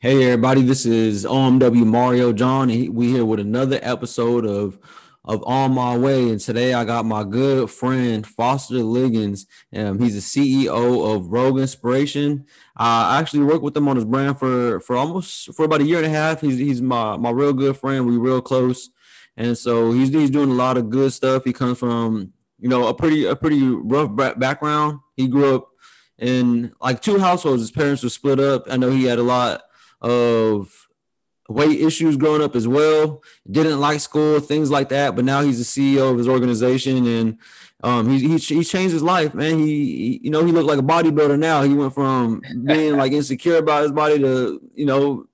Hey 0.00 0.24
everybody, 0.24 0.62
this 0.62 0.84
is 0.84 1.24
OMW 1.24 1.86
Mario 1.86 2.32
John, 2.32 2.68
we 2.68 3.12
here 3.12 3.24
with 3.24 3.38
another 3.38 3.78
episode 3.80 4.44
of 4.44 4.78
of 5.24 5.42
On 5.46 5.72
My 5.72 5.96
Way. 5.96 6.28
And 6.28 6.40
today 6.40 6.74
I 6.74 6.84
got 6.84 7.06
my 7.06 7.22
good 7.24 7.70
friend 7.70 8.26
Foster 8.26 8.82
Liggins. 8.82 9.46
Um, 9.74 10.00
he's 10.00 10.14
the 10.14 10.66
CEO 10.66 11.14
of 11.14 11.32
Rogue 11.32 11.58
Inspiration. 11.58 12.44
I 12.76 13.18
actually 13.18 13.44
worked 13.44 13.62
with 13.62 13.76
him 13.76 13.88
on 13.88 13.96
his 13.96 14.04
brand 14.04 14.38
for 14.38 14.80
for 14.80 14.96
almost 14.96 15.54
for 15.54 15.64
about 15.64 15.80
a 15.80 15.84
year 15.84 15.98
and 15.98 16.06
a 16.06 16.10
half. 16.10 16.40
He's 16.40 16.58
he's 16.58 16.82
my 16.82 17.16
my 17.16 17.30
real 17.30 17.52
good 17.52 17.76
friend. 17.76 18.06
We 18.06 18.16
real 18.16 18.42
close, 18.42 18.90
and 19.36 19.56
so 19.56 19.92
he's 19.92 20.10
he's 20.10 20.30
doing 20.30 20.50
a 20.50 20.54
lot 20.54 20.76
of 20.76 20.90
good 20.90 21.12
stuff. 21.12 21.44
He 21.44 21.52
comes 21.52 21.78
from 21.78 22.32
you 22.58 22.68
know 22.68 22.88
a 22.88 22.94
pretty 22.94 23.24
a 23.26 23.36
pretty 23.36 23.62
rough 23.62 24.14
background. 24.38 25.00
He 25.16 25.28
grew 25.28 25.54
up 25.54 25.68
in 26.18 26.72
like 26.80 27.00
two 27.00 27.20
households. 27.20 27.62
His 27.62 27.70
parents 27.70 28.02
were 28.02 28.10
split 28.10 28.40
up. 28.40 28.64
I 28.68 28.76
know 28.76 28.90
he 28.90 29.04
had 29.04 29.18
a 29.18 29.22
lot 29.22 29.62
of 30.04 30.88
weight 31.48 31.80
issues 31.80 32.16
growing 32.16 32.42
up 32.42 32.54
as 32.54 32.68
well. 32.68 33.22
Didn't 33.50 33.80
like 33.80 34.00
school, 34.00 34.40
things 34.40 34.70
like 34.70 34.88
that. 34.90 35.16
But 35.16 35.24
now 35.24 35.42
he's 35.42 35.58
the 35.58 35.96
CEO 35.96 36.10
of 36.10 36.18
his 36.18 36.28
organization, 36.28 37.06
and 37.06 37.38
um, 37.82 38.08
he, 38.08 38.20
he 38.20 38.36
he 38.36 38.64
changed 38.64 38.92
his 38.92 39.02
life, 39.02 39.34
man. 39.34 39.58
He, 39.58 39.66
he, 39.66 40.20
you 40.24 40.30
know 40.30 40.44
he 40.44 40.52
looked 40.52 40.68
like 40.68 40.78
a 40.78 40.82
bodybuilder 40.82 41.38
now. 41.38 41.62
He 41.62 41.74
went 41.74 41.94
from 41.94 42.42
being 42.64 42.96
like 42.96 43.12
insecure 43.18 43.56
about 43.56 43.82
his 43.82 43.92
body 43.92 44.18
to 44.18 44.60
you 44.74 44.86
know, 44.86 45.26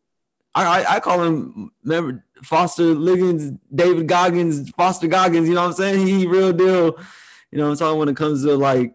I 0.54 0.82
I, 0.82 0.96
I 0.96 1.00
call 1.00 1.22
him 1.22 1.72
remember 1.84 2.24
Foster 2.42 2.84
Liggins, 2.84 3.58
David 3.74 4.08
Goggins, 4.08 4.70
Foster 4.70 5.06
Goggins. 5.06 5.48
You 5.48 5.54
know 5.54 5.62
what 5.62 5.68
I'm 5.68 5.74
saying? 5.74 6.06
He, 6.06 6.26
real 6.26 6.52
deal. 6.52 6.96
You 7.50 7.58
know 7.58 7.64
what 7.64 7.72
I'm 7.72 7.76
talking 7.78 7.98
when 7.98 8.08
it 8.08 8.16
comes 8.16 8.44
to 8.44 8.54
like 8.56 8.94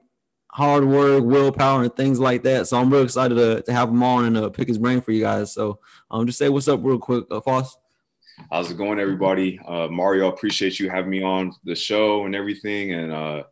hard 0.55 0.86
work, 0.86 1.22
willpower, 1.22 1.84
and 1.84 1.94
things 1.94 2.18
like 2.18 2.44
that. 2.44 2.66
So 2.66 2.80
I'm 2.80 2.90
real 2.90 3.04
excited 3.04 3.36
to, 3.36 3.62
to 3.64 3.73
have 3.73 3.90
him 3.90 4.02
on 4.02 4.23
and 4.23 4.38
uh, 4.38 4.50
pick 4.50 4.70
his 4.70 4.78
brain 4.78 5.02
for 5.02 5.12
you 5.12 5.22
guys. 5.22 5.52
So 5.52 5.80
um, 6.09 6.26
just 6.26 6.40
say 6.40 6.48
what's 6.48 6.70
up 6.70 6.80
real 6.81 6.98
quick, 6.98 7.26
uh, 7.30 7.41
Foss. 7.41 7.76
How's 8.50 8.72
it 8.72 8.78
going, 8.78 8.97
everybody? 8.97 9.59
Uh, 9.67 9.89
Mario, 9.89 10.30
appreciate 10.30 10.80
you 10.80 10.89
having 10.89 11.09
me 11.09 11.22
on 11.22 11.52
the 11.66 11.75
show 11.75 12.25
and 12.25 12.34
everything. 12.34 12.94
And 12.94 13.12
uh, 13.12 13.44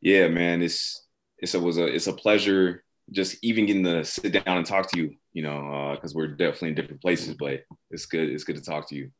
yeah, 0.00 0.28
man, 0.28 0.62
it's 0.62 1.06
it's 1.36 1.52
a 1.52 1.60
was 1.60 1.76
a 1.76 1.84
it's 1.84 2.06
a 2.06 2.12
pleasure 2.14 2.82
just 3.12 3.36
even 3.42 3.66
getting 3.66 3.84
to 3.84 4.02
sit 4.02 4.32
down 4.32 4.56
and 4.56 4.64
talk 4.64 4.90
to 4.92 4.98
you. 4.98 5.14
You 5.34 5.42
know, 5.42 5.92
because 5.94 6.12
uh, 6.12 6.16
we're 6.16 6.28
definitely 6.28 6.70
in 6.70 6.74
different 6.76 7.02
places, 7.02 7.34
but 7.34 7.64
it's 7.90 8.06
good. 8.06 8.30
It's 8.30 8.44
good 8.44 8.56
to 8.56 8.62
talk 8.62 8.88
to 8.88 8.94
you. 8.94 9.10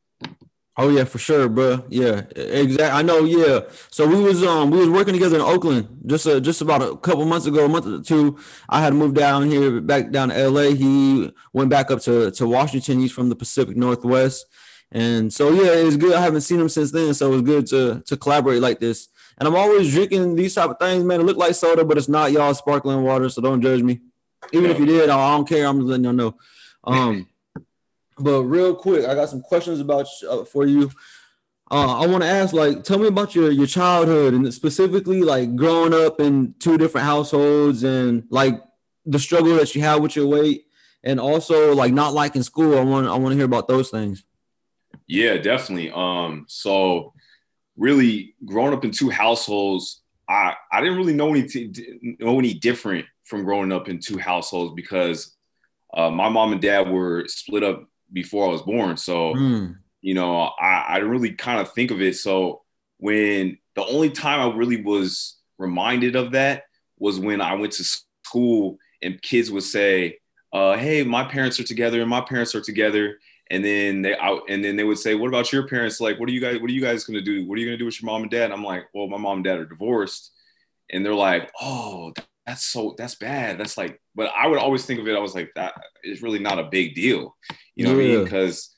Oh 0.78 0.90
yeah, 0.90 1.04
for 1.04 1.18
sure, 1.18 1.48
bro. 1.48 1.84
Yeah, 1.88 2.22
exactly. 2.36 2.82
I 2.82 3.00
know. 3.00 3.24
Yeah. 3.24 3.60
So 3.90 4.06
we 4.06 4.20
was 4.20 4.44
um 4.44 4.70
we 4.70 4.78
was 4.78 4.90
working 4.90 5.14
together 5.14 5.36
in 5.36 5.42
Oakland 5.42 6.02
just 6.04 6.26
uh, 6.26 6.38
just 6.38 6.60
about 6.60 6.82
a 6.82 6.96
couple 6.98 7.24
months 7.24 7.46
ago, 7.46 7.64
a 7.64 7.68
month 7.68 7.86
or 7.86 8.02
two. 8.02 8.38
I 8.68 8.82
had 8.82 8.92
moved 8.92 9.16
down 9.16 9.48
here, 9.50 9.80
back 9.80 10.10
down 10.10 10.28
to 10.28 10.48
LA. 10.50 10.74
He 10.74 11.32
went 11.54 11.70
back 11.70 11.90
up 11.90 12.00
to 12.02 12.30
to 12.30 12.46
Washington. 12.46 13.00
He's 13.00 13.12
from 13.12 13.30
the 13.30 13.36
Pacific 13.36 13.74
Northwest, 13.74 14.44
and 14.92 15.32
so 15.32 15.50
yeah, 15.50 15.70
it's 15.70 15.96
good. 15.96 16.12
I 16.12 16.20
haven't 16.20 16.42
seen 16.42 16.60
him 16.60 16.68
since 16.68 16.90
then, 16.90 17.14
so 17.14 17.32
it's 17.32 17.42
good 17.42 17.66
to 17.68 18.02
to 18.04 18.16
collaborate 18.18 18.60
like 18.60 18.78
this. 18.78 19.08
And 19.38 19.48
I'm 19.48 19.56
always 19.56 19.90
drinking 19.90 20.36
these 20.36 20.54
type 20.54 20.70
of 20.70 20.78
things, 20.78 21.04
man. 21.04 21.20
It 21.20 21.24
look 21.24 21.38
like 21.38 21.54
soda, 21.54 21.86
but 21.86 21.96
it's 21.96 22.08
not 22.08 22.32
y'all 22.32 22.52
sparkling 22.52 23.02
water, 23.02 23.30
so 23.30 23.40
don't 23.40 23.62
judge 23.62 23.82
me. 23.82 24.00
Even 24.52 24.70
if 24.70 24.78
you 24.78 24.84
did, 24.84 25.08
I 25.08 25.36
don't 25.36 25.48
care. 25.48 25.66
I'm 25.66 25.78
just 25.78 25.88
letting 25.88 26.04
y'all 26.04 26.12
know. 26.12 26.36
Um. 26.84 27.28
But 28.18 28.44
real 28.44 28.74
quick, 28.74 29.04
I 29.04 29.14
got 29.14 29.28
some 29.28 29.42
questions 29.42 29.80
about 29.80 30.06
uh, 30.28 30.44
for 30.44 30.66
you. 30.66 30.90
Uh, 31.70 31.98
I 31.98 32.06
want 32.06 32.22
to 32.22 32.28
ask, 32.28 32.54
like, 32.54 32.84
tell 32.84 32.98
me 32.98 33.08
about 33.08 33.34
your 33.34 33.50
your 33.50 33.66
childhood 33.66 34.34
and 34.34 34.52
specifically 34.54 35.22
like 35.22 35.56
growing 35.56 35.92
up 35.92 36.20
in 36.20 36.54
two 36.58 36.78
different 36.78 37.06
households 37.06 37.82
and 37.82 38.24
like 38.30 38.62
the 39.04 39.18
struggle 39.18 39.56
that 39.56 39.74
you 39.74 39.82
had 39.82 40.00
with 40.00 40.16
your 40.16 40.26
weight, 40.26 40.66
and 41.02 41.20
also 41.20 41.74
like 41.74 41.92
not 41.92 42.14
liking 42.14 42.42
school. 42.42 42.78
I 42.78 42.82
want 42.82 43.06
I 43.06 43.16
want 43.16 43.32
to 43.32 43.36
hear 43.36 43.44
about 43.44 43.68
those 43.68 43.90
things. 43.90 44.24
Yeah, 45.06 45.36
definitely. 45.36 45.90
Um, 45.90 46.46
so 46.48 47.12
really 47.76 48.34
growing 48.44 48.72
up 48.72 48.84
in 48.84 48.90
two 48.90 49.10
households, 49.10 50.02
I 50.28 50.54
I 50.72 50.80
didn't 50.80 50.96
really 50.96 51.14
know 51.14 51.34
any 51.34 51.46
know 52.18 52.38
any 52.38 52.54
different 52.54 53.06
from 53.24 53.44
growing 53.44 53.72
up 53.72 53.88
in 53.88 53.98
two 53.98 54.18
households 54.18 54.72
because 54.74 55.36
uh, 55.92 56.10
my 56.10 56.28
mom 56.28 56.52
and 56.52 56.60
dad 56.60 56.88
were 56.88 57.24
split 57.26 57.62
up 57.62 57.88
before 58.12 58.46
I 58.46 58.50
was 58.50 58.62
born. 58.62 58.96
So, 58.96 59.34
mm. 59.34 59.76
you 60.00 60.14
know, 60.14 60.50
I, 60.60 60.84
I 60.88 60.96
really 60.98 61.32
kind 61.32 61.60
of 61.60 61.72
think 61.72 61.90
of 61.90 62.00
it. 62.00 62.16
So 62.16 62.62
when 62.98 63.58
the 63.74 63.84
only 63.84 64.10
time 64.10 64.40
I 64.40 64.54
really 64.54 64.82
was 64.82 65.36
reminded 65.58 66.16
of 66.16 66.32
that 66.32 66.64
was 66.98 67.18
when 67.18 67.40
I 67.40 67.54
went 67.54 67.72
to 67.74 67.84
school 68.24 68.78
and 69.02 69.20
kids 69.20 69.50
would 69.50 69.62
say, 69.62 70.18
uh, 70.52 70.76
"Hey, 70.76 71.02
my 71.04 71.24
parents 71.24 71.60
are 71.60 71.64
together 71.64 72.00
and 72.00 72.10
my 72.10 72.20
parents 72.22 72.54
are 72.54 72.60
together," 72.60 73.18
and 73.50 73.64
then 73.64 74.02
they 74.02 74.16
out 74.16 74.42
and 74.48 74.64
then 74.64 74.76
they 74.76 74.84
would 74.84 74.98
say, 74.98 75.14
"What 75.14 75.28
about 75.28 75.52
your 75.52 75.68
parents? 75.68 76.00
Like, 76.00 76.18
what 76.18 76.28
are 76.28 76.32
you 76.32 76.40
guys? 76.40 76.60
What 76.60 76.70
are 76.70 76.74
you 76.74 76.80
guys 76.80 77.04
gonna 77.04 77.20
do? 77.20 77.46
What 77.46 77.58
are 77.58 77.60
you 77.60 77.66
gonna 77.66 77.76
do 77.76 77.84
with 77.84 78.00
your 78.00 78.10
mom 78.10 78.22
and 78.22 78.30
dad?" 78.30 78.44
And 78.44 78.54
I'm 78.54 78.64
like, 78.64 78.84
"Well, 78.94 79.08
my 79.08 79.18
mom 79.18 79.38
and 79.38 79.44
dad 79.44 79.58
are 79.58 79.66
divorced," 79.66 80.32
and 80.90 81.04
they're 81.04 81.14
like, 81.14 81.50
"Oh, 81.60 82.12
that's 82.46 82.64
so 82.64 82.94
that's 82.96 83.16
bad. 83.16 83.58
That's 83.58 83.76
like, 83.76 84.00
but 84.14 84.30
I 84.36 84.46
would 84.46 84.58
always 84.58 84.86
think 84.86 85.00
of 85.00 85.08
it. 85.08 85.16
I 85.16 85.20
was 85.20 85.34
like, 85.34 85.50
that 85.56 85.74
is 86.04 86.22
really 86.22 86.38
not 86.38 86.58
a 86.58 86.64
big 86.70 86.94
deal, 86.94 87.36
you 87.74 87.84
know 87.84 87.90
yeah. 87.90 87.96
what 87.96 88.04
I 88.04 88.08
mean? 88.08 88.24
Because 88.24 88.74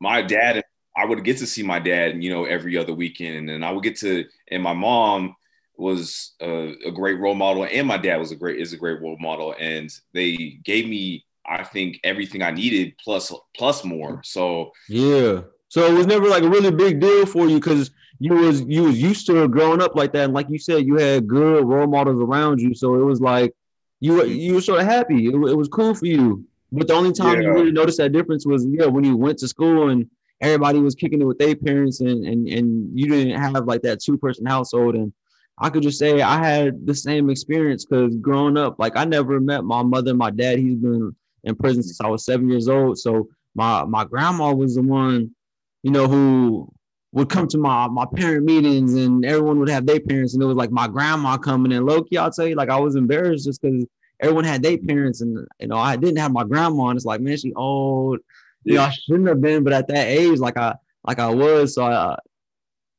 my 0.00 0.22
dad, 0.22 0.64
I 0.96 1.04
would 1.04 1.24
get 1.24 1.38
to 1.38 1.46
see 1.46 1.62
my 1.62 1.78
dad, 1.78 2.22
you 2.22 2.30
know, 2.30 2.44
every 2.46 2.76
other 2.78 2.94
weekend, 2.94 3.50
and 3.50 3.64
I 3.64 3.70
would 3.70 3.84
get 3.84 3.96
to, 3.98 4.24
and 4.50 4.62
my 4.62 4.72
mom 4.72 5.36
was 5.76 6.32
a, 6.40 6.74
a 6.86 6.90
great 6.90 7.18
role 7.18 7.34
model, 7.34 7.66
and 7.70 7.86
my 7.86 7.98
dad 7.98 8.16
was 8.16 8.32
a 8.32 8.36
great 8.36 8.60
is 8.60 8.72
a 8.72 8.78
great 8.78 9.00
role 9.00 9.16
model, 9.20 9.54
and 9.58 9.90
they 10.14 10.58
gave 10.64 10.88
me, 10.88 11.24
I 11.46 11.64
think, 11.64 12.00
everything 12.02 12.42
I 12.42 12.50
needed 12.50 12.94
plus 13.02 13.32
plus 13.56 13.84
more. 13.84 14.22
So 14.24 14.70
yeah, 14.88 15.42
so 15.68 15.86
it 15.86 15.92
was 15.92 16.06
never 16.06 16.28
like 16.28 16.42
a 16.42 16.48
really 16.48 16.70
big 16.70 17.00
deal 17.00 17.26
for 17.26 17.46
you 17.46 17.60
because 17.60 17.90
you 18.20 18.34
was 18.34 18.60
you 18.62 18.84
was 18.84 19.00
used 19.00 19.26
to 19.26 19.48
growing 19.48 19.80
up 19.80 19.96
like 19.96 20.12
that, 20.12 20.24
and 20.24 20.34
like 20.34 20.50
you 20.50 20.58
said, 20.58 20.86
you 20.86 20.96
had 20.96 21.26
good 21.26 21.64
role 21.64 21.86
models 21.86 22.22
around 22.22 22.60
you. 22.60 22.74
So 22.74 22.94
it 22.94 23.04
was 23.04 23.20
like 23.20 23.54
you 23.98 24.24
you 24.26 24.54
were 24.54 24.60
sort 24.60 24.80
of 24.80 24.86
happy. 24.86 25.26
It, 25.26 25.34
it 25.34 25.56
was 25.56 25.68
cool 25.68 25.94
for 25.94 26.06
you. 26.06 26.44
But 26.70 26.86
the 26.86 26.94
only 26.94 27.12
time 27.12 27.40
yeah. 27.40 27.48
you 27.48 27.54
really 27.54 27.72
noticed 27.72 27.98
that 27.98 28.12
difference 28.12 28.46
was 28.46 28.66
yeah 28.66 28.86
when 28.86 29.04
you 29.04 29.16
went 29.16 29.38
to 29.38 29.48
school 29.48 29.88
and 29.88 30.08
everybody 30.40 30.78
was 30.78 30.94
kicking 30.94 31.20
it 31.20 31.24
with 31.24 31.38
their 31.38 31.56
parents 31.56 32.00
and 32.00 32.24
and 32.26 32.46
and 32.46 32.98
you 32.98 33.08
didn't 33.08 33.40
have 33.40 33.64
like 33.64 33.82
that 33.82 34.00
two 34.00 34.18
person 34.18 34.46
household 34.46 34.94
and 34.94 35.12
I 35.58 35.68
could 35.68 35.82
just 35.82 35.98
say 35.98 36.22
I 36.22 36.42
had 36.42 36.86
the 36.86 36.94
same 36.94 37.28
experience 37.28 37.84
because 37.84 38.16
growing 38.16 38.56
up, 38.56 38.76
like 38.78 38.96
I 38.96 39.04
never 39.04 39.40
met 39.40 39.62
my 39.62 39.82
mother, 39.82 40.14
my 40.14 40.30
dad. 40.30 40.58
He's 40.58 40.76
been 40.76 41.14
in 41.44 41.54
prison 41.54 41.82
since 41.82 42.00
I 42.00 42.06
was 42.06 42.24
seven 42.24 42.48
years 42.48 42.68
old. 42.68 42.98
So 42.98 43.28
my 43.54 43.84
my 43.84 44.04
grandma 44.04 44.52
was 44.52 44.74
the 44.74 44.82
one, 44.82 45.34
you 45.82 45.90
know, 45.90 46.08
who 46.08 46.72
would 47.12 47.28
come 47.28 47.48
to 47.48 47.58
my 47.58 47.88
my 47.88 48.06
parent 48.14 48.44
meetings 48.44 48.94
and 48.94 49.24
everyone 49.24 49.58
would 49.58 49.68
have 49.68 49.86
their 49.86 50.00
parents 50.00 50.34
and 50.34 50.42
it 50.42 50.46
was 50.46 50.56
like 50.56 50.70
my 50.70 50.86
grandma 50.86 51.36
coming 51.36 51.72
and 51.72 51.84
low 51.84 52.02
key 52.02 52.16
I'll 52.16 52.30
tell 52.30 52.46
you 52.46 52.54
like 52.54 52.70
I 52.70 52.78
was 52.78 52.94
embarrassed 52.94 53.46
just 53.46 53.60
because 53.60 53.84
everyone 54.20 54.44
had 54.44 54.62
their 54.62 54.78
parents 54.78 55.20
and 55.20 55.46
you 55.58 55.66
know 55.66 55.76
I 55.76 55.96
didn't 55.96 56.18
have 56.18 56.32
my 56.32 56.44
grandma 56.44 56.88
and 56.88 56.96
it's 56.96 57.06
like 57.06 57.20
man 57.20 57.36
she 57.36 57.52
old. 57.54 58.20
You 58.64 58.74
know 58.74 58.82
I 58.82 58.90
shouldn't 58.90 59.28
have 59.28 59.40
been 59.40 59.64
but 59.64 59.72
at 59.72 59.88
that 59.88 60.06
age 60.06 60.38
like 60.38 60.56
I 60.56 60.74
like 61.04 61.18
I 61.18 61.30
was. 61.34 61.74
So 61.74 61.84
I 61.84 62.16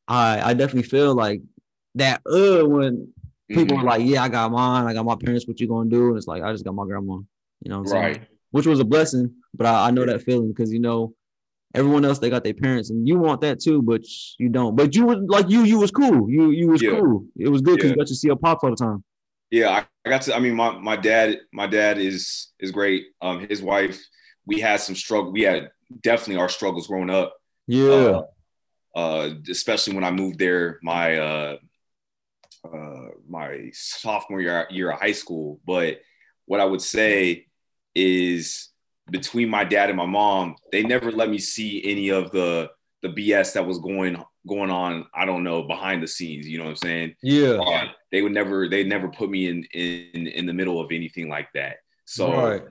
I, 0.07 0.50
I 0.50 0.53
definitely 0.53 0.89
feel 0.89 1.16
like 1.16 1.41
that 1.95 2.21
uh 2.25 2.67
when 2.67 3.13
people 3.47 3.77
mm-hmm. 3.77 3.88
are 3.88 3.97
like 3.97 4.05
yeah 4.05 4.23
I 4.23 4.29
got 4.29 4.51
mine. 4.51 4.88
I 4.88 4.94
got 4.94 5.05
my 5.05 5.16
parents. 5.16 5.47
What 5.47 5.59
you 5.59 5.67
gonna 5.67 5.89
do? 5.89 6.09
And 6.09 6.17
it's 6.17 6.27
like 6.27 6.44
I 6.44 6.51
just 6.51 6.66
got 6.66 6.75
my 6.75 6.85
grandma. 6.85 7.19
You 7.61 7.69
know 7.69 7.81
right 7.81 8.16
saying? 8.16 8.25
which 8.50 8.66
was 8.66 8.79
a 8.79 8.85
blessing 8.85 9.35
but 9.53 9.67
I, 9.67 9.88
I 9.88 9.91
know 9.91 10.05
that 10.05 10.23
feeling 10.23 10.50
because 10.50 10.71
you 10.73 10.79
know 10.79 11.13
Everyone 11.73 12.03
else 12.03 12.19
they 12.19 12.29
got 12.29 12.43
their 12.43 12.53
parents, 12.53 12.89
and 12.89 13.07
you 13.07 13.17
want 13.17 13.41
that 13.41 13.59
too, 13.59 13.81
but 13.81 14.01
you 14.37 14.49
don't. 14.49 14.75
But 14.75 14.95
you 14.95 15.05
was 15.05 15.17
like 15.27 15.49
you, 15.49 15.63
you 15.63 15.79
was 15.79 15.91
cool. 15.91 16.29
You 16.29 16.51
you 16.51 16.67
was 16.67 16.81
yeah. 16.81 16.91
cool. 16.91 17.25
It 17.37 17.47
was 17.49 17.61
good 17.61 17.77
because 17.77 17.89
yeah. 17.89 17.91
you 17.91 17.97
got 17.97 18.07
to 18.07 18.15
see 18.15 18.27
your 18.27 18.35
pops 18.35 18.63
all 18.63 18.71
the 18.71 18.75
time. 18.75 19.03
Yeah, 19.51 19.69
I, 19.69 19.85
I 20.05 20.09
got 20.09 20.21
to. 20.23 20.35
I 20.35 20.39
mean, 20.39 20.55
my 20.55 20.77
my 20.77 20.95
dad, 20.95 21.39
my 21.53 21.67
dad 21.67 21.97
is 21.97 22.51
is 22.59 22.71
great. 22.71 23.05
Um, 23.21 23.47
his 23.47 23.61
wife, 23.61 24.01
we 24.45 24.59
had 24.59 24.79
some 24.81 24.95
struggle. 24.95 25.31
We 25.31 25.44
had 25.44 25.71
definitely 26.01 26.41
our 26.41 26.50
struggles 26.50 26.88
growing 26.88 27.09
up. 27.09 27.35
Yeah. 27.68 27.89
Uh, 27.89 28.24
uh 28.94 29.33
especially 29.50 29.95
when 29.95 30.03
I 30.03 30.12
moved 30.12 30.39
there, 30.39 30.79
my 30.83 31.17
uh, 31.17 31.57
uh, 32.65 33.07
my 33.27 33.69
sophomore 33.74 34.41
year 34.41 34.67
year 34.69 34.91
of 34.91 35.00
high 35.00 35.13
school. 35.13 35.59
But 35.65 36.01
what 36.45 36.59
I 36.59 36.65
would 36.65 36.81
say 36.81 37.47
is 37.95 38.70
between 39.12 39.50
my 39.50 39.63
dad 39.63 39.90
and 39.90 39.98
my 39.98 40.06
mom, 40.06 40.56
they 40.72 40.84
never 40.84 41.12
let 41.12 41.30
me 41.30 41.38
see 41.38 41.84
any 41.86 42.10
of 42.10 42.31
the 42.31 42.69
the 43.04 43.10
BS 43.10 43.54
that 43.54 43.66
was 43.66 43.80
going 43.80 44.24
going 44.48 44.72
on. 44.72 45.06
I 45.13 45.25
don't 45.25 45.44
know 45.44 45.63
behind 45.63 46.02
the 46.02 46.08
scenes. 46.08 46.48
You 46.48 46.58
know 46.58 46.66
what 46.66 46.72
I'm 46.72 46.75
saying? 46.78 47.16
Yeah. 47.22 47.60
Uh, 47.60 47.88
they 48.12 48.22
would 48.22 48.34
never 48.34 48.68
they 48.68 48.84
never 48.84 49.10
put 49.10 49.30
me 49.30 49.48
in 49.48 49.63
in 49.74 50.28
in 50.28 50.46
the 50.46 50.54
middle 50.54 50.80
of 50.80 50.92
anything 50.92 51.30
like 51.30 51.50
that. 51.54 51.78
So, 52.06 52.34
right. 52.34 52.63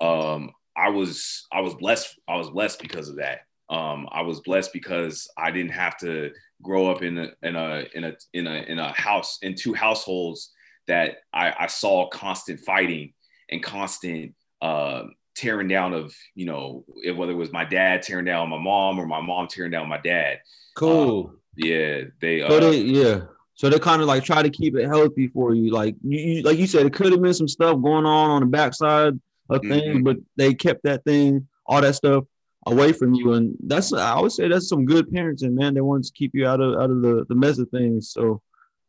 um, 0.00 0.50
I 0.76 0.90
was 0.90 1.46
I 1.52 1.60
was 1.60 1.74
blessed. 1.74 2.18
I 2.28 2.36
was 2.36 2.50
blessed 2.50 2.80
because 2.80 3.08
of 3.08 3.16
that. 3.16 3.40
Um, 3.68 4.08
I 4.12 4.22
was 4.22 4.40
blessed 4.40 4.72
because 4.72 5.28
I 5.36 5.50
didn't 5.50 5.72
have 5.72 5.96
to 5.98 6.30
grow 6.62 6.90
up 6.90 7.02
in 7.02 7.18
a 7.18 7.28
in 7.42 7.56
a 7.56 7.84
in 7.94 8.04
a 8.04 8.12
in 8.32 8.46
a 8.46 8.54
in 8.54 8.78
a 8.78 8.92
house 8.92 9.38
in 9.42 9.54
two 9.54 9.74
households 9.74 10.52
that 10.86 11.16
I, 11.32 11.52
I 11.58 11.66
saw 11.66 12.08
constant 12.08 12.60
fighting 12.60 13.12
and 13.50 13.62
constant 13.62 14.34
uh, 14.62 15.04
tearing 15.36 15.68
down 15.68 15.92
of 15.92 16.14
you 16.34 16.46
know 16.46 16.84
whether 17.14 17.32
it 17.32 17.36
was 17.36 17.52
my 17.52 17.64
dad 17.64 18.02
tearing 18.02 18.24
down 18.24 18.48
my 18.48 18.58
mom 18.58 18.98
or 18.98 19.06
my 19.06 19.20
mom 19.20 19.46
tearing 19.48 19.70
down 19.70 19.88
my 19.88 19.98
dad. 19.98 20.40
Cool. 20.74 21.30
Uh, 21.30 21.36
yeah, 21.56 22.02
they. 22.20 22.40
So 22.40 22.60
they 22.60 22.78
yeah. 22.78 23.20
So 23.54 23.70
they 23.70 23.78
kind 23.78 24.02
of 24.02 24.08
like 24.08 24.22
try 24.22 24.42
to 24.42 24.50
keep 24.50 24.76
it 24.76 24.86
healthy 24.86 25.28
for 25.28 25.54
you. 25.54 25.70
Like 25.70 25.96
you, 26.02 26.18
you 26.18 26.42
like 26.42 26.58
you 26.58 26.66
said, 26.66 26.84
it 26.84 26.92
could 26.92 27.12
have 27.12 27.22
been 27.22 27.34
some 27.34 27.48
stuff 27.48 27.80
going 27.80 28.04
on 28.04 28.30
on 28.30 28.40
the 28.40 28.46
backside 28.46 29.18
of 29.48 29.62
things, 29.62 29.82
mm-hmm. 29.82 30.02
but 30.02 30.16
they 30.36 30.52
kept 30.52 30.82
that 30.84 31.04
thing, 31.04 31.46
all 31.64 31.80
that 31.80 31.94
stuff 31.94 32.24
away 32.66 32.92
from 32.92 33.14
you. 33.14 33.32
And 33.32 33.56
that's 33.60 33.92
I 33.92 34.20
would 34.20 34.32
say 34.32 34.48
that's 34.48 34.68
some 34.68 34.84
good 34.84 35.08
parenting, 35.10 35.52
man. 35.52 35.72
They 35.72 35.80
want 35.80 36.04
to 36.04 36.12
keep 36.12 36.32
you 36.34 36.46
out 36.46 36.60
of 36.60 36.74
out 36.74 36.90
of 36.90 37.00
the, 37.00 37.24
the 37.28 37.34
mess 37.34 37.58
of 37.58 37.70
things. 37.70 38.10
So 38.10 38.42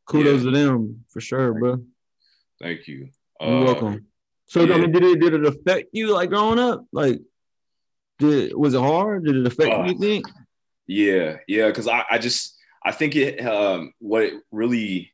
kudos 0.05 0.43
yeah. 0.43 0.51
to 0.51 0.57
them 0.57 1.05
for 1.09 1.21
sure, 1.21 1.53
bro. 1.53 1.81
Thank 2.61 2.87
you. 2.87 3.09
You're 3.39 3.49
uh, 3.49 3.63
welcome. 3.63 4.05
So 4.47 4.63
yeah. 4.63 4.75
I 4.75 4.77
mean, 4.79 4.91
did 4.91 5.03
it 5.03 5.19
did 5.19 5.33
it 5.33 5.45
affect 5.45 5.89
you 5.91 6.13
like 6.13 6.29
growing 6.29 6.59
up? 6.59 6.85
Like, 6.91 7.19
did 8.17 8.55
was 8.55 8.73
it 8.73 8.79
hard? 8.79 9.25
Did 9.25 9.35
it 9.35 9.47
affect 9.47 9.73
uh, 9.73 9.83
you? 9.83 9.97
Think? 9.97 10.25
Yeah, 10.87 11.37
yeah. 11.47 11.67
Because 11.67 11.87
I 11.87 12.03
I 12.09 12.17
just 12.17 12.57
I 12.83 12.91
think 12.91 13.15
it 13.15 13.45
um, 13.45 13.93
what 13.99 14.23
it 14.23 14.33
really 14.51 15.11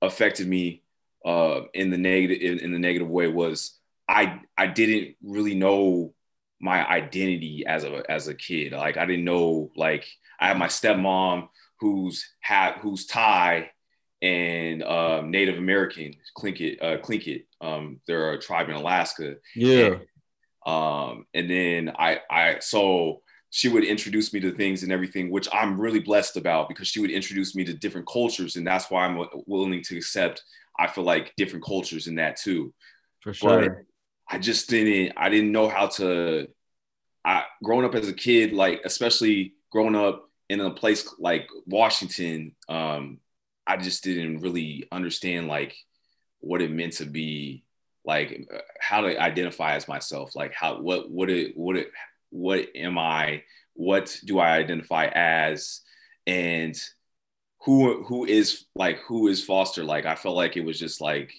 affected 0.00 0.48
me 0.48 0.82
uh, 1.24 1.62
in 1.74 1.90
the 1.90 1.98
negative 1.98 2.40
in, 2.40 2.58
in 2.58 2.72
the 2.72 2.78
negative 2.78 3.08
way 3.08 3.28
was 3.28 3.78
I 4.08 4.40
I 4.56 4.66
didn't 4.66 5.16
really 5.22 5.54
know 5.54 6.14
my 6.58 6.88
identity 6.88 7.64
as 7.66 7.84
a 7.84 8.02
as 8.10 8.28
a 8.28 8.34
kid. 8.34 8.72
Like 8.72 8.96
I 8.96 9.04
didn't 9.04 9.26
know 9.26 9.70
like 9.76 10.06
I 10.40 10.48
had 10.48 10.58
my 10.58 10.68
stepmom 10.68 11.48
who's 11.80 12.26
had 12.40 12.76
who's 12.76 13.06
Thai 13.06 13.70
and 14.24 14.82
um, 14.82 15.30
Native 15.30 15.58
American 15.58 16.14
Tlingit 16.36 16.82
uh, 16.82 16.96
Tlingit. 17.02 17.44
Um, 17.60 18.00
they're 18.06 18.32
a 18.32 18.40
tribe 18.40 18.70
in 18.70 18.74
Alaska. 18.74 19.36
Yeah. 19.54 19.96
And, 19.96 20.00
um, 20.66 21.26
and 21.34 21.50
then 21.50 21.92
I 21.98 22.20
I 22.30 22.58
so 22.60 23.20
she 23.50 23.68
would 23.68 23.84
introduce 23.84 24.32
me 24.32 24.40
to 24.40 24.50
things 24.50 24.82
and 24.82 24.90
everything, 24.90 25.30
which 25.30 25.46
I'm 25.52 25.78
really 25.78 26.00
blessed 26.00 26.38
about 26.38 26.68
because 26.68 26.88
she 26.88 27.00
would 27.00 27.10
introduce 27.10 27.54
me 27.54 27.64
to 27.64 27.74
different 27.74 28.08
cultures, 28.08 28.56
and 28.56 28.66
that's 28.66 28.90
why 28.90 29.04
I'm 29.04 29.22
willing 29.46 29.82
to 29.82 29.96
accept. 29.98 30.42
I 30.78 30.88
feel 30.88 31.04
like 31.04 31.34
different 31.36 31.64
cultures 31.64 32.06
in 32.06 32.14
that 32.16 32.36
too. 32.36 32.72
For 33.20 33.34
sure. 33.34 33.60
But 33.60 33.72
I 34.28 34.38
just 34.38 34.70
didn't. 34.70 35.12
I 35.18 35.28
didn't 35.28 35.52
know 35.52 35.68
how 35.68 35.88
to. 35.98 36.48
I 37.26 37.44
growing 37.62 37.84
up 37.84 37.94
as 37.94 38.08
a 38.08 38.14
kid, 38.14 38.54
like 38.54 38.80
especially 38.86 39.54
growing 39.70 39.94
up 39.94 40.30
in 40.48 40.60
a 40.60 40.70
place 40.70 41.06
like 41.18 41.46
Washington, 41.66 42.56
um, 42.70 43.18
I 43.66 43.76
just 43.76 44.04
didn't 44.04 44.40
really 44.40 44.86
understand 44.92 45.48
like 45.48 45.76
what 46.40 46.62
it 46.62 46.70
meant 46.70 46.94
to 46.94 47.06
be 47.06 47.64
like 48.04 48.46
how 48.80 49.00
to 49.00 49.18
identify 49.18 49.74
as 49.74 49.88
myself 49.88 50.36
like 50.36 50.52
how 50.52 50.78
what 50.80 51.10
what 51.10 51.30
it 51.30 51.56
what 51.56 51.76
it 51.76 51.90
what 52.34 52.66
am 52.74 52.98
I? 52.98 53.44
What 53.74 54.18
do 54.24 54.38
I 54.38 54.56
identify 54.56 55.06
as? 55.14 55.80
And 56.26 56.76
who 57.62 58.02
who 58.02 58.26
is 58.26 58.64
like 58.74 58.98
who 59.06 59.28
is 59.28 59.44
Foster? 59.44 59.84
Like 59.84 60.04
I 60.04 60.16
felt 60.16 60.36
like 60.36 60.56
it 60.56 60.64
was 60.64 60.78
just 60.78 61.00
like 61.00 61.32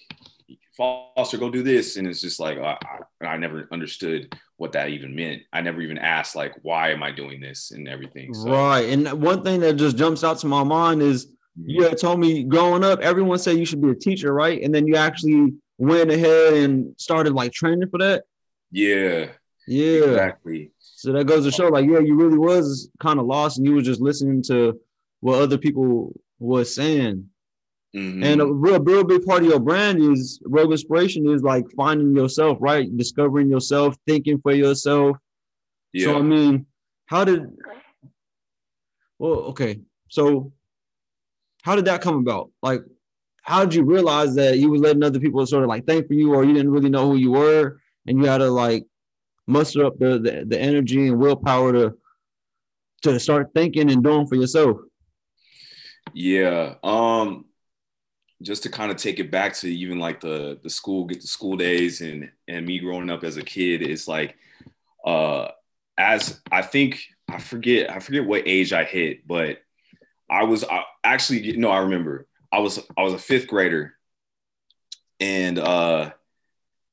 Foster, 0.76 1.38
go 1.38 1.50
do 1.50 1.62
this, 1.62 1.96
and 1.96 2.06
it's 2.06 2.20
just 2.20 2.40
like 2.40 2.58
I, 2.58 2.78
I, 3.22 3.36
never 3.36 3.68
understood 3.72 4.34
what 4.56 4.72
that 4.72 4.88
even 4.88 5.14
meant. 5.14 5.42
I 5.52 5.60
never 5.60 5.80
even 5.82 5.98
asked 5.98 6.34
like 6.34 6.54
why 6.62 6.90
am 6.90 7.02
I 7.02 7.12
doing 7.12 7.40
this 7.40 7.70
and 7.70 7.88
everything. 7.88 8.34
So. 8.34 8.50
Right, 8.50 8.88
and 8.88 9.22
one 9.22 9.42
thing 9.42 9.60
that 9.60 9.74
just 9.74 9.96
jumps 9.96 10.24
out 10.24 10.38
to 10.38 10.46
my 10.46 10.64
mind 10.64 11.02
is. 11.02 11.28
You 11.64 11.84
had 11.84 11.98
told 11.98 12.20
me 12.20 12.44
growing 12.44 12.84
up, 12.84 13.00
everyone 13.00 13.38
said 13.38 13.56
you 13.56 13.64
should 13.64 13.80
be 13.80 13.90
a 13.90 13.94
teacher, 13.94 14.32
right? 14.32 14.62
And 14.62 14.74
then 14.74 14.86
you 14.86 14.96
actually 14.96 15.54
went 15.78 16.10
ahead 16.10 16.54
and 16.54 16.94
started 16.98 17.32
like 17.32 17.52
training 17.52 17.88
for 17.88 17.98
that. 17.98 18.24
Yeah. 18.70 19.28
Yeah. 19.66 20.04
Exactly. 20.04 20.72
So 20.78 21.12
that 21.12 21.26
goes 21.26 21.44
to 21.44 21.50
show, 21.50 21.68
like, 21.68 21.86
yeah, 21.86 21.98
you 21.98 22.14
really 22.14 22.38
was 22.38 22.90
kind 23.00 23.18
of 23.18 23.26
lost, 23.26 23.58
and 23.58 23.66
you 23.66 23.74
were 23.74 23.82
just 23.82 24.00
listening 24.00 24.42
to 24.44 24.80
what 25.20 25.40
other 25.40 25.58
people 25.58 26.18
was 26.38 26.74
saying. 26.74 27.28
Mm-hmm. 27.94 28.22
And 28.22 28.40
a 28.42 28.46
real, 28.46 28.80
real 28.80 29.04
big 29.04 29.24
part 29.24 29.42
of 29.42 29.48
your 29.48 29.60
brand 29.60 30.02
is 30.02 30.40
Rogue 30.44 30.72
Inspiration 30.72 31.28
is 31.30 31.42
like 31.42 31.64
finding 31.76 32.14
yourself, 32.14 32.58
right? 32.60 32.94
Discovering 32.96 33.48
yourself, 33.48 33.96
thinking 34.06 34.40
for 34.40 34.52
yourself. 34.52 35.16
Yeah. 35.92 36.06
So 36.06 36.18
I 36.18 36.22
mean, 36.22 36.66
how 37.06 37.24
did? 37.24 37.46
Well, 39.18 39.40
okay. 39.50 39.80
So, 40.08 40.52
how 41.66 41.74
did 41.74 41.86
that 41.86 42.00
come 42.00 42.18
about? 42.18 42.52
Like, 42.62 42.82
how 43.42 43.64
did 43.64 43.74
you 43.74 43.82
realize 43.82 44.36
that 44.36 44.58
you 44.58 44.70
were 44.70 44.78
letting 44.78 45.02
other 45.02 45.18
people 45.18 45.44
sort 45.46 45.64
of 45.64 45.68
like 45.68 45.84
think 45.84 46.06
for 46.06 46.14
you, 46.14 46.32
or 46.32 46.44
you 46.44 46.54
didn't 46.54 46.70
really 46.70 46.88
know 46.88 47.10
who 47.10 47.16
you 47.16 47.32
were, 47.32 47.80
and 48.06 48.18
you 48.18 48.26
had 48.26 48.38
to 48.38 48.48
like 48.48 48.84
muster 49.48 49.84
up 49.84 49.98
the, 49.98 50.20
the, 50.20 50.44
the 50.46 50.60
energy 50.60 51.08
and 51.08 51.18
willpower 51.18 51.72
to 51.72 51.94
to 53.02 53.18
start 53.18 53.50
thinking 53.52 53.90
and 53.90 54.04
doing 54.04 54.28
for 54.28 54.36
yourself? 54.36 54.76
Yeah. 56.14 56.74
Um 56.84 57.46
just 58.42 58.62
to 58.62 58.68
kind 58.68 58.92
of 58.92 58.96
take 58.96 59.18
it 59.18 59.32
back 59.32 59.54
to 59.54 59.66
even 59.66 59.98
like 59.98 60.20
the 60.20 60.60
the 60.62 60.70
school 60.70 61.04
get 61.04 61.20
the 61.20 61.26
school 61.26 61.56
days 61.56 62.00
and 62.00 62.30
and 62.46 62.64
me 62.64 62.78
growing 62.78 63.10
up 63.10 63.24
as 63.24 63.38
a 63.38 63.42
kid 63.42 63.82
it's 63.82 64.06
like 64.06 64.36
uh 65.04 65.48
as 65.98 66.40
I 66.52 66.62
think 66.62 67.02
I 67.28 67.38
forget 67.38 67.90
I 67.90 67.98
forget 67.98 68.26
what 68.26 68.46
age 68.46 68.72
I 68.74 68.84
hit 68.84 69.26
but 69.26 69.58
I 70.30 70.44
was 70.44 70.64
I, 70.64 70.84
actually 71.04 71.56
no 71.56 71.70
I 71.70 71.78
remember 71.78 72.26
I 72.52 72.58
was 72.60 72.78
I 72.96 73.02
was 73.02 73.14
a 73.14 73.18
5th 73.18 73.46
grader 73.46 73.94
and 75.20 75.58
uh 75.58 76.10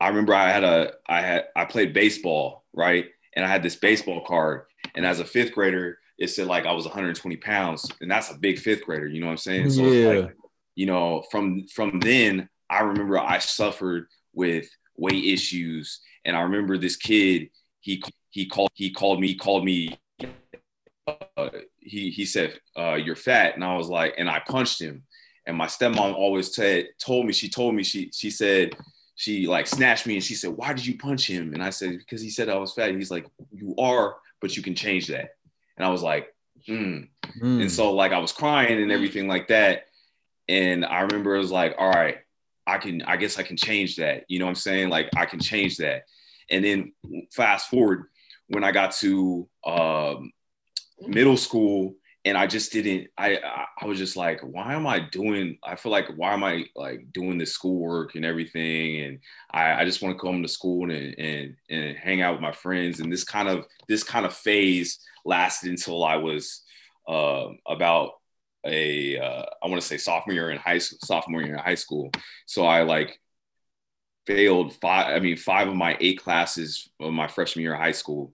I 0.03 0.09
remember 0.09 0.33
I 0.33 0.49
had 0.49 0.65
a 0.65 0.93
I 1.07 1.21
had 1.21 1.45
I 1.55 1.63
played 1.63 1.93
baseball, 1.93 2.65
right? 2.73 3.05
And 3.35 3.45
I 3.45 3.47
had 3.47 3.63
this 3.63 3.77
baseball 3.77 4.25
card. 4.25 4.63
And 4.95 5.05
as 5.05 5.21
a 5.21 5.25
fifth 5.25 5.53
grader, 5.53 5.97
it 6.17 6.27
said 6.27 6.47
like 6.47 6.65
I 6.65 6.73
was 6.73 6.83
120 6.83 7.37
pounds. 7.37 7.89
And 8.01 8.11
that's 8.11 8.29
a 8.29 8.37
big 8.37 8.59
fifth 8.59 8.83
grader, 8.83 9.07
you 9.07 9.21
know 9.21 9.27
what 9.27 9.33
I'm 9.33 9.37
saying? 9.37 9.69
So 9.69 9.83
yeah. 9.83 10.09
Like, 10.09 10.35
you 10.75 10.87
know, 10.87 11.23
from 11.31 11.67
from 11.67 12.01
then 12.01 12.49
I 12.69 12.81
remember 12.81 13.17
I 13.17 13.39
suffered 13.39 14.07
with 14.33 14.67
weight 14.97 15.23
issues. 15.23 16.01
And 16.25 16.35
I 16.35 16.41
remember 16.41 16.77
this 16.77 16.97
kid, 16.97 17.49
he 17.79 18.03
he 18.29 18.45
called 18.45 18.71
he 18.73 18.91
called 18.91 19.21
me, 19.21 19.35
called 19.35 19.63
me 19.63 19.97
uh, 21.07 21.49
he 21.85 22.09
he 22.11 22.25
said, 22.25 22.59
uh, 22.77 22.95
you're 22.95 23.15
fat. 23.15 23.55
And 23.55 23.63
I 23.63 23.75
was 23.75 23.89
like, 23.89 24.15
and 24.17 24.29
I 24.29 24.41
punched 24.47 24.81
him. 24.81 25.03
And 25.45 25.57
my 25.57 25.67
stepmom 25.67 26.15
always 26.15 26.55
said, 26.55 26.89
told 26.99 27.25
me, 27.25 27.33
she 27.33 27.49
told 27.49 27.75
me, 27.75 27.83
she 27.83 28.11
she 28.13 28.29
said, 28.29 28.75
she 29.15 29.47
like 29.47 29.67
snatched 29.67 30.07
me 30.07 30.15
and 30.15 30.23
she 30.23 30.33
said, 30.35 30.51
Why 30.51 30.73
did 30.73 30.85
you 30.85 30.97
punch 30.97 31.27
him? 31.27 31.53
And 31.53 31.63
I 31.63 31.69
said, 31.69 31.97
Because 31.97 32.21
he 32.21 32.29
said 32.29 32.49
I 32.49 32.57
was 32.57 32.73
fat. 32.73 32.95
He's 32.95 33.11
like, 33.11 33.27
You 33.51 33.75
are, 33.77 34.15
but 34.41 34.57
you 34.57 34.63
can 34.63 34.75
change 34.75 35.07
that. 35.07 35.31
And 35.77 35.85
I 35.85 35.89
was 35.89 36.03
like, 36.03 36.33
mm. 36.67 37.07
Mm. 37.39 37.61
And 37.61 37.71
so 37.71 37.93
like 37.93 38.11
I 38.11 38.19
was 38.19 38.31
crying 38.31 38.81
and 38.81 38.91
everything 38.91 39.27
like 39.27 39.47
that. 39.49 39.85
And 40.47 40.83
I 40.85 41.01
remember 41.01 41.35
it 41.35 41.39
was 41.39 41.51
like, 41.51 41.75
all 41.77 41.89
right, 41.89 42.17
I 42.67 42.77
can, 42.77 43.01
I 43.03 43.17
guess 43.17 43.39
I 43.39 43.43
can 43.43 43.57
change 43.57 43.97
that. 43.97 44.25
You 44.27 44.39
know 44.39 44.45
what 44.45 44.51
I'm 44.51 44.55
saying? 44.55 44.89
Like 44.89 45.09
I 45.15 45.25
can 45.25 45.39
change 45.39 45.77
that. 45.77 46.03
And 46.49 46.63
then 46.63 46.93
fast 47.31 47.69
forward 47.69 48.05
when 48.47 48.63
I 48.63 48.71
got 48.71 48.91
to 48.97 49.47
um, 49.65 50.31
middle 51.07 51.37
school 51.37 51.95
and 52.25 52.37
I 52.37 52.47
just 52.47 52.71
didn't. 52.71 53.09
I 53.17 53.37
I 53.81 53.85
was 53.85 53.97
just 53.97 54.15
like, 54.15 54.39
why 54.41 54.73
am 54.73 54.87
I 54.87 54.99
doing? 54.99 55.57
I 55.63 55.75
feel 55.75 55.91
like 55.91 56.07
why 56.15 56.33
am 56.33 56.43
I 56.43 56.65
like 56.75 57.11
doing 57.11 57.37
this 57.37 57.51
schoolwork 57.51 58.15
and 58.15 58.23
everything? 58.23 59.01
And 59.01 59.19
I, 59.51 59.81
I 59.81 59.85
just 59.85 60.01
want 60.01 60.15
to 60.17 60.21
come 60.21 60.41
to 60.41 60.47
school 60.47 60.89
and, 60.89 61.15
and 61.19 61.55
and 61.69 61.97
hang 61.97 62.21
out 62.21 62.33
with 62.33 62.41
my 62.41 62.53
friends. 62.53 62.99
And 62.99 63.11
this 63.11 63.25
kind 63.25 63.49
of 63.49 63.65
this 63.89 64.03
kind 64.03 64.25
of 64.25 64.33
phase 64.33 64.99
lasted 65.25 65.69
until 65.69 66.03
I 66.03 66.15
was 66.15 66.61
uh, 67.07 67.47
about 67.67 68.11
a 68.65 69.17
uh, 69.17 69.45
I 69.61 69.67
want 69.67 69.81
to 69.81 69.87
say 69.87 69.97
sophomore 69.97 70.33
year 70.33 70.51
in 70.51 70.57
high 70.57 70.77
school, 70.77 70.99
sophomore 71.03 71.41
year 71.41 71.55
in 71.55 71.59
high 71.59 71.75
school. 71.75 72.09
So 72.45 72.65
I 72.65 72.83
like 72.83 73.19
failed 74.25 74.73
five. 74.75 75.13
I 75.13 75.19
mean, 75.19 75.35
five 75.35 75.67
of 75.67 75.75
my 75.75 75.97
eight 75.99 76.21
classes 76.21 76.87
of 77.01 77.11
my 77.11 77.27
freshman 77.27 77.63
year 77.63 77.73
of 77.73 77.81
high 77.81 77.91
school 77.91 78.33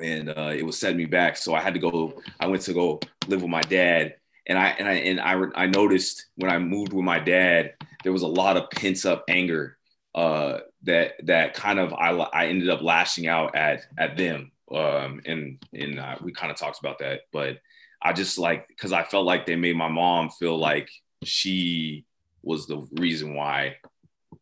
and 0.00 0.28
uh, 0.30 0.52
it 0.54 0.64
was 0.64 0.78
setting 0.78 0.96
me 0.96 1.06
back. 1.06 1.36
So 1.36 1.54
I 1.54 1.60
had 1.60 1.74
to 1.74 1.80
go. 1.80 2.20
I 2.38 2.46
went 2.46 2.62
to 2.62 2.74
go 2.74 3.00
live 3.26 3.42
with 3.42 3.50
my 3.50 3.62
dad, 3.62 4.16
and 4.46 4.58
I 4.58 4.68
and 4.68 4.88
I 4.88 4.92
and 4.94 5.20
I, 5.20 5.62
I 5.62 5.66
noticed 5.66 6.26
when 6.36 6.50
I 6.50 6.58
moved 6.58 6.92
with 6.92 7.04
my 7.04 7.18
dad, 7.18 7.74
there 8.02 8.12
was 8.12 8.22
a 8.22 8.28
lot 8.28 8.56
of 8.56 8.70
pent 8.70 9.04
up 9.04 9.24
anger 9.28 9.78
uh, 10.14 10.58
that 10.84 11.14
that 11.24 11.54
kind 11.54 11.78
of 11.78 11.92
I 11.92 12.10
I 12.10 12.46
ended 12.46 12.70
up 12.70 12.82
lashing 12.82 13.26
out 13.26 13.54
at 13.54 13.82
at 13.98 14.16
them, 14.16 14.50
um, 14.72 15.20
and 15.26 15.58
and 15.72 15.98
uh, 15.98 16.16
we 16.22 16.32
kind 16.32 16.50
of 16.50 16.58
talked 16.58 16.78
about 16.78 16.98
that, 17.00 17.22
but 17.32 17.58
I 18.02 18.12
just 18.12 18.38
like 18.38 18.68
because 18.68 18.92
I 18.92 19.02
felt 19.02 19.26
like 19.26 19.46
they 19.46 19.56
made 19.56 19.76
my 19.76 19.88
mom 19.88 20.30
feel 20.30 20.58
like 20.58 20.88
she 21.24 22.04
was 22.42 22.66
the 22.66 22.86
reason 22.92 23.34
why 23.34 23.76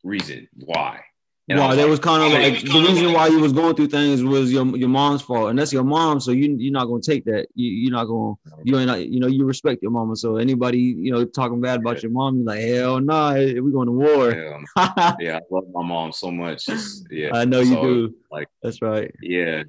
reason 0.03 0.49
why 0.55 1.01
And 1.47 1.59
wow, 1.59 1.75
that 1.75 1.83
was, 1.83 1.99
was 1.99 2.01
kind 2.01 2.23
of 2.23 2.33
like 2.33 2.63
the 2.63 2.89
reason 2.89 3.13
why 3.13 3.27
you 3.27 3.39
was 3.39 3.53
going 3.53 3.75
through 3.75 3.89
things 3.89 4.25
was 4.25 4.51
your 4.51 4.65
your 4.79 4.89
mom's 4.89 5.21
fault, 5.21 5.51
and 5.51 5.59
that's 5.59 5.75
your 5.75 5.85
mom. 5.85 6.19
So 6.19 6.31
you 6.31 6.57
you're 6.59 6.73
not 6.73 6.87
gonna 6.87 7.03
take 7.03 7.27
that. 7.27 7.49
You 7.55 7.71
you're 7.71 7.93
not 7.93 8.07
gonna 8.07 8.35
you 8.63 8.79
ain't 8.79 8.87
not, 8.87 9.07
you 9.07 9.21
know 9.21 9.27
you 9.27 9.45
respect 9.45 9.83
your 9.83 9.91
mama. 9.91 10.17
So 10.17 10.37
anybody 10.37 10.79
you 10.79 11.13
know 11.13 11.27
talking 11.27 11.61
bad 11.61 11.81
about 11.81 12.03
your 12.03 12.13
mom, 12.13 12.37
you're 12.39 12.47
like 12.47 12.63
hell 12.63 12.99
no, 12.99 13.05
nah, 13.05 13.35
we 13.35 13.71
going 13.73 13.89
to 13.89 13.93
war. 13.93 14.31
Yeah, 14.31 15.15
yeah, 15.21 15.37
I 15.37 15.41
love 15.51 15.65
my 15.71 15.83
mom 15.83 16.13
so 16.13 16.31
much. 16.31 16.67
It's, 16.67 17.05
yeah, 17.11 17.31
I 17.35 17.45
know 17.45 17.61
you 17.61 17.75
so, 17.75 17.83
do. 17.83 18.15
Like 18.31 18.49
that's 18.63 18.81
right. 18.81 19.15
Yeah, 19.21 19.65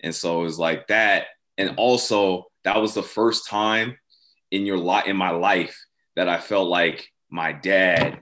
and 0.00 0.12
so 0.12 0.40
it 0.40 0.44
was 0.44 0.58
like 0.58 0.88
that, 0.88 1.26
and 1.56 1.74
also 1.76 2.46
that 2.64 2.80
was 2.80 2.94
the 2.94 3.04
first 3.04 3.48
time 3.48 3.96
in 4.50 4.66
your 4.66 4.78
life 4.78 5.06
in 5.06 5.16
my 5.16 5.30
life 5.30 5.78
that 6.16 6.28
I 6.28 6.40
felt 6.40 6.68
like 6.68 7.08
my 7.30 7.52
dad, 7.52 8.18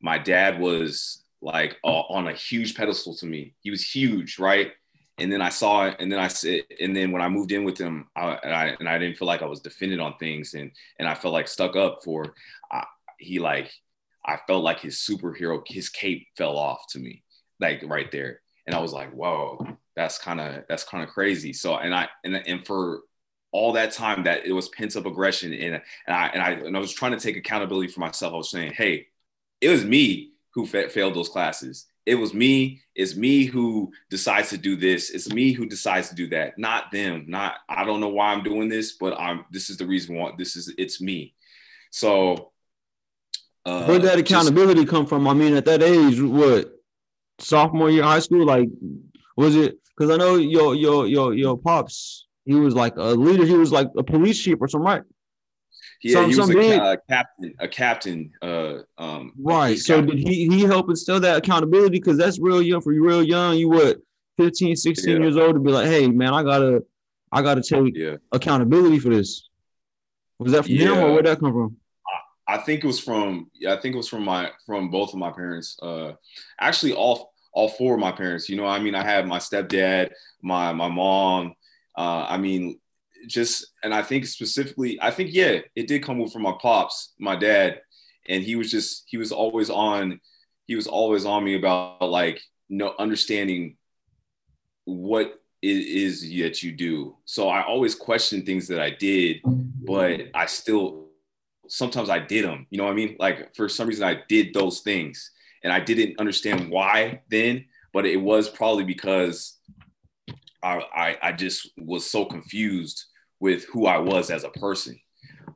my 0.00 0.16
dad 0.16 0.58
was 0.58 1.23
like 1.44 1.76
uh, 1.84 1.88
on 1.88 2.26
a 2.26 2.32
huge 2.32 2.74
pedestal 2.74 3.14
to 3.16 3.26
me. 3.26 3.54
He 3.60 3.70
was 3.70 3.84
huge, 3.84 4.38
right? 4.38 4.72
And 5.18 5.30
then 5.30 5.42
I 5.42 5.50
saw 5.50 5.86
it, 5.86 5.96
and 6.00 6.10
then 6.10 6.18
I 6.18 6.26
said, 6.26 6.62
and 6.80 6.96
then 6.96 7.12
when 7.12 7.22
I 7.22 7.28
moved 7.28 7.52
in 7.52 7.62
with 7.62 7.78
him, 7.78 8.08
I, 8.16 8.38
and 8.42 8.52
I 8.52 8.76
and 8.80 8.88
I 8.88 8.98
didn't 8.98 9.16
feel 9.16 9.28
like 9.28 9.42
I 9.42 9.46
was 9.46 9.60
defended 9.60 10.00
on 10.00 10.16
things, 10.18 10.54
and 10.54 10.72
and 10.98 11.06
I 11.06 11.14
felt 11.14 11.34
like 11.34 11.46
stuck 11.46 11.76
up 11.76 12.02
for. 12.02 12.34
He 13.18 13.38
like, 13.38 13.72
I 14.26 14.38
felt 14.48 14.64
like 14.64 14.80
his 14.80 14.96
superhero, 14.96 15.62
his 15.66 15.88
cape 15.88 16.26
fell 16.36 16.58
off 16.58 16.88
to 16.90 16.98
me, 16.98 17.22
like 17.60 17.82
right 17.86 18.10
there, 18.10 18.40
and 18.66 18.74
I 18.74 18.80
was 18.80 18.92
like, 18.92 19.12
whoa, 19.12 19.64
that's 19.94 20.18
kind 20.18 20.40
of 20.40 20.64
that's 20.68 20.84
kind 20.84 21.04
of 21.04 21.10
crazy. 21.10 21.52
So 21.52 21.76
and 21.76 21.94
I 21.94 22.08
and 22.24 22.34
and 22.34 22.66
for 22.66 23.02
all 23.52 23.74
that 23.74 23.92
time 23.92 24.24
that 24.24 24.46
it 24.46 24.52
was 24.52 24.68
pent 24.70 24.96
up 24.96 25.06
aggression 25.06 25.52
and 25.52 25.74
and 25.74 26.16
I 26.16 26.26
and 26.28 26.42
I 26.42 26.50
and 26.50 26.76
I 26.76 26.80
was 26.80 26.92
trying 26.92 27.12
to 27.12 27.20
take 27.20 27.36
accountability 27.36 27.92
for 27.92 28.00
myself. 28.00 28.34
I 28.34 28.36
was 28.36 28.50
saying, 28.50 28.72
hey, 28.72 29.06
it 29.60 29.68
was 29.68 29.84
me 29.84 30.33
who 30.54 30.66
fa- 30.66 30.88
failed 30.88 31.14
those 31.14 31.28
classes. 31.28 31.86
It 32.06 32.14
was 32.16 32.34
me. 32.34 32.80
It's 32.94 33.16
me 33.16 33.44
who 33.44 33.90
decides 34.10 34.50
to 34.50 34.58
do 34.58 34.76
this. 34.76 35.10
It's 35.10 35.32
me 35.32 35.52
who 35.52 35.66
decides 35.66 36.10
to 36.10 36.14
do 36.14 36.28
that. 36.28 36.58
Not 36.58 36.92
them. 36.92 37.24
Not 37.28 37.54
I 37.68 37.84
don't 37.84 38.00
know 38.00 38.08
why 38.08 38.32
I'm 38.32 38.42
doing 38.42 38.68
this, 38.68 38.92
but 38.92 39.18
I'm. 39.18 39.44
This 39.50 39.70
is 39.70 39.78
the 39.78 39.86
reason 39.86 40.16
why. 40.16 40.32
This 40.36 40.56
is 40.56 40.72
it's 40.78 41.00
me. 41.00 41.34
So. 41.90 42.52
Uh, 43.66 43.86
Where 43.86 43.98
that 43.98 44.18
accountability 44.18 44.82
just, 44.82 44.90
come 44.90 45.06
from? 45.06 45.26
I 45.26 45.32
mean, 45.32 45.54
at 45.54 45.64
that 45.64 45.82
age, 45.82 46.20
what 46.20 46.70
sophomore 47.38 47.88
year 47.88 48.02
high 48.02 48.18
school, 48.18 48.44
like 48.44 48.68
was 49.36 49.56
it? 49.56 49.78
Because 49.96 50.10
I 50.10 50.18
know 50.18 50.36
your 50.36 50.74
your 50.74 51.06
your 51.06 51.32
your 51.32 51.56
pops, 51.56 52.26
he 52.44 52.54
was 52.54 52.74
like 52.74 52.96
a 52.96 53.14
leader. 53.14 53.46
He 53.46 53.56
was 53.56 53.72
like 53.72 53.88
a 53.96 54.02
police 54.02 54.40
chief 54.40 54.58
or 54.60 54.68
something, 54.68 54.86
right? 54.86 55.02
Yeah, 56.02 56.14
some, 56.14 56.30
he 56.30 56.36
was 56.36 56.50
a 56.50 56.54
ca- 56.54 56.96
captain, 57.08 57.54
a 57.58 57.68
captain. 57.68 58.32
Uh, 58.42 58.78
um, 58.98 59.32
right. 59.38 59.78
So 59.78 60.00
captain. 60.00 60.16
did 60.16 60.28
he 60.28 60.48
he 60.48 60.62
help 60.62 60.88
instill 60.88 61.20
that 61.20 61.38
accountability? 61.38 61.98
Because 61.98 62.18
that's 62.18 62.38
real 62.38 62.62
young. 62.62 62.80
For 62.80 62.92
you, 62.92 63.06
real 63.06 63.22
young, 63.22 63.56
you 63.56 63.68
what 63.68 63.98
15, 64.38 64.76
16 64.76 65.10
yeah. 65.10 65.18
years 65.18 65.36
old 65.36 65.54
to 65.54 65.60
be 65.60 65.70
like, 65.70 65.86
hey 65.86 66.08
man, 66.08 66.34
I 66.34 66.42
gotta, 66.42 66.84
I 67.30 67.42
gotta 67.42 67.62
take 67.62 67.96
yeah. 67.96 68.16
accountability 68.32 68.98
for 68.98 69.10
this. 69.10 69.48
Was 70.38 70.52
that 70.52 70.64
from 70.64 70.74
him 70.74 70.98
or 70.98 71.12
where'd 71.12 71.26
that 71.26 71.40
come 71.40 71.52
from? 71.52 71.76
I 72.46 72.58
think 72.58 72.84
it 72.84 72.86
was 72.86 73.00
from 73.00 73.50
yeah, 73.54 73.72
I 73.72 73.80
think 73.80 73.94
it 73.94 73.98
was 73.98 74.08
from 74.08 74.24
my 74.24 74.50
from 74.66 74.90
both 74.90 75.12
of 75.12 75.18
my 75.18 75.30
parents. 75.30 75.78
Uh, 75.80 76.12
actually, 76.60 76.92
all 76.92 77.32
all 77.52 77.68
four 77.68 77.94
of 77.94 78.00
my 78.00 78.12
parents. 78.12 78.48
You 78.48 78.56
know, 78.56 78.66
I 78.66 78.80
mean, 78.80 78.94
I 78.94 79.02
had 79.02 79.26
my 79.26 79.38
stepdad, 79.38 80.10
my 80.42 80.72
my 80.72 80.88
mom. 80.88 81.54
Uh, 81.96 82.26
I 82.28 82.38
mean, 82.38 82.78
just 83.28 83.66
and 83.82 83.94
I 83.94 84.02
think 84.02 84.26
specifically, 84.26 84.98
I 85.00 85.10
think 85.10 85.32
yeah, 85.32 85.58
it 85.74 85.86
did 85.86 86.02
come 86.02 86.26
from 86.28 86.42
my 86.42 86.54
pops, 86.60 87.14
my 87.18 87.36
dad, 87.36 87.80
and 88.28 88.42
he 88.42 88.56
was 88.56 88.70
just 88.70 89.04
he 89.06 89.16
was 89.16 89.32
always 89.32 89.70
on, 89.70 90.20
he 90.66 90.76
was 90.76 90.86
always 90.86 91.24
on 91.24 91.44
me 91.44 91.56
about 91.56 92.02
like 92.02 92.40
no 92.68 92.94
understanding 92.98 93.76
what 94.84 95.40
it 95.62 95.68
is 95.68 96.20
that 96.20 96.62
you 96.62 96.72
do. 96.72 97.16
So 97.24 97.48
I 97.48 97.62
always 97.62 97.94
questioned 97.94 98.44
things 98.44 98.68
that 98.68 98.80
I 98.80 98.90
did, 98.90 99.40
but 99.44 100.28
I 100.34 100.46
still 100.46 101.08
sometimes 101.68 102.10
I 102.10 102.18
did 102.18 102.44
them. 102.44 102.66
You 102.70 102.78
know 102.78 102.84
what 102.84 102.92
I 102.92 102.94
mean? 102.94 103.16
Like 103.18 103.54
for 103.56 103.68
some 103.68 103.88
reason 103.88 104.04
I 104.04 104.22
did 104.28 104.52
those 104.52 104.80
things, 104.80 105.30
and 105.62 105.72
I 105.72 105.80
didn't 105.80 106.18
understand 106.18 106.70
why 106.70 107.22
then, 107.30 107.64
but 107.92 108.06
it 108.06 108.20
was 108.20 108.48
probably 108.48 108.84
because 108.84 109.56
I, 110.62 110.82
I, 110.94 111.18
I 111.22 111.32
just 111.32 111.70
was 111.76 112.10
so 112.10 112.24
confused 112.24 113.04
with 113.40 113.64
who 113.66 113.86
I 113.86 113.98
was 113.98 114.30
as 114.30 114.44
a 114.44 114.50
person. 114.50 114.98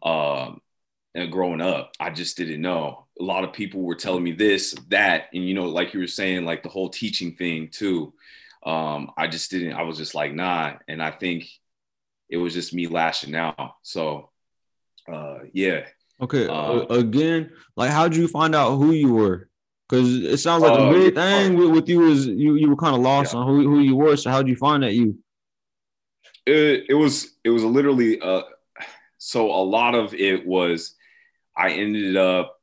Um, 0.02 0.60
and 1.14 1.32
growing 1.32 1.60
up, 1.60 1.92
I 1.98 2.10
just 2.10 2.36
didn't 2.36 2.60
know. 2.60 3.06
A 3.18 3.24
lot 3.24 3.44
of 3.44 3.52
people 3.52 3.82
were 3.82 3.94
telling 3.94 4.22
me 4.22 4.32
this, 4.32 4.74
that, 4.88 5.26
and 5.32 5.46
you 5.46 5.54
know, 5.54 5.66
like 5.66 5.94
you 5.94 6.00
were 6.00 6.06
saying, 6.06 6.44
like 6.44 6.62
the 6.62 6.68
whole 6.68 6.88
teaching 6.88 7.34
thing 7.34 7.68
too. 7.68 8.12
Um, 8.64 9.10
I 9.16 9.26
just 9.26 9.50
didn't. 9.50 9.72
I 9.72 9.82
was 9.82 9.96
just 9.96 10.14
like, 10.14 10.34
nah. 10.34 10.74
And 10.86 11.02
I 11.02 11.10
think 11.10 11.48
it 12.28 12.36
was 12.36 12.52
just 12.52 12.74
me 12.74 12.86
lashing 12.86 13.34
out. 13.34 13.76
So, 13.82 14.30
uh, 15.10 15.38
yeah. 15.52 15.86
Okay. 16.20 16.46
Uh, 16.46 16.80
again, 16.90 17.52
like, 17.76 17.90
how 17.90 18.08
did 18.08 18.18
you 18.18 18.28
find 18.28 18.54
out 18.54 18.76
who 18.76 18.92
you 18.92 19.12
were? 19.12 19.48
Because 19.88 20.16
it 20.16 20.36
sounds 20.38 20.62
like 20.62 20.78
uh, 20.78 20.84
a 20.84 20.92
big 20.92 21.14
thing 21.14 21.56
with, 21.56 21.70
with 21.70 21.88
you 21.88 22.10
is 22.10 22.26
you 22.26 22.56
you 22.56 22.68
were 22.68 22.76
kind 22.76 22.94
of 22.94 23.00
lost 23.00 23.32
yeah. 23.32 23.40
on 23.40 23.46
who, 23.46 23.62
who 23.62 23.80
you 23.80 23.96
were. 23.96 24.16
So 24.16 24.30
how 24.30 24.42
did 24.42 24.50
you 24.50 24.56
find 24.56 24.82
that 24.82 24.92
you? 24.92 25.18
It, 26.48 26.86
it 26.88 26.94
was 26.94 27.34
it 27.44 27.50
was 27.50 27.64
literally 27.64 28.20
uh 28.20 28.42
so 29.18 29.50
a 29.50 29.62
lot 29.62 29.94
of 29.94 30.14
it 30.14 30.46
was 30.46 30.94
I 31.56 31.70
ended 31.70 32.16
up 32.16 32.58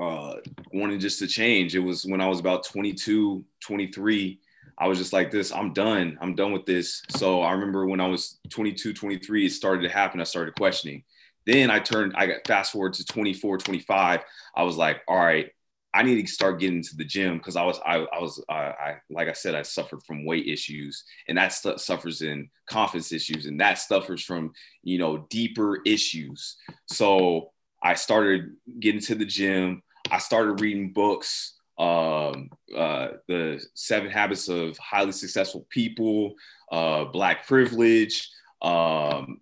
uh 0.00 0.34
wanting 0.72 1.00
just 1.00 1.18
to 1.20 1.26
change. 1.26 1.74
It 1.74 1.80
was 1.80 2.04
when 2.04 2.20
I 2.20 2.28
was 2.28 2.40
about 2.40 2.64
22, 2.64 3.44
23. 3.60 4.40
I 4.78 4.88
was 4.88 4.98
just 4.98 5.12
like 5.12 5.30
this, 5.30 5.52
I'm 5.52 5.72
done. 5.72 6.18
I'm 6.20 6.34
done 6.34 6.52
with 6.52 6.66
this. 6.66 7.02
So 7.10 7.42
I 7.42 7.52
remember 7.52 7.86
when 7.86 8.00
I 8.00 8.08
was 8.08 8.38
22, 8.50 8.92
23, 8.94 9.46
it 9.46 9.52
started 9.52 9.82
to 9.82 9.88
happen. 9.88 10.20
I 10.20 10.24
started 10.24 10.54
questioning. 10.56 11.04
Then 11.46 11.70
I 11.70 11.78
turned, 11.78 12.14
I 12.16 12.26
got 12.26 12.46
fast 12.46 12.72
forward 12.72 12.94
to 12.94 13.04
24, 13.04 13.58
25. 13.58 14.20
I 14.54 14.62
was 14.62 14.76
like, 14.76 15.02
all 15.08 15.16
right, 15.16 15.50
I 15.94 16.02
need 16.02 16.24
to 16.24 16.32
start 16.32 16.58
getting 16.58 16.82
to 16.82 16.96
the 16.96 17.04
gym 17.04 17.36
because 17.36 17.56
I 17.56 17.64
was 17.64 17.78
I, 17.84 17.96
I 17.96 18.18
was 18.18 18.42
I, 18.48 18.54
I, 18.54 18.96
like 19.10 19.28
I 19.28 19.32
said 19.32 19.54
I 19.54 19.62
suffered 19.62 20.02
from 20.04 20.24
weight 20.24 20.46
issues 20.46 21.04
and 21.28 21.36
that 21.36 21.52
stuff 21.52 21.80
suffers 21.80 22.22
in 22.22 22.48
confidence 22.66 23.12
issues 23.12 23.46
and 23.46 23.60
that 23.60 23.78
suffers 23.78 24.22
from 24.24 24.52
you 24.82 24.98
know 24.98 25.26
deeper 25.28 25.80
issues. 25.84 26.56
So 26.86 27.50
I 27.82 27.94
started 27.94 28.56
getting 28.80 29.02
to 29.02 29.14
the 29.14 29.26
gym. 29.26 29.82
I 30.10 30.18
started 30.18 30.60
reading 30.60 30.92
books, 30.92 31.54
um, 31.78 32.50
uh, 32.74 33.08
the 33.28 33.62
Seven 33.74 34.10
Habits 34.10 34.48
of 34.48 34.78
Highly 34.78 35.12
Successful 35.12 35.66
People, 35.68 36.34
uh, 36.70 37.04
Black 37.04 37.46
Privilege. 37.46 38.30
Um, 38.62 39.40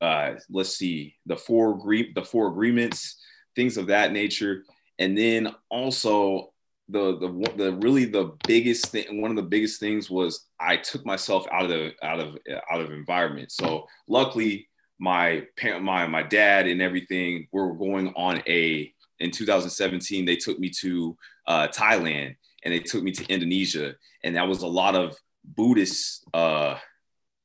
uh, 0.00 0.32
let's 0.50 0.76
see, 0.76 1.14
the 1.26 1.36
four 1.36 1.74
agree 1.74 2.12
the 2.14 2.24
four 2.24 2.48
agreements, 2.48 3.20
things 3.54 3.76
of 3.76 3.88
that 3.88 4.12
nature 4.12 4.64
and 4.98 5.16
then 5.16 5.54
also 5.70 6.52
the 6.88 7.18
the 7.18 7.54
the 7.56 7.72
really 7.74 8.06
the 8.06 8.32
biggest 8.46 8.86
thing 8.86 9.20
one 9.20 9.30
of 9.30 9.36
the 9.36 9.42
biggest 9.42 9.78
things 9.78 10.10
was 10.10 10.46
I 10.58 10.76
took 10.76 11.04
myself 11.04 11.46
out 11.52 11.64
of 11.64 11.70
the 11.70 11.92
out 12.02 12.20
of 12.20 12.36
out 12.70 12.80
of 12.80 12.90
environment. 12.90 13.52
So 13.52 13.86
luckily 14.08 14.68
my 14.98 15.46
parent 15.56 15.84
my 15.84 16.06
my 16.06 16.22
dad 16.22 16.66
and 16.66 16.80
everything 16.80 17.46
were 17.52 17.74
going 17.74 18.12
on 18.16 18.42
a 18.46 18.92
in 19.20 19.30
2017 19.30 20.24
they 20.24 20.36
took 20.36 20.58
me 20.58 20.70
to 20.80 21.16
uh, 21.46 21.68
Thailand 21.68 22.36
and 22.64 22.74
they 22.74 22.80
took 22.80 23.02
me 23.02 23.12
to 23.12 23.26
Indonesia. 23.26 23.94
And 24.24 24.36
that 24.36 24.48
was 24.48 24.62
a 24.62 24.66
lot 24.66 24.96
of 24.96 25.16
Buddhist 25.44 26.26
uh 26.32 26.78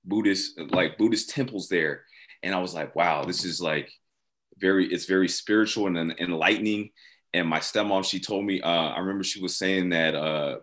Buddhist 0.05 0.59
like 0.71 0.97
Buddhist 0.97 1.29
temples 1.29 1.67
there. 1.67 2.05
And 2.43 2.55
I 2.55 2.59
was 2.59 2.73
like 2.73 2.95
wow 2.95 3.25
this 3.25 3.43
is 3.43 3.61
like 3.61 3.91
very 4.57 4.85
it's 4.85 5.05
very 5.05 5.27
spiritual 5.27 5.87
and 5.87 6.15
enlightening 6.19 6.91
and 7.33 7.47
my 7.47 7.59
stepmom 7.59 8.05
she 8.05 8.19
told 8.19 8.45
me 8.45 8.61
uh, 8.61 8.69
i 8.69 8.99
remember 8.99 9.23
she 9.23 9.41
was 9.41 9.57
saying 9.57 9.89
that 9.89 10.15
uh, 10.15 10.57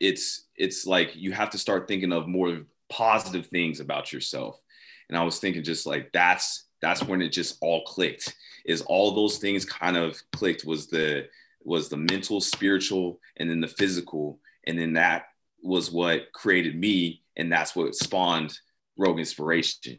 it's 0.00 0.46
it's 0.56 0.86
like 0.86 1.14
you 1.14 1.32
have 1.32 1.50
to 1.50 1.58
start 1.58 1.88
thinking 1.88 2.12
of 2.12 2.28
more 2.28 2.62
positive 2.88 3.46
things 3.46 3.80
about 3.80 4.12
yourself. 4.12 4.60
And 5.08 5.16
i 5.16 5.22
was 5.22 5.38
thinking 5.38 5.62
just 5.62 5.86
like 5.86 6.10
that's 6.12 6.66
that's 6.82 7.02
when 7.02 7.22
it 7.22 7.30
just 7.30 7.56
all 7.60 7.84
clicked 7.84 8.34
is 8.64 8.82
all 8.82 9.12
those 9.12 9.38
things 9.38 9.64
kind 9.64 9.96
of 9.96 10.20
clicked 10.32 10.64
was 10.64 10.88
the 10.88 11.28
was 11.64 11.88
the 11.88 11.96
mental 11.96 12.40
spiritual 12.40 13.20
and 13.38 13.50
then 13.50 13.60
the 13.60 13.68
physical. 13.68 14.38
And 14.68 14.78
then 14.78 14.92
that 14.92 15.24
was 15.62 15.90
what 15.90 16.32
created 16.32 16.78
me 16.78 17.22
and 17.36 17.50
that's 17.50 17.74
what 17.74 17.94
spawned 17.94 18.56
rogue 18.96 19.18
inspiration 19.18 19.98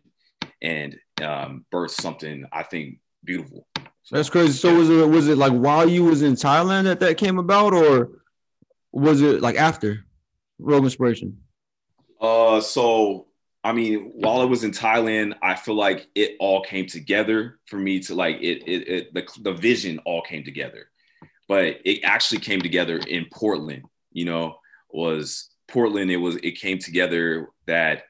and 0.61 0.97
um, 1.21 1.65
birthed 1.73 1.91
something 1.91 2.45
i 2.51 2.63
think 2.63 2.99
beautiful 3.23 3.67
that's 4.11 4.29
crazy. 4.29 4.53
So 4.53 4.73
was 4.73 4.89
it 4.89 5.09
was 5.09 5.27
it 5.27 5.37
like 5.37 5.51
while 5.51 5.87
you 5.89 6.05
was 6.05 6.21
in 6.21 6.33
Thailand 6.33 6.85
that 6.85 6.99
that 7.01 7.17
came 7.17 7.39
about, 7.39 7.73
or 7.73 8.09
was 8.91 9.21
it 9.21 9.41
like 9.41 9.57
after 9.57 10.05
Rogue 10.59 10.85
Inspiration? 10.85 11.41
Uh, 12.21 12.61
so 12.61 13.27
I 13.63 13.73
mean, 13.73 14.11
while 14.15 14.39
I 14.39 14.45
was 14.45 14.63
in 14.63 14.71
Thailand, 14.71 15.35
I 15.41 15.55
feel 15.55 15.75
like 15.75 16.07
it 16.15 16.37
all 16.39 16.61
came 16.63 16.87
together 16.87 17.59
for 17.65 17.77
me 17.77 17.99
to 18.01 18.15
like 18.15 18.37
it. 18.37 18.63
It, 18.65 18.87
it 18.87 19.13
the 19.13 19.27
the 19.41 19.53
vision 19.53 19.99
all 20.05 20.21
came 20.21 20.43
together. 20.43 20.89
but 21.47 21.79
it 21.85 22.03
actually 22.03 22.39
came 22.39 22.61
together 22.61 22.97
in 22.97 23.25
Portland. 23.31 23.83
You 24.11 24.25
know, 24.25 24.59
was 24.89 25.49
Portland. 25.67 26.11
It 26.11 26.17
was 26.17 26.37
it 26.37 26.59
came 26.59 26.79
together 26.79 27.49
that 27.65 28.03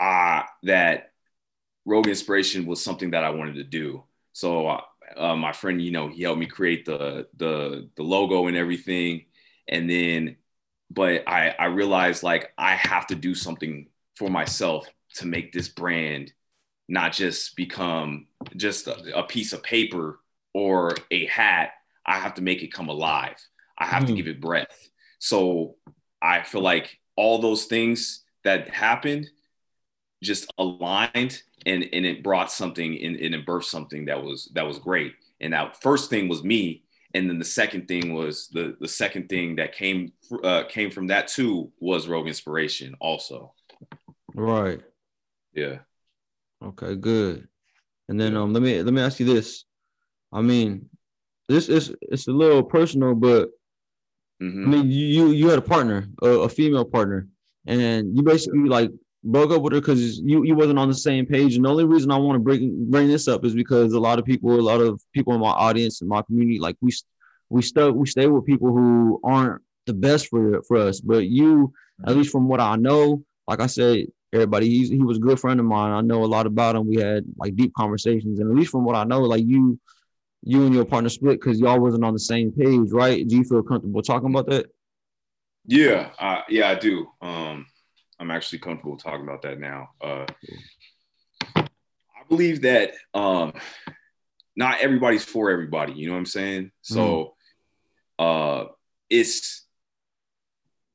uh 0.00 0.42
that 0.64 1.12
Rogue 1.84 2.08
Inspiration 2.08 2.66
was 2.66 2.82
something 2.82 3.10
that 3.10 3.24
I 3.24 3.30
wanted 3.30 3.56
to 3.56 3.64
do. 3.64 4.04
So 4.32 4.66
uh, 4.66 4.80
uh, 5.16 5.36
my 5.36 5.52
friend, 5.52 5.80
you 5.80 5.90
know, 5.90 6.08
he 6.08 6.22
helped 6.22 6.40
me 6.40 6.46
create 6.46 6.84
the 6.84 7.28
the 7.36 7.88
the 7.96 8.02
logo 8.02 8.46
and 8.46 8.56
everything, 8.56 9.26
and 9.68 9.88
then, 9.88 10.36
but 10.90 11.28
I 11.28 11.54
I 11.58 11.66
realized 11.66 12.22
like 12.22 12.52
I 12.56 12.74
have 12.74 13.06
to 13.08 13.14
do 13.14 13.34
something 13.34 13.88
for 14.16 14.30
myself 14.30 14.88
to 15.16 15.26
make 15.26 15.52
this 15.52 15.68
brand 15.68 16.32
not 16.88 17.12
just 17.12 17.56
become 17.56 18.26
just 18.56 18.86
a, 18.88 19.18
a 19.18 19.22
piece 19.22 19.52
of 19.52 19.62
paper 19.62 20.20
or 20.52 20.94
a 21.10 21.26
hat. 21.26 21.72
I 22.06 22.18
have 22.18 22.34
to 22.34 22.42
make 22.42 22.62
it 22.62 22.72
come 22.72 22.88
alive. 22.88 23.36
I 23.78 23.86
have 23.86 24.02
mm. 24.02 24.06
to 24.08 24.12
hmm. 24.12 24.16
give 24.16 24.28
it 24.28 24.40
breath. 24.40 24.90
So 25.18 25.76
I 26.20 26.42
feel 26.42 26.60
like 26.60 26.98
all 27.16 27.38
those 27.38 27.64
things 27.64 28.22
that 28.44 28.68
happened 28.68 29.30
just 30.24 30.52
aligned 30.58 31.42
and 31.66 31.84
and 31.92 32.06
it 32.06 32.22
brought 32.22 32.50
something 32.50 32.98
and, 33.00 33.16
and 33.16 33.34
it 33.34 33.46
birthed 33.46 33.64
something 33.64 34.06
that 34.06 34.22
was 34.22 34.50
that 34.54 34.66
was 34.66 34.78
great. 34.78 35.14
And 35.40 35.52
that 35.52 35.82
first 35.82 36.10
thing 36.10 36.28
was 36.28 36.42
me, 36.42 36.84
and 37.12 37.28
then 37.28 37.38
the 37.38 37.44
second 37.44 37.86
thing 37.86 38.14
was 38.14 38.48
the 38.48 38.76
the 38.80 38.88
second 38.88 39.28
thing 39.28 39.56
that 39.56 39.74
came 39.74 40.12
uh, 40.42 40.64
came 40.68 40.90
from 40.90 41.08
that 41.08 41.28
too 41.28 41.70
was 41.78 42.08
Rogue 42.08 42.26
Inspiration 42.26 42.94
also. 43.00 43.54
Right. 44.34 44.80
Yeah. 45.52 45.78
Okay. 46.62 46.96
Good. 46.96 47.48
And 48.08 48.20
then 48.20 48.36
um, 48.36 48.52
let 48.52 48.62
me 48.62 48.82
let 48.82 48.92
me 48.92 49.00
ask 49.00 49.20
you 49.20 49.26
this. 49.26 49.64
I 50.32 50.42
mean, 50.42 50.88
this 51.48 51.68
is 51.68 51.94
it's 52.02 52.28
a 52.28 52.32
little 52.32 52.62
personal, 52.62 53.14
but 53.14 53.50
mm-hmm. 54.42 54.64
I 54.64 54.68
mean, 54.68 54.90
you 54.90 55.28
you 55.28 55.48
had 55.48 55.58
a 55.58 55.62
partner, 55.62 56.08
a, 56.22 56.28
a 56.28 56.48
female 56.48 56.84
partner, 56.84 57.28
and 57.66 58.16
you 58.16 58.22
basically 58.22 58.68
like 58.68 58.90
broke 59.24 59.50
up 59.50 59.62
with 59.62 59.72
her 59.72 59.80
because 59.80 60.18
you 60.20 60.44
you 60.44 60.54
wasn't 60.54 60.78
on 60.78 60.88
the 60.88 60.94
same 60.94 61.26
page. 61.26 61.56
And 61.56 61.64
the 61.64 61.70
only 61.70 61.84
reason 61.84 62.10
I 62.10 62.18
want 62.18 62.36
to 62.36 62.40
bring 62.40 62.90
bring 62.90 63.08
this 63.08 63.26
up 63.26 63.44
is 63.44 63.54
because 63.54 63.92
a 63.92 64.00
lot 64.00 64.18
of 64.18 64.24
people, 64.24 64.54
a 64.54 64.60
lot 64.60 64.80
of 64.80 65.00
people 65.12 65.34
in 65.34 65.40
my 65.40 65.48
audience 65.48 66.00
and 66.00 66.08
my 66.08 66.22
community, 66.22 66.58
like 66.58 66.76
we 66.80 66.92
we 67.48 67.62
stuck 67.62 67.94
we 67.94 68.06
stay 68.06 68.26
with 68.26 68.44
people 68.44 68.68
who 68.68 69.20
aren't 69.24 69.62
the 69.86 69.94
best 69.94 70.28
for 70.28 70.62
for 70.68 70.76
us. 70.76 71.00
But 71.00 71.26
you, 71.26 71.72
at 72.06 72.16
least 72.16 72.30
from 72.30 72.48
what 72.48 72.60
I 72.60 72.76
know, 72.76 73.24
like 73.48 73.60
I 73.60 73.66
said, 73.66 74.06
everybody 74.32 74.68
he's 74.68 74.90
he 74.90 74.98
was 74.98 75.16
a 75.16 75.20
good 75.20 75.40
friend 75.40 75.58
of 75.58 75.66
mine. 75.66 75.92
I 75.92 76.02
know 76.02 76.22
a 76.22 76.26
lot 76.26 76.46
about 76.46 76.76
him. 76.76 76.86
We 76.86 76.96
had 76.96 77.24
like 77.38 77.56
deep 77.56 77.72
conversations, 77.74 78.40
and 78.40 78.50
at 78.50 78.56
least 78.56 78.70
from 78.70 78.84
what 78.84 78.96
I 78.96 79.04
know, 79.04 79.22
like 79.22 79.44
you. 79.44 79.80
You 80.46 80.66
and 80.66 80.74
your 80.74 80.84
partner 80.84 81.08
split 81.08 81.40
because 81.40 81.58
y'all 81.58 81.80
wasn't 81.80 82.04
on 82.04 82.12
the 82.12 82.18
same 82.18 82.52
page, 82.52 82.90
right? 82.90 83.26
Do 83.26 83.34
you 83.34 83.44
feel 83.44 83.62
comfortable 83.62 84.02
talking 84.02 84.28
about 84.28 84.44
that? 84.50 84.66
Yeah, 85.64 86.10
uh, 86.18 86.42
yeah, 86.50 86.68
I 86.68 86.74
do. 86.74 87.06
Um, 87.22 87.64
I'm 88.18 88.30
actually 88.30 88.60
comfortable 88.60 88.96
talking 88.96 89.22
about 89.22 89.42
that 89.42 89.58
now. 89.58 89.90
Uh, 90.00 90.26
I 91.56 92.26
believe 92.28 92.62
that 92.62 92.92
um, 93.12 93.52
not 94.56 94.80
everybody's 94.80 95.24
for 95.24 95.50
everybody. 95.50 95.92
You 95.92 96.06
know 96.06 96.12
what 96.12 96.20
I'm 96.20 96.26
saying? 96.26 96.70
So 96.82 97.34
mm. 98.20 98.64
uh, 98.64 98.68
it's 99.10 99.64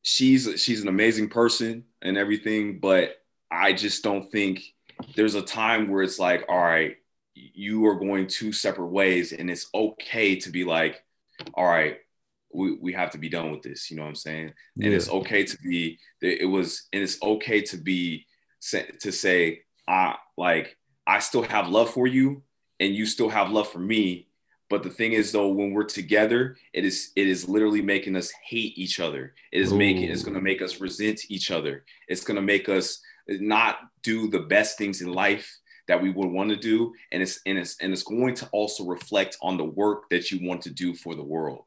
she's 0.02 0.62
she's 0.62 0.82
an 0.82 0.88
amazing 0.88 1.30
person 1.30 1.86
and 2.02 2.18
everything, 2.18 2.80
but 2.80 3.16
I 3.52 3.74
just 3.74 4.04
don't 4.04 4.32
think 4.32 4.64
there's 5.16 5.36
a 5.36 5.42
time 5.42 5.90
where 5.90 6.04
it's 6.04 6.20
like, 6.20 6.46
all 6.50 6.58
right, 6.58 6.98
you 7.34 7.86
are 7.88 8.00
going 8.00 8.28
two 8.28 8.52
separate 8.52 8.88
ways, 8.88 9.34
and 9.34 9.50
it's 9.50 9.70
okay 9.74 10.38
to 10.38 10.50
be 10.50 10.64
like, 10.64 11.04
all 11.54 11.66
right, 11.66 11.98
we, 12.54 12.78
we 12.78 12.94
have 12.94 13.12
to 13.12 13.18
be 13.18 13.30
done 13.30 13.52
with 13.52 13.62
this. 13.62 13.90
You 13.90 13.98
know 13.98 14.04
what 14.04 14.10
I'm 14.10 14.16
saying? 14.16 14.54
Yeah. 14.76 14.88
And 14.88 14.96
it's 14.96 15.10
okay 15.10 15.44
to 15.44 15.58
be, 15.58 16.00
it 16.22 16.50
was, 16.50 16.88
and 16.94 17.04
it's 17.04 17.22
okay 17.22 17.62
to 17.62 17.78
be, 17.78 18.26
to 18.72 19.12
say, 19.12 19.62
I 19.88 20.16
like, 20.38 20.78
I 21.08 21.20
still 21.20 21.44
have 21.44 21.70
love 21.70 21.92
for 21.92 22.08
you 22.08 22.44
and 22.80 22.94
you 22.94 23.06
still 23.06 23.30
have 23.30 23.52
love 23.52 23.70
for 23.70 23.80
me. 23.80 24.28
But 24.70 24.84
the 24.84 24.90
thing 24.90 25.14
is 25.14 25.32
though, 25.32 25.50
when 25.50 25.72
we're 25.72 25.84
together, 25.84 26.58
it 26.74 26.86
is, 26.86 27.12
it 27.16 27.28
is 27.28 27.50
literally 27.50 27.82
making 27.82 28.16
us 28.16 28.32
hate 28.44 28.78
each 28.78 29.00
other. 29.00 29.34
It 29.52 29.62
is 29.62 29.72
Ooh. 29.72 29.78
making, 29.78 30.04
it's 30.04 30.24
going 30.24 30.36
to 30.36 30.42
make 30.42 30.62
us 30.62 30.80
resent 30.80 31.22
each 31.30 31.52
other. 31.52 31.86
It's 32.08 32.24
going 32.24 32.36
to 32.36 32.42
make 32.42 32.70
us 32.70 33.02
not 33.28 33.78
do 34.04 34.28
the 34.28 34.42
best 34.42 34.78
things 34.78 35.02
in 35.02 35.12
life 35.12 35.58
that 35.88 36.02
we 36.02 36.12
would 36.12 36.30
want 36.30 36.50
to 36.50 36.56
do. 36.56 36.94
And 37.12 37.24
it's, 37.24 37.40
and 37.48 37.58
it's, 37.58 37.78
and 37.82 37.92
it's 37.92 38.04
going 38.04 38.36
to 38.36 38.50
also 38.52 38.86
reflect 38.86 39.38
on 39.42 39.58
the 39.58 39.66
work 39.66 40.10
that 40.10 40.30
you 40.30 40.48
want 40.48 40.62
to 40.64 40.70
do 40.70 40.94
for 40.94 41.16
the 41.16 41.24
world 41.24 41.66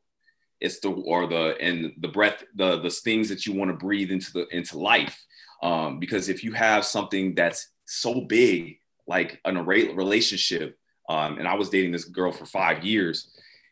it's 0.62 0.80
the 0.80 0.88
or 0.88 1.26
the 1.26 1.56
and 1.60 1.92
the 1.98 2.08
breath 2.08 2.44
the 2.54 2.80
the 2.80 2.90
things 2.90 3.28
that 3.28 3.44
you 3.44 3.52
want 3.52 3.70
to 3.70 3.76
breathe 3.76 4.10
into 4.10 4.32
the 4.32 4.46
into 4.56 4.78
life. 4.78 5.22
Um, 5.62 6.00
because 6.00 6.28
if 6.28 6.42
you 6.42 6.52
have 6.52 6.84
something 6.84 7.34
that's 7.34 7.68
so 7.84 8.22
big 8.22 8.78
like 9.06 9.40
an 9.44 9.56
array 9.56 9.92
relationship 9.92 10.78
um, 11.08 11.38
and 11.38 11.46
i 11.46 11.54
was 11.54 11.68
dating 11.68 11.92
this 11.92 12.04
girl 12.04 12.32
for 12.32 12.46
five 12.46 12.84
years 12.84 13.30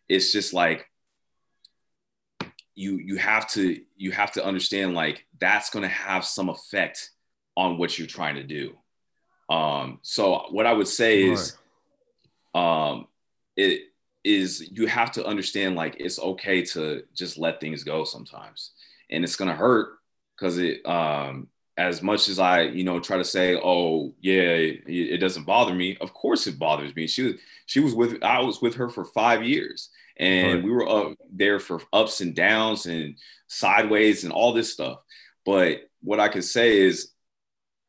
it's 0.08 0.32
just 0.32 0.52
like 0.52 0.86
you 2.74 2.96
you 2.98 3.16
have 3.16 3.46
to 3.48 3.80
you 3.96 4.10
have 4.10 4.32
to 4.32 4.44
understand 4.44 4.94
like 4.94 5.26
that's 5.38 5.70
going 5.70 5.82
to 5.82 5.88
have 5.88 6.24
some 6.24 6.48
effect 6.48 7.10
on 7.56 7.78
what 7.78 7.98
you're 7.98 8.06
trying 8.06 8.36
to 8.36 8.42
do. 8.42 8.74
Um 9.48 9.98
so 10.02 10.46
what 10.50 10.66
i 10.66 10.72
would 10.72 10.88
say 10.88 11.24
is 11.24 11.56
um 12.54 13.06
it 13.56 13.82
is 14.24 14.68
you 14.72 14.86
have 14.86 15.12
to 15.12 15.24
understand 15.24 15.76
like 15.76 15.96
it's 15.98 16.18
okay 16.18 16.62
to 16.62 17.02
just 17.14 17.38
let 17.38 17.60
things 17.60 17.84
go 17.84 18.04
sometimes. 18.04 18.72
And 19.10 19.24
it's 19.24 19.36
gonna 19.36 19.54
hurt 19.54 19.98
because 20.36 20.58
it 20.58 20.84
um 20.86 21.48
as 21.76 22.02
much 22.02 22.28
as 22.28 22.38
i 22.38 22.62
you 22.62 22.84
know 22.84 23.00
try 23.00 23.16
to 23.16 23.24
say 23.24 23.56
oh 23.56 24.12
yeah 24.20 24.42
it, 24.42 24.82
it, 24.86 25.18
doesn't 25.18 25.46
bother 25.46 25.74
me 25.74 25.96
of 26.00 26.12
course 26.12 26.46
it 26.46 26.58
bothers 26.58 26.94
me. 26.94 27.06
She 27.06 27.22
was 27.22 27.34
she 27.66 27.80
was 27.80 27.94
with 27.94 28.22
i 28.22 28.40
was 28.40 28.60
with 28.60 28.74
her 28.74 28.88
for 28.88 29.04
five 29.04 29.44
years. 29.44 29.90
And 30.18 30.56
right. 30.56 30.64
we 30.64 30.70
were 30.70 30.88
up 30.88 31.16
there 31.32 31.58
for 31.58 31.80
ups 31.94 32.20
and 32.20 32.34
downs 32.34 32.84
and 32.84 33.16
sideways 33.46 34.24
and 34.24 34.32
all 34.34 34.52
this 34.52 34.72
stuff. 34.72 34.98
But 35.46 35.78
what 36.02 36.20
i 36.20 36.28
can 36.28 36.42
say 36.42 36.78
is 36.78 37.12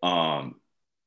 um 0.02 0.56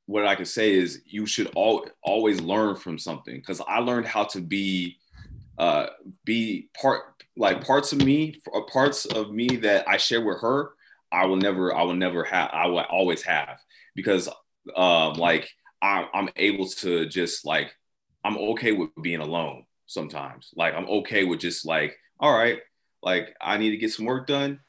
what 0.07 0.27
i 0.27 0.35
can 0.35 0.45
say 0.45 0.75
is 0.75 1.01
you 1.07 1.25
should 1.27 1.51
all, 1.55 1.87
always 2.03 2.41
learn 2.41 2.77
from 2.77 2.99
something 2.99 3.37
because 3.37 3.61
i 3.67 3.79
learned 3.79 4.07
how 4.07 4.25
to 4.25 4.41
be 4.41 4.99
uh, 5.59 5.87
be 6.25 6.69
part 6.81 7.03
like 7.37 7.65
parts 7.65 7.93
of 7.93 7.99
me, 7.99 8.41
uh, 8.55 8.61
parts 8.73 9.07
of 9.07 9.33
me 9.33 9.49
that 9.57 9.89
I 9.89 9.97
share 9.97 10.25
with 10.25 10.41
her. 10.41 10.71
I 11.13 11.27
will 11.27 11.37
never, 11.37 11.75
I 11.75 11.83
will 11.83 11.95
never 11.95 12.25
have, 12.25 12.51
I 12.53 12.67
will 12.67 12.81
always 12.81 13.23
have 13.23 13.59
because 13.95 14.29
um, 14.77 15.15
like 15.15 15.49
I, 15.83 16.07
I'm 16.13 16.29
able 16.37 16.69
to 16.69 17.07
just 17.07 17.45
like 17.45 17.75
I'm 18.25 18.39
okay 18.39 18.73
with 18.73 18.91
being 19.01 19.21
alone 19.21 19.65
sometimes. 19.87 20.51
Like 20.57 20.75
I'm 20.75 20.89
okay 20.89 21.25
with 21.25 21.41
just 21.41 21.67
like, 21.67 21.97
all 22.19 22.37
right, 22.37 22.59
like 23.03 23.35
I 23.41 23.59
need 23.59 23.71
to 23.71 23.77
get 23.77 23.93
some 23.93 24.07
work 24.07 24.27
done. 24.27 24.61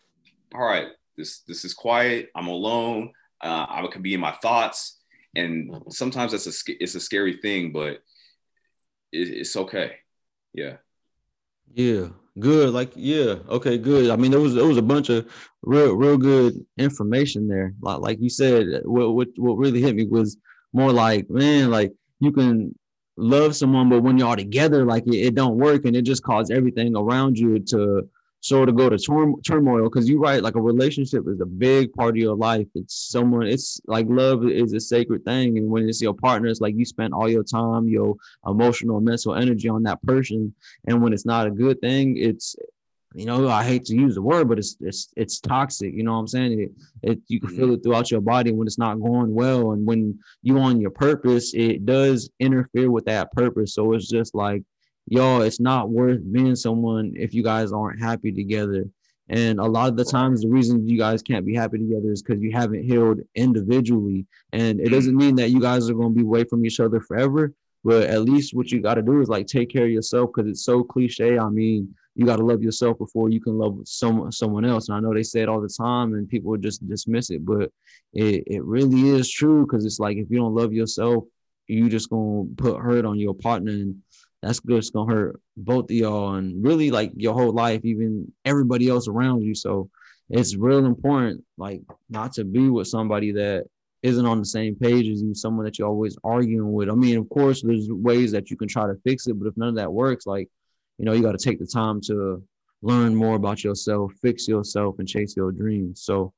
All 0.54 0.66
right, 0.66 0.88
this 1.18 1.40
this 1.42 1.66
is 1.66 1.74
quiet. 1.74 2.30
I'm 2.36 2.48
alone. 2.48 3.12
Uh, 3.42 3.66
I 3.68 3.88
can 3.92 4.02
be 4.02 4.14
in 4.14 4.20
my 4.20 4.34
thoughts, 4.42 5.00
and 5.36 5.84
sometimes 5.90 6.32
that's 6.32 6.48
a 6.48 6.74
it's 6.84 6.96
a 6.96 7.00
scary 7.00 7.38
thing, 7.38 7.72
but 7.72 8.00
it, 9.12 9.30
it's 9.30 9.56
okay. 9.56 9.96
Yeah. 10.56 10.78
Yeah. 11.74 12.08
Good. 12.40 12.74
Like, 12.74 12.92
yeah. 12.96 13.36
Okay, 13.50 13.78
good. 13.78 14.10
I 14.10 14.16
mean, 14.16 14.32
there 14.32 14.40
was 14.40 14.54
there 14.54 14.66
was 14.66 14.78
a 14.78 14.82
bunch 14.82 15.10
of 15.10 15.30
real, 15.62 15.94
real 15.94 16.18
good 16.18 16.66
information 16.78 17.48
there. 17.48 17.74
Like, 17.82 18.00
like 18.00 18.22
you 18.22 18.30
said, 18.30 18.82
what 18.86 19.14
what 19.14 19.28
what 19.38 19.58
really 19.58 19.82
hit 19.82 19.96
me 19.96 20.06
was 20.06 20.38
more 20.74 20.92
like, 20.92 21.30
man, 21.30 21.72
like 21.72 21.94
you 22.20 22.32
can 22.32 22.74
love 23.18 23.56
someone, 23.56 23.90
but 23.90 24.02
when 24.02 24.18
you're 24.18 24.28
all 24.28 24.36
together, 24.36 24.86
like 24.86 25.06
it, 25.08 25.16
it 25.16 25.36
don't 25.36 25.58
work 25.58 25.86
and 25.86 25.96
it 25.96 26.04
just 26.04 26.24
causes 26.24 26.52
everything 26.52 26.96
around 26.96 27.38
you 27.38 27.60
to 27.60 28.10
sort 28.46 28.70
to 28.70 28.74
go 28.74 28.90
to 28.90 28.98
turm- 28.98 29.42
turmoil 29.42 29.84
because 29.86 30.08
you're 30.08 30.20
right 30.20 30.44
like 30.44 30.54
a 30.54 30.62
relationship 30.62 31.24
is 31.28 31.42
a 31.42 31.46
big 31.48 31.92
part 31.94 32.12
of 32.12 32.18
your 32.18 32.36
life. 32.36 32.68
It's 32.76 32.96
someone 32.96 33.48
it's 33.48 33.82
like 33.88 34.06
love 34.08 34.48
is 34.48 34.72
a 34.74 34.80
sacred 34.80 35.26
thing 35.26 35.58
and 35.58 35.68
when 35.68 35.90
it's 35.90 36.02
your 36.02 36.14
partner 36.14 36.48
it's 36.50 36.62
like 36.62 36.76
you 36.76 36.86
spend 36.86 37.14
all 37.14 37.28
your 37.28 37.44
time 37.44 37.88
your 37.88 38.16
emotional 38.46 39.02
mental 39.02 39.34
energy 39.34 39.68
on 39.68 39.82
that 39.84 40.02
person 40.04 40.54
and 40.88 41.02
when 41.02 41.12
it's 41.12 41.26
not 41.26 41.48
a 41.48 41.52
good 41.52 41.82
thing 41.82 42.18
it's 42.18 42.56
you 43.16 43.26
know 43.26 43.48
i 43.50 43.64
hate 43.64 43.86
to 43.86 43.96
use 43.96 44.16
the 44.16 44.22
word 44.22 44.48
but 44.48 44.60
it's 44.60 44.78
it's 44.82 45.10
it's 45.16 45.40
toxic 45.40 45.94
you 45.94 46.04
know 46.04 46.14
what 46.14 46.20
i'm 46.20 46.28
saying? 46.28 46.60
It, 46.62 46.72
it 47.02 47.20
you 47.28 47.40
can 47.40 47.50
feel 47.50 47.66
mm-hmm. 47.66 47.74
it 47.76 47.84
throughout 47.84 48.12
your 48.12 48.22
body 48.22 48.52
when 48.52 48.68
it's 48.68 48.78
not 48.78 49.02
going 49.02 49.34
well 49.34 49.72
and 49.72 49.88
when 49.88 50.20
you 50.44 50.60
on 50.60 50.80
your 50.80 50.92
purpose 50.92 51.54
it 51.56 51.86
does 51.86 52.30
interfere 52.40 52.92
with 52.92 53.06
that 53.06 53.32
purpose. 53.32 53.74
So 53.74 53.94
it's 53.94 54.10
just 54.10 54.36
like 54.36 54.64
yo, 55.08 55.42
it's 55.42 55.60
not 55.60 55.90
worth 55.90 56.22
being 56.32 56.56
someone 56.56 57.14
if 57.16 57.34
you 57.34 57.44
guys 57.44 57.72
aren't 57.72 58.00
happy 58.02 58.32
together. 58.32 58.86
And 59.30 59.60
a 59.60 59.66
lot 59.66 59.90
of 59.90 59.98
the 59.98 60.06
times, 60.06 60.42
the 60.42 60.50
reason 60.50 60.88
you 60.88 60.98
guys 61.00 61.24
can't 61.24 61.46
be 61.46 61.56
happy 61.56 61.80
together 61.80 62.12
is 62.12 62.22
because 62.22 62.42
you 62.42 62.52
haven't 62.52 62.84
healed 62.84 63.22
individually. 63.36 64.28
And 64.54 64.80
it 64.80 64.90
doesn't 64.90 65.16
mean 65.16 65.36
that 65.38 65.50
you 65.50 65.60
guys 65.60 65.90
are 65.90 65.96
going 65.96 66.14
to 66.14 66.16
be 66.16 66.26
away 66.26 66.44
from 66.44 66.66
each 66.66 66.80
other 66.80 67.00
forever, 67.00 67.54
But 67.84 68.04
at 68.10 68.24
least 68.24 68.56
what 68.56 68.72
you 68.72 68.82
got 68.82 68.96
to 68.96 69.04
do 69.04 69.22
is 69.22 69.30
like 69.30 69.46
take 69.46 69.70
care 69.70 69.86
of 69.86 69.92
yourself 69.92 70.32
because 70.34 70.50
it's 70.50 70.64
so 70.64 70.84
cliche. 70.84 71.38
I 71.38 71.50
mean, 71.50 71.96
you 72.16 72.26
got 72.26 72.38
to 72.38 72.44
love 72.46 72.64
yourself 72.64 72.98
before 72.98 73.30
you 73.30 73.40
can 73.40 73.58
love 73.58 73.80
someone 73.86 74.32
someone 74.32 74.66
else. 74.66 74.90
And 74.90 74.98
I 74.98 75.00
know 75.02 75.14
they 75.14 75.24
say 75.24 75.42
it 75.42 75.50
all 75.50 75.62
the 75.62 75.70
time, 75.70 76.14
and 76.16 76.28
people 76.28 76.58
just 76.58 76.88
dismiss 76.88 77.30
it, 77.30 77.46
but 77.46 77.72
it 78.14 78.44
it 78.48 78.64
really 78.64 79.10
is 79.10 79.30
true 79.30 79.66
because 79.66 79.86
it's 79.86 80.00
like 80.00 80.18
if 80.18 80.30
you 80.32 80.38
don't 80.38 80.56
love 80.56 80.74
yourself, 80.74 81.26
you 81.68 81.90
just 81.90 82.10
gonna 82.10 82.46
put 82.58 82.82
hurt 82.82 83.06
on 83.06 83.20
your 83.20 83.36
partner, 83.36 83.72
and 83.72 84.02
that's 84.46 84.60
just 84.60 84.94
gonna 84.94 85.12
hurt 85.12 85.42
both 85.58 85.86
of 85.86 85.92
y'all, 85.92 86.36
and 86.36 86.64
really 86.64 86.92
like 86.92 87.12
your 87.16 87.34
whole 87.34 87.52
life, 87.52 87.84
even 87.84 88.32
everybody 88.46 88.88
else 88.88 89.08
around 89.08 89.42
you. 89.42 89.56
So 89.56 89.90
it's 90.30 90.56
real 90.56 90.86
important, 90.86 91.44
like 91.58 91.82
not 92.10 92.34
to 92.34 92.44
be 92.44 92.70
with 92.70 92.88
somebody 92.88 93.32
that 93.32 93.66
isn't 94.04 94.26
on 94.26 94.38
the 94.38 94.46
same 94.46 94.76
page 94.76 95.08
as 95.10 95.24
you, 95.24 95.34
someone 95.34 95.66
that 95.66 95.80
you're 95.80 95.88
always 95.88 96.16
arguing 96.24 96.72
with. 96.72 96.92
I 96.92 96.94
mean, 96.94 97.18
of 97.18 97.28
course, 97.30 97.64
there's 97.64 97.90
ways 97.90 98.32
that 98.34 98.52
you 98.52 98.58
can 98.58 98.68
try 98.68 98.86
to 98.86 98.96
fix 99.04 99.26
it, 99.26 99.34
but 99.34 99.48
if 99.48 99.58
none 99.58 99.70
of 99.70 99.76
that 99.76 99.92
works, 99.92 100.28
like 100.28 100.48
you 101.00 101.06
know, 101.06 101.14
you 101.14 101.24
got 101.24 101.38
to 101.38 101.44
take 101.44 101.58
the 101.58 101.66
time 101.66 102.00
to 102.02 102.44
learn 102.84 103.16
more 103.16 103.36
about 103.36 103.64
yourself, 103.64 104.14
fix 104.22 104.48
yourself, 104.48 105.00
and 105.00 105.08
chase 105.08 105.36
your 105.36 105.52
dreams. 105.52 106.04
So, 106.04 106.34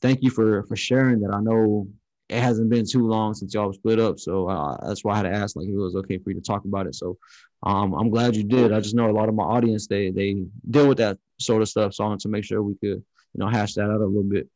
thank 0.00 0.22
you 0.22 0.30
for 0.30 0.62
for 0.62 0.76
sharing 0.76 1.18
that. 1.22 1.34
I 1.34 1.40
know 1.40 1.88
it 2.28 2.40
hasn't 2.40 2.68
been 2.68 2.84
too 2.86 3.06
long 3.06 3.34
since 3.34 3.54
y'all 3.54 3.72
split 3.72 3.98
up, 3.98 4.18
so 4.18 4.48
uh, 4.48 4.76
that's 4.86 5.02
why 5.02 5.14
I 5.14 5.16
had 5.16 5.22
to 5.22 5.32
ask 5.32 5.56
like 5.56 5.66
if 5.66 5.72
it 5.72 5.76
was 5.76 5.96
okay 5.96 6.18
for 6.18 6.30
you 6.30 6.36
to 6.36 6.42
talk 6.42 6.64
about 6.64 6.86
it. 6.86 6.94
So, 6.94 7.16
um, 7.62 7.94
I'm 7.94 8.10
glad 8.10 8.36
you 8.36 8.44
did. 8.44 8.72
I 8.72 8.80
just 8.80 8.94
know 8.94 9.10
a 9.10 9.12
lot 9.12 9.28
of 9.28 9.34
my 9.34 9.44
audience 9.44 9.86
they 9.86 10.10
they 10.10 10.44
deal 10.70 10.88
with 10.88 10.98
that 10.98 11.18
sort 11.40 11.62
of 11.62 11.68
stuff, 11.68 11.94
so 11.94 12.04
I 12.04 12.08
wanted 12.08 12.20
to 12.20 12.28
make 12.28 12.44
sure 12.44 12.62
we 12.62 12.74
could 12.74 13.02
you 13.34 13.36
know 13.36 13.48
hash 13.48 13.74
that 13.74 13.84
out 13.84 14.00
a 14.00 14.06
little 14.06 14.22
bit. 14.22 14.48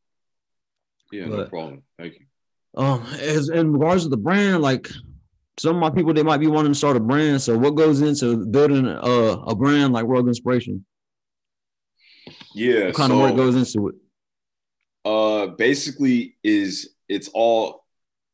Yeah, 1.11 1.29
but, 1.29 1.37
no 1.37 1.45
problem. 1.47 1.83
Thank 1.99 2.15
you. 2.15 2.27
Um, 2.75 3.05
as 3.21 3.49
in 3.49 3.73
regards 3.73 4.05
to 4.05 4.09
the 4.09 4.17
brand, 4.17 4.63
like 4.63 4.91
some 5.59 5.77
of 5.77 5.81
my 5.81 5.91
people 5.91 6.15
they 6.15 6.23
might 6.23 6.41
be 6.41 6.47
wanting 6.47 6.73
to 6.73 6.79
start 6.79 6.97
a 6.97 7.01
brand. 7.01 7.41
So 7.43 7.57
what 7.57 7.75
goes 7.75 8.01
into 8.01 8.47
building 8.47 8.87
a, 8.87 9.11
a 9.47 9.55
brand 9.55 9.93
like 9.93 10.07
Rogue 10.07 10.29
Inspiration? 10.29 10.85
Yeah, 12.55 12.87
what 12.87 12.95
kind 12.95 13.11
so, 13.11 13.15
of 13.15 13.21
work 13.21 13.37
goes 13.37 13.57
into 13.57 13.89
it? 13.89 13.95
Uh, 15.05 15.49
basically, 15.49 16.37
is 16.45 16.92
it's 17.09 17.29
all. 17.29 17.85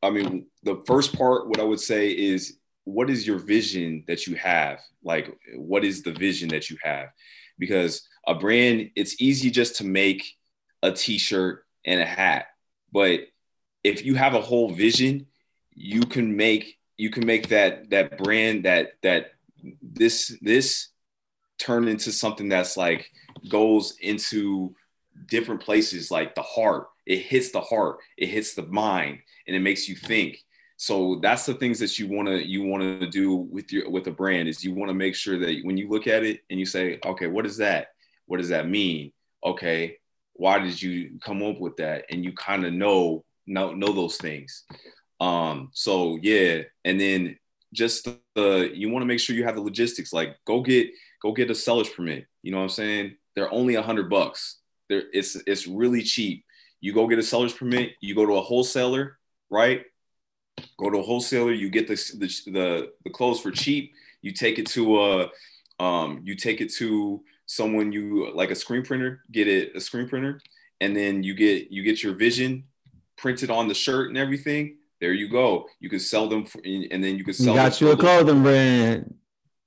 I 0.03 0.11
mean, 0.11 0.47
the 0.63 0.81
first 0.87 1.17
part, 1.17 1.49
what 1.49 1.59
I 1.59 1.65
would 1.65 1.81
say 1.81 2.11
is, 2.11 2.59
what 2.85 3.11
is 3.11 3.27
your 3.27 3.39
vision 3.39 4.05
that 4.07 4.27
you 4.27 4.37
have? 4.37 4.79
Like, 5.03 5.37
what 5.57 5.85
is 5.85 6.03
the 6.03 6.13
vision 6.13 6.49
that 6.51 6.71
you 6.71 6.77
have? 6.83 7.09
Because 7.59 8.07
a 8.27 8.35
brand, 8.35 8.91
it's 8.95 9.21
easy 9.21 9.51
just 9.51 9.77
to 9.77 9.85
make 9.85 10.37
a 10.83 10.93
T-shirt 10.93 11.65
and 11.85 12.01
a 12.01 12.05
hat, 12.05 12.47
but 12.93 13.21
if 13.85 14.05
you 14.05 14.15
have 14.15 14.35
a 14.35 14.41
whole 14.41 14.71
vision, 14.71 15.27
you 15.75 16.03
can 16.03 16.37
make 16.37 16.79
you 16.97 17.11
can 17.11 17.25
make 17.25 17.49
that 17.49 17.91
that 17.91 18.19
brand 18.19 18.65
that 18.65 18.93
that 19.03 19.33
this 19.83 20.37
this 20.43 20.89
turn 21.59 21.89
into 21.89 22.13
something 22.13 22.49
that's 22.49 22.77
like 22.77 23.11
goes 23.49 23.97
into 24.01 24.75
different 25.27 25.61
places 25.61 26.11
like 26.11 26.35
the 26.35 26.43
heart 26.43 26.89
it 27.09 27.18
hits 27.18 27.51
the 27.51 27.61
heart 27.61 27.99
it 28.16 28.29
hits 28.29 28.55
the 28.55 28.66
mind 28.66 29.18
and 29.47 29.57
it 29.57 29.61
makes 29.61 29.88
you 29.88 29.97
think 29.97 30.38
so 30.77 31.18
that's 31.21 31.44
the 31.44 31.55
things 31.55 31.81
that 31.81 31.99
you 31.99 32.07
want 32.07 32.29
to 32.29 32.47
you 32.47 32.62
want 32.62 32.83
to 32.83 33.09
do 33.09 33.35
with 33.35 33.73
your 33.73 33.90
with 33.90 34.07
a 34.07 34.12
brand 34.12 34.49
is 34.49 34.62
you 34.62 34.73
want 34.73 34.88
to 34.88 34.94
make 34.94 35.16
sure 35.16 35.38
that 35.38 35.59
when 35.64 35.77
you 35.77 35.88
look 35.88 36.07
at 36.07 36.23
it 36.23 36.40
and 36.51 36.61
you 36.61 36.66
say 36.66 37.01
okay 37.05 37.27
what 37.27 37.44
is 37.44 37.57
that 37.57 37.88
what 38.27 38.37
does 38.37 38.51
that 38.51 38.68
mean 38.68 39.11
okay 39.44 39.97
why 40.35 40.61
did 40.61 40.81
you 40.81 41.18
come 41.21 41.42
up 41.42 41.59
with 41.59 41.77
that 41.77 42.05
and 42.11 42.25
you 42.25 42.33
kind 42.33 42.64
of 42.64 42.73
know 42.73 43.25
know 43.47 43.73
know 43.73 43.92
those 43.92 44.16
things 44.18 44.64
um, 45.21 45.71
so 45.73 46.18
yeah, 46.23 46.62
and 46.85 47.01
then 47.01 47.38
just 47.73 48.09
the 48.35 48.71
you 48.73 48.88
want 48.88 49.03
to 49.03 49.07
make 49.07 49.21
sure 49.21 49.37
you 49.37 49.44
have 49.44 49.57
the 49.57 49.61
logistics. 49.61 50.12
Like 50.12 50.37
go 50.47 50.61
get 50.61 50.88
go 51.23 51.33
get 51.33 51.51
a 51.51 51.55
seller's 51.55 51.88
permit. 51.88 52.27
You 52.42 52.53
know 52.53 52.59
what 52.59 52.64
I'm 52.64 52.71
saying? 52.71 53.16
They're 53.35 53.53
only 53.53 53.75
a 53.75 53.83
hundred 53.83 54.11
bucks. 54.11 54.59
There 54.88 55.05
it's 55.12 55.37
it's 55.47 55.66
really 55.66 56.03
cheap. 56.03 56.44
You 56.81 56.93
go 56.93 57.07
get 57.07 57.19
a 57.19 57.23
seller's 57.23 57.53
permit. 57.53 57.93
You 58.01 58.14
go 58.14 58.27
to 58.27 58.35
a 58.35 58.41
wholesaler, 58.41 59.19
right? 59.51 59.85
Go 60.79 60.91
to 60.91 60.99
a 60.99 61.03
wholesaler. 61.03 61.53
You 61.53 61.71
get 61.71 61.88
the 61.88 61.95
the 61.95 62.51
the, 62.51 62.93
the 63.05 63.11
clothes 63.11 63.41
for 63.41 63.51
cheap. 63.51 63.93
You 64.23 64.33
take 64.33 64.59
it 64.59 64.67
to 64.69 65.01
a 65.01 65.29
um, 65.83 66.21
you 66.25 66.35
take 66.35 66.61
it 66.61 66.73
to 66.75 67.23
someone 67.47 67.93
you 67.93 68.33
like 68.35 68.51
a 68.51 68.57
screen 68.57 68.83
printer. 68.83 69.23
Get 69.31 69.49
it 69.49 69.77
a 69.77 69.81
screen 69.81 70.09
printer, 70.09 70.41
and 70.81 70.97
then 70.97 71.23
you 71.23 71.35
get 71.35 71.71
you 71.71 71.83
get 71.83 72.03
your 72.03 72.14
vision 72.14 72.64
printed 73.17 73.51
on 73.51 73.69
the 73.69 73.75
shirt 73.75 74.09
and 74.09 74.19
everything 74.19 74.79
there 75.01 75.12
you 75.12 75.29
go. 75.29 75.69
You 75.81 75.88
can 75.88 76.01
sell 76.01 76.29
them, 76.29 76.45
for, 76.45 76.61
and 76.64 77.05
then 77.05 77.17
you 77.17 77.25
can 77.25 77.35
sell. 77.35 77.55
You 77.55 77.61
got 77.61 77.81
you 77.81 77.91
a 77.91 77.97
clothing 77.97 78.43
brand. 78.43 79.14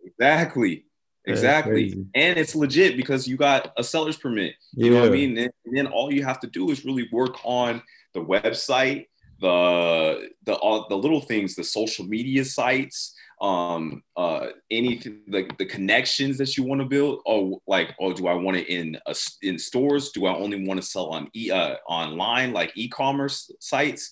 Exactly. 0.04 0.86
Exactly. 1.26 1.94
And 2.16 2.40
it's 2.40 2.56
legit 2.56 2.98
because 2.98 3.28
you 3.28 3.38
got 3.38 3.74
a 3.78 3.84
seller's 3.84 4.18
permit. 4.18 4.56
You 4.74 4.86
yeah. 4.86 4.92
know 4.92 5.00
what 5.02 5.10
I 5.10 5.16
mean? 5.16 5.38
And, 5.38 5.52
then 5.74 5.88
all 5.88 6.12
you 6.12 6.24
have 6.24 6.40
to 6.42 6.48
do 6.48 6.70
is 6.72 6.84
really 6.84 7.08
work 7.12 7.38
on 7.44 7.82
the 8.14 8.20
website, 8.20 9.08
the 9.40 10.30
the 10.46 10.54
all 10.56 10.88
the 10.90 10.98
little 10.98 11.22
things, 11.22 11.56
the 11.56 11.64
social 11.64 12.06
media 12.06 12.44
sites, 12.44 13.16
um 13.42 14.04
uh 14.18 14.48
anything 14.70 15.22
like 15.28 15.58
the 15.58 15.66
connections 15.66 16.38
that 16.38 16.56
you 16.58 16.64
want 16.64 16.80
to 16.80 16.86
build 16.86 17.22
or 17.26 17.60
like 17.66 17.96
oh 18.00 18.14
do 18.14 18.28
i 18.28 18.36
want 18.36 18.56
it 18.56 18.68
in 18.68 18.96
a, 19.08 19.16
in 19.42 19.58
stores 19.58 20.12
do 20.12 20.28
i 20.28 20.36
only 20.36 20.68
want 20.68 20.80
to 20.80 20.86
sell 20.86 21.08
on 21.08 21.28
e 21.34 21.50
uh, 21.50 21.74
online 21.88 22.54
like 22.54 22.72
e-commerce 22.76 23.50
sites 23.60 24.12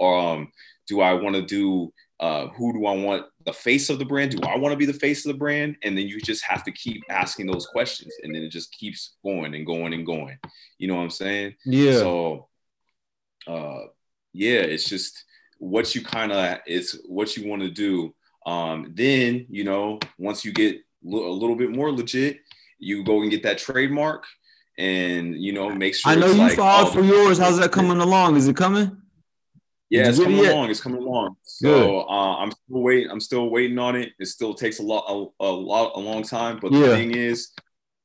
um, 0.00 0.50
do 0.86 1.00
I 1.00 1.14
want 1.14 1.36
to 1.36 1.42
do 1.42 1.92
uh, 2.22 2.46
who 2.50 2.72
do 2.72 2.86
I 2.86 2.94
want 2.94 3.26
the 3.44 3.52
face 3.52 3.90
of 3.90 3.98
the 3.98 4.04
brand? 4.04 4.30
Do 4.30 4.46
I 4.46 4.56
want 4.56 4.72
to 4.72 4.76
be 4.76 4.86
the 4.86 4.92
face 4.92 5.26
of 5.26 5.32
the 5.32 5.38
brand? 5.38 5.74
And 5.82 5.98
then 5.98 6.06
you 6.06 6.20
just 6.20 6.44
have 6.44 6.62
to 6.62 6.70
keep 6.70 7.02
asking 7.10 7.48
those 7.48 7.66
questions, 7.66 8.14
and 8.22 8.32
then 8.32 8.44
it 8.44 8.50
just 8.50 8.70
keeps 8.70 9.16
going 9.24 9.56
and 9.56 9.66
going 9.66 9.92
and 9.92 10.06
going. 10.06 10.38
You 10.78 10.86
know 10.86 10.94
what 10.94 11.02
I'm 11.02 11.10
saying? 11.10 11.54
Yeah. 11.66 11.94
So, 11.94 12.48
uh, 13.48 13.80
yeah, 14.32 14.60
it's 14.60 14.88
just 14.88 15.24
what 15.58 15.96
you 15.96 16.02
kind 16.02 16.30
of 16.30 16.58
it's 16.64 16.96
what 17.08 17.36
you 17.36 17.48
want 17.48 17.62
to 17.62 17.70
do. 17.70 18.14
Um, 18.46 18.92
then 18.94 19.46
you 19.50 19.64
know, 19.64 19.98
once 20.16 20.44
you 20.44 20.52
get 20.52 20.76
a 20.76 20.78
little 21.04 21.56
bit 21.56 21.74
more 21.74 21.90
legit, 21.90 22.38
you 22.78 23.02
go 23.02 23.22
and 23.22 23.32
get 23.32 23.42
that 23.42 23.58
trademark, 23.58 24.26
and 24.78 25.34
you 25.34 25.52
know, 25.52 25.70
make 25.70 25.96
sure. 25.96 26.12
I 26.12 26.14
know 26.14 26.28
you 26.28 26.34
like, 26.34 26.56
filed 26.56 26.86
oh, 26.86 26.92
for 26.92 27.02
yours. 27.02 27.38
How's 27.38 27.58
that 27.58 27.72
coming 27.72 27.98
along? 27.98 28.36
Is 28.36 28.46
it 28.46 28.54
coming? 28.54 29.01
Yeah, 29.92 30.08
it's 30.08 30.18
coming 30.18 30.38
along. 30.38 30.70
It's 30.70 30.80
coming 30.80 31.02
along. 31.02 31.36
So 31.42 32.08
uh, 32.08 32.36
I'm 32.38 32.50
still 32.50 32.80
waiting. 32.80 33.10
I'm 33.10 33.20
still 33.20 33.50
waiting 33.50 33.78
on 33.78 33.94
it. 33.94 34.12
It 34.18 34.24
still 34.26 34.54
takes 34.54 34.78
a 34.78 34.82
lot, 34.82 35.04
a, 35.06 35.44
a 35.44 35.52
lot, 35.52 35.92
a 35.96 36.00
long 36.00 36.22
time. 36.22 36.58
But 36.62 36.72
yeah. 36.72 36.80
the 36.80 36.96
thing 36.96 37.14
is, 37.14 37.50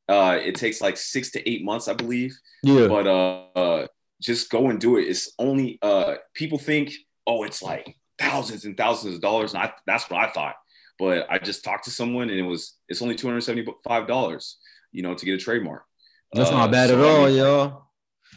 uh, 0.10 0.38
it 0.44 0.56
takes 0.56 0.82
like 0.82 0.98
six 0.98 1.32
to 1.32 1.50
eight 1.50 1.64
months, 1.64 1.88
I 1.88 1.94
believe. 1.94 2.38
Yeah. 2.62 2.88
But 2.88 3.08
uh, 3.08 3.44
uh, 3.56 3.88
just 4.22 4.50
go 4.50 4.70
and 4.70 4.82
do 4.82 4.98
it. 4.98 5.04
It's 5.04 5.32
only 5.40 5.80
uh, 5.82 6.16
people 6.34 6.58
think, 6.58 6.92
oh, 7.26 7.44
it's 7.44 7.64
like 7.64 7.96
thousands 8.20 8.66
and 8.66 8.76
thousands 8.76 9.16
of 9.16 9.22
dollars, 9.22 9.54
and 9.54 9.64
I, 9.64 9.72
that's 9.86 10.10
what 10.10 10.20
I 10.20 10.30
thought. 10.30 10.56
But 11.00 11.28
I 11.30 11.40
just 11.40 11.64
talked 11.64 11.86
to 11.86 11.92
someone, 11.92 12.30
and 12.30 12.38
it 12.38 12.44
was 12.44 12.76
it's 12.90 13.02
only 13.02 13.16
two 13.16 13.28
hundred 13.28 13.42
seventy 13.42 13.66
five 13.88 14.08
dollars, 14.08 14.58
you 14.92 15.04
know, 15.04 15.14
to 15.14 15.26
get 15.26 15.36
a 15.36 15.38
trademark. 15.38 15.86
That's 16.34 16.50
uh, 16.50 16.54
not 16.54 16.70
bad 16.70 16.90
so 16.90 17.00
at 17.00 17.06
all, 17.06 17.24
I 17.24 17.28
mean, 17.28 17.38
y'all. 17.38 17.84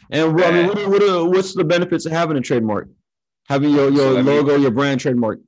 And 0.09 0.41
I 0.41 0.51
mean, 0.51 0.67
what, 0.67 0.89
what, 0.89 1.29
what's 1.31 1.53
the 1.53 1.65
benefits 1.65 2.05
of 2.05 2.13
having 2.13 2.37
a 2.37 2.41
trademark? 2.41 2.87
Having 3.51 3.71
your, 3.71 3.89
your 3.91 4.13
so 4.13 4.21
logo, 4.21 4.55
your 4.55 4.71
brand 4.71 5.01
trademark. 5.01 5.41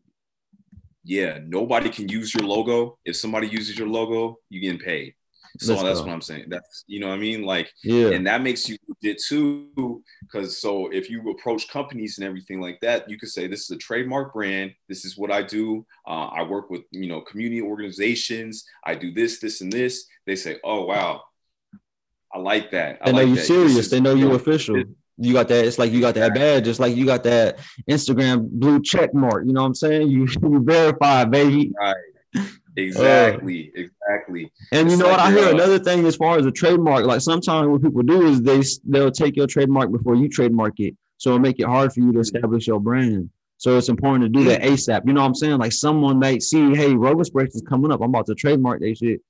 Yeah, 1.06 1.40
nobody 1.42 1.90
can 1.90 2.10
use 2.10 2.34
your 2.34 2.46
logo. 2.46 2.98
If 3.06 3.16
somebody 3.16 3.48
uses 3.48 3.80
your 3.80 3.88
logo, 3.88 4.40
you 4.50 4.60
getting 4.60 4.78
paid. 4.78 5.14
So 5.60 5.72
Let's 5.72 5.84
that's 5.84 6.00
go. 6.00 6.08
what 6.08 6.14
I'm 6.14 6.22
saying. 6.22 6.48
That's 6.50 6.84
you 6.86 7.00
know 7.00 7.08
what 7.08 7.14
I 7.14 7.20
mean? 7.20 7.44
Like, 7.44 7.72
yeah, 7.82 8.08
and 8.10 8.28
that 8.28 8.42
makes 8.42 8.68
you 8.68 8.76
legit 8.90 9.22
too. 9.26 10.04
Cause 10.30 10.58
so 10.58 10.92
if 10.92 11.10
you 11.10 11.30
approach 11.32 11.70
companies 11.70 12.18
and 12.18 12.28
everything 12.28 12.60
like 12.60 12.82
that, 12.82 13.10
you 13.10 13.18
could 13.18 13.30
say 13.30 13.48
this 13.48 13.62
is 13.62 13.72
a 13.72 13.78
trademark 13.78 14.34
brand. 14.34 14.74
This 14.90 15.06
is 15.06 15.18
what 15.18 15.32
I 15.32 15.42
do. 15.42 15.86
Uh, 16.06 16.26
I 16.26 16.44
work 16.44 16.70
with 16.70 16.82
you 16.92 17.08
know 17.08 17.22
community 17.22 17.62
organizations. 17.62 18.66
I 18.86 18.96
do 18.96 19.14
this, 19.14 19.40
this, 19.40 19.62
and 19.62 19.72
this. 19.72 20.08
They 20.26 20.36
say, 20.36 20.58
oh 20.66 20.84
wow, 20.88 21.22
I 22.34 22.40
like 22.40 22.72
that. 22.72 22.98
I 23.02 23.12
they 23.12 23.18
know 23.18 23.22
you 23.22 23.38
serious. 23.38 23.90
They 23.90 24.02
know 24.02 24.14
you're 24.14 24.36
official 24.36 24.84
you 25.24 25.34
got 25.34 25.48
that. 25.48 25.66
It's 25.66 25.80
like 25.80 25.92
you 25.92 26.02
got 26.02 26.16
that 26.16 26.34
badge, 26.34 26.66
just 26.66 26.80
like 26.80 26.96
you 26.96 27.06
got 27.06 27.24
that 27.24 27.60
Instagram 27.90 28.50
blue 28.50 28.82
check 28.82 29.14
mark. 29.14 29.46
You 29.46 29.54
know 29.54 29.62
what 29.62 29.68
I'm 29.68 29.76
saying? 29.76 30.10
You 30.10 30.28
you 30.44 30.64
verify, 30.64 31.26
baby. 31.26 31.72
Right. 31.80 31.96
Exactly. 32.76 33.72
Uh, 33.78 33.82
exactly. 33.82 34.52
And 34.72 34.90
you 34.90 34.98
know 34.98 35.06
like 35.06 35.18
what? 35.18 35.28
I 35.28 35.32
hear 35.32 35.46
uh, 35.46 35.52
another 35.52 35.78
thing 35.78 36.08
as 36.08 36.16
far 36.16 36.40
as 36.40 36.48
a 36.48 36.52
trademark. 36.52 37.06
Like 37.06 37.22
sometimes 37.22 37.68
what 37.68 37.84
people 37.84 38.02
do 38.02 38.26
is 38.26 38.42
they 38.42 38.64
they'll 38.86 39.12
take 39.12 39.36
your 39.36 39.46
trademark 39.46 39.92
before 39.92 40.16
you 40.16 40.28
trademark 40.28 40.80
it, 40.80 40.96
so 41.18 41.30
it'll 41.30 41.40
make 41.40 41.60
it 41.60 41.68
hard 41.68 41.94
for 41.94 42.00
you 42.00 42.12
to 42.14 42.20
establish 42.20 42.66
your 42.66 42.80
brand. 42.80 43.30
So 43.58 43.78
it's 43.78 43.90
important 43.90 44.24
to 44.26 44.30
do 44.30 44.44
that 44.46 44.62
ASAP. 44.62 45.06
You 45.06 45.14
know 45.14 45.22
what 45.22 45.28
I'm 45.28 45.36
saying? 45.36 45.58
Like 45.60 45.72
someone 45.72 46.20
might 46.20 46.42
see, 46.42 46.76
hey, 46.76 46.96
Rover 46.96 47.22
Express 47.22 47.56
is 47.56 47.62
coming 47.62 47.92
up. 47.92 48.02
I'm 48.02 48.10
about 48.10 48.26
to 48.26 48.36
trademark 48.36 48.82
that 48.82 48.98
shit. 48.98 49.22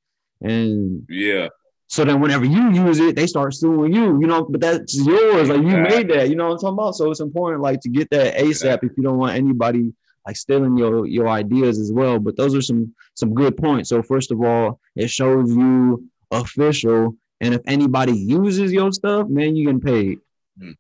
And 0.41 1.05
yeah, 1.09 1.49
so 1.93 2.03
then 2.03 2.19
whenever 2.19 2.43
you 2.43 2.71
use 2.71 2.99
it, 2.99 3.15
they 3.15 3.27
start 3.27 3.53
suing 3.53 3.93
you, 3.93 4.19
you 4.19 4.25
know, 4.25 4.43
but 4.45 4.59
that's 4.59 4.97
yours. 4.97 5.49
Like 5.49 5.61
you 5.61 5.77
made 5.77 6.09
that, 6.09 6.27
you 6.27 6.35
know 6.35 6.45
what 6.47 6.53
I'm 6.53 6.57
talking 6.57 6.73
about? 6.73 6.95
So 6.95 7.11
it's 7.11 7.19
important 7.19 7.61
like 7.61 7.81
to 7.81 7.89
get 7.89 8.09
that 8.09 8.35
ASAP 8.35 8.83
if 8.83 8.97
you 8.97 9.03
don't 9.03 9.19
want 9.19 9.35
anybody 9.35 9.93
like 10.25 10.35
stealing 10.35 10.75
your 10.75 11.05
your 11.05 11.29
ideas 11.29 11.77
as 11.77 11.91
well. 11.93 12.17
But 12.17 12.35
those 12.35 12.55
are 12.55 12.63
some 12.63 12.95
some 13.13 13.35
good 13.35 13.55
points. 13.57 13.89
So 13.89 14.01
first 14.01 14.31
of 14.31 14.41
all, 14.41 14.79
it 14.95 15.11
shows 15.11 15.51
you 15.55 16.09
official, 16.31 17.15
and 17.39 17.53
if 17.53 17.61
anybody 17.67 18.17
uses 18.17 18.73
your 18.73 18.91
stuff, 18.91 19.27
man, 19.29 19.55
you 19.55 19.71
get 19.71 19.85
paid. 19.85 20.17
Hmm. 20.59 20.71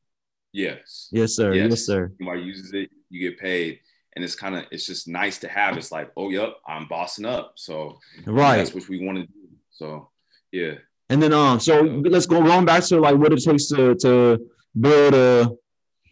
Yes. 0.51 1.09
Yes, 1.11 1.35
sir. 1.35 1.53
Yes, 1.53 1.69
yes 1.69 1.85
sir. 1.85 2.11
Somebody 2.17 2.41
uses 2.41 2.73
it, 2.73 2.89
you 3.11 3.29
get 3.29 3.39
paid. 3.39 3.81
And 4.15 4.25
it's 4.25 4.35
kind 4.35 4.55
of 4.55 4.65
it's 4.71 4.87
just 4.87 5.07
nice 5.07 5.37
to 5.41 5.47
have. 5.47 5.77
It's 5.77 5.91
like, 5.91 6.09
oh 6.17 6.31
yep, 6.31 6.55
I'm 6.67 6.87
bossing 6.87 7.25
up. 7.25 7.53
So 7.57 7.99
right, 8.25 8.57
that's 8.57 8.73
what 8.73 8.89
we 8.89 9.05
want 9.05 9.19
to 9.19 9.25
do. 9.27 9.49
So 9.69 10.09
yeah. 10.51 10.73
And 11.13 11.21
then 11.21 11.31
um, 11.31 11.59
so 11.59 11.79
let's 11.81 12.25
go 12.25 12.41
going 12.43 12.65
back 12.65 12.83
to 12.85 12.99
like 12.99 13.15
what 13.15 13.31
it 13.31 13.43
takes 13.43 13.67
to 13.67 13.93
to 13.97 14.49
build 14.81 15.13
a 15.13 15.47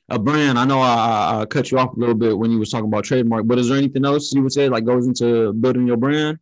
a 0.09 0.19
brand. 0.19 0.59
I 0.59 0.65
know 0.65 0.79
I, 0.79 1.41
I 1.41 1.45
cut 1.47 1.71
you 1.71 1.79
off 1.79 1.95
a 1.95 1.99
little 1.99 2.13
bit 2.13 2.37
when 2.37 2.51
you 2.51 2.59
was 2.59 2.69
talking 2.69 2.85
about 2.85 3.03
trademark, 3.03 3.47
but 3.47 3.57
is 3.57 3.69
there 3.69 3.79
anything 3.79 4.05
else 4.05 4.31
you 4.31 4.43
would 4.43 4.51
say 4.51 4.69
like 4.69 4.85
goes 4.85 5.07
into 5.07 5.53
building 5.53 5.87
your 5.87 5.97
brand, 5.97 6.37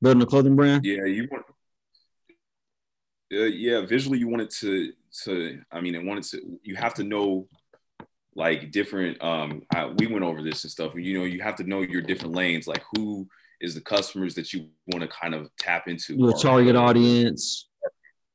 building 0.00 0.22
a 0.22 0.26
clothing 0.26 0.56
brand? 0.56 0.86
Yeah, 0.86 1.04
you 1.04 1.28
want. 1.30 1.44
Uh, 3.30 3.44
yeah, 3.44 3.84
visually 3.84 4.18
you 4.18 4.28
want 4.28 4.40
it 4.40 4.50
to 4.52 4.90
to. 5.24 5.60
I 5.70 5.82
mean, 5.82 5.94
it 5.94 6.02
wanted 6.02 6.24
to. 6.30 6.58
You 6.62 6.76
have 6.76 6.94
to 6.94 7.04
know 7.04 7.46
like 8.34 8.70
different 8.70 9.22
um 9.22 9.64
I, 9.74 9.84
we 9.84 10.06
went 10.06 10.24
over 10.24 10.42
this 10.42 10.62
and 10.62 10.70
stuff 10.70 10.92
you 10.94 11.18
know 11.18 11.24
you 11.24 11.40
have 11.42 11.56
to 11.56 11.64
know 11.64 11.80
your 11.80 12.00
different 12.00 12.36
lanes 12.36 12.68
like 12.68 12.84
who 12.94 13.26
is 13.60 13.74
the 13.74 13.80
customers 13.80 14.36
that 14.36 14.52
you 14.52 14.68
want 14.86 15.02
to 15.02 15.08
kind 15.08 15.34
of 15.34 15.50
tap 15.58 15.88
into 15.88 16.14
your 16.14 16.38
target 16.38 16.76
audience 16.76 17.67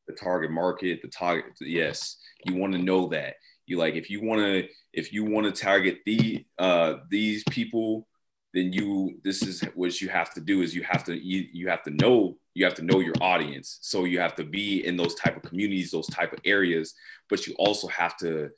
the 0.08 0.14
target 0.14 0.52
market 0.52 1.02
the 1.02 1.08
target 1.10 1.46
yes 1.62 2.18
you 2.46 2.56
want 2.56 2.74
to 2.74 2.80
know 2.80 3.08
that 3.08 3.36
you 3.66 3.78
like 3.78 3.96
if 3.96 4.10
you 4.10 4.22
want 4.22 4.42
to 4.42 4.68
if 4.94 5.14
you 5.14 5.24
want 5.24 5.46
to 5.46 5.64
target 5.64 6.00
the 6.06 6.46
uh 6.60 6.96
these 7.10 7.44
people 7.50 8.08
then 8.54 8.72
you 8.72 9.18
this 9.24 9.42
is 9.42 9.62
what 9.76 10.00
you 10.00 10.10
have 10.10 10.34
to 10.34 10.42
do 10.42 10.62
is 10.62 10.76
you 10.76 10.84
have 10.84 11.04
to 11.04 11.16
you, 11.16 11.48
you 11.54 11.70
have 11.70 11.82
to 11.84 11.92
know 11.92 12.38
you 12.54 12.66
have 12.66 12.76
to 12.76 12.84
know 12.84 13.00
your 13.00 13.16
audience 13.22 13.80
so 13.82 14.04
you 14.04 14.20
have 14.20 14.36
to 14.36 14.44
be 14.44 14.86
in 14.86 14.96
those 14.98 15.16
type 15.16 15.36
of 15.36 15.44
communities 15.44 15.92
those 15.92 16.08
type 16.08 16.34
of 16.34 16.40
areas 16.46 16.94
but 17.30 17.48
you 17.48 17.56
also 17.58 17.88
have 17.88 18.16
to 18.18 18.50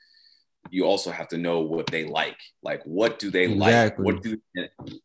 you 0.71 0.85
also 0.85 1.11
have 1.11 1.27
to 1.29 1.37
know 1.37 1.61
what 1.61 1.87
they 1.87 2.05
like. 2.05 2.39
Like, 2.63 2.81
what 2.83 3.19
do 3.19 3.29
they 3.29 3.45
exactly. 3.45 4.05
like? 4.05 4.15
What 4.15 4.23
do 4.23 4.37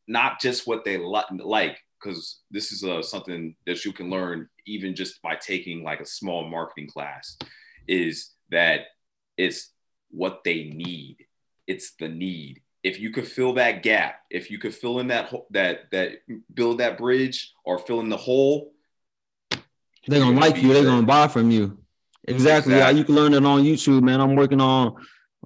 not 0.06 0.40
just 0.40 0.66
what 0.66 0.84
they 0.84 0.98
li- 0.98 1.22
like, 1.30 1.78
because 2.02 2.40
this 2.50 2.72
is 2.72 2.84
uh, 2.84 3.02
something 3.02 3.54
that 3.66 3.84
you 3.84 3.92
can 3.92 4.10
learn 4.10 4.48
even 4.66 4.94
just 4.94 5.20
by 5.22 5.36
taking 5.36 5.82
like 5.82 6.00
a 6.00 6.06
small 6.06 6.48
marketing 6.48 6.88
class. 6.88 7.36
Is 7.88 8.30
that 8.50 8.82
it's 9.36 9.72
what 10.10 10.42
they 10.44 10.64
need. 10.64 11.16
It's 11.66 11.92
the 11.98 12.08
need. 12.08 12.62
If 12.82 12.98
you 12.98 13.10
could 13.10 13.26
fill 13.26 13.54
that 13.54 13.82
gap, 13.82 14.20
if 14.30 14.50
you 14.50 14.58
could 14.58 14.74
fill 14.74 15.00
in 15.00 15.08
that 15.08 15.32
that 15.50 15.90
that 15.92 16.12
build 16.54 16.78
that 16.78 16.98
bridge 16.98 17.52
or 17.64 17.78
fill 17.78 18.00
in 18.00 18.08
the 18.08 18.16
hole, 18.16 18.72
they're 20.06 20.20
gonna 20.20 20.40
like 20.40 20.62
you. 20.62 20.72
They're 20.72 20.84
gonna 20.84 21.06
buy 21.06 21.28
from 21.28 21.50
you. 21.50 21.78
Exactly. 22.24 22.74
exactly. 22.74 22.74
Yeah, 22.74 22.90
you 22.90 23.04
can 23.04 23.14
learn 23.14 23.34
it 23.34 23.44
on 23.44 23.62
YouTube, 23.64 24.02
man. 24.02 24.20
I'm 24.20 24.36
working 24.36 24.60
on 24.60 24.94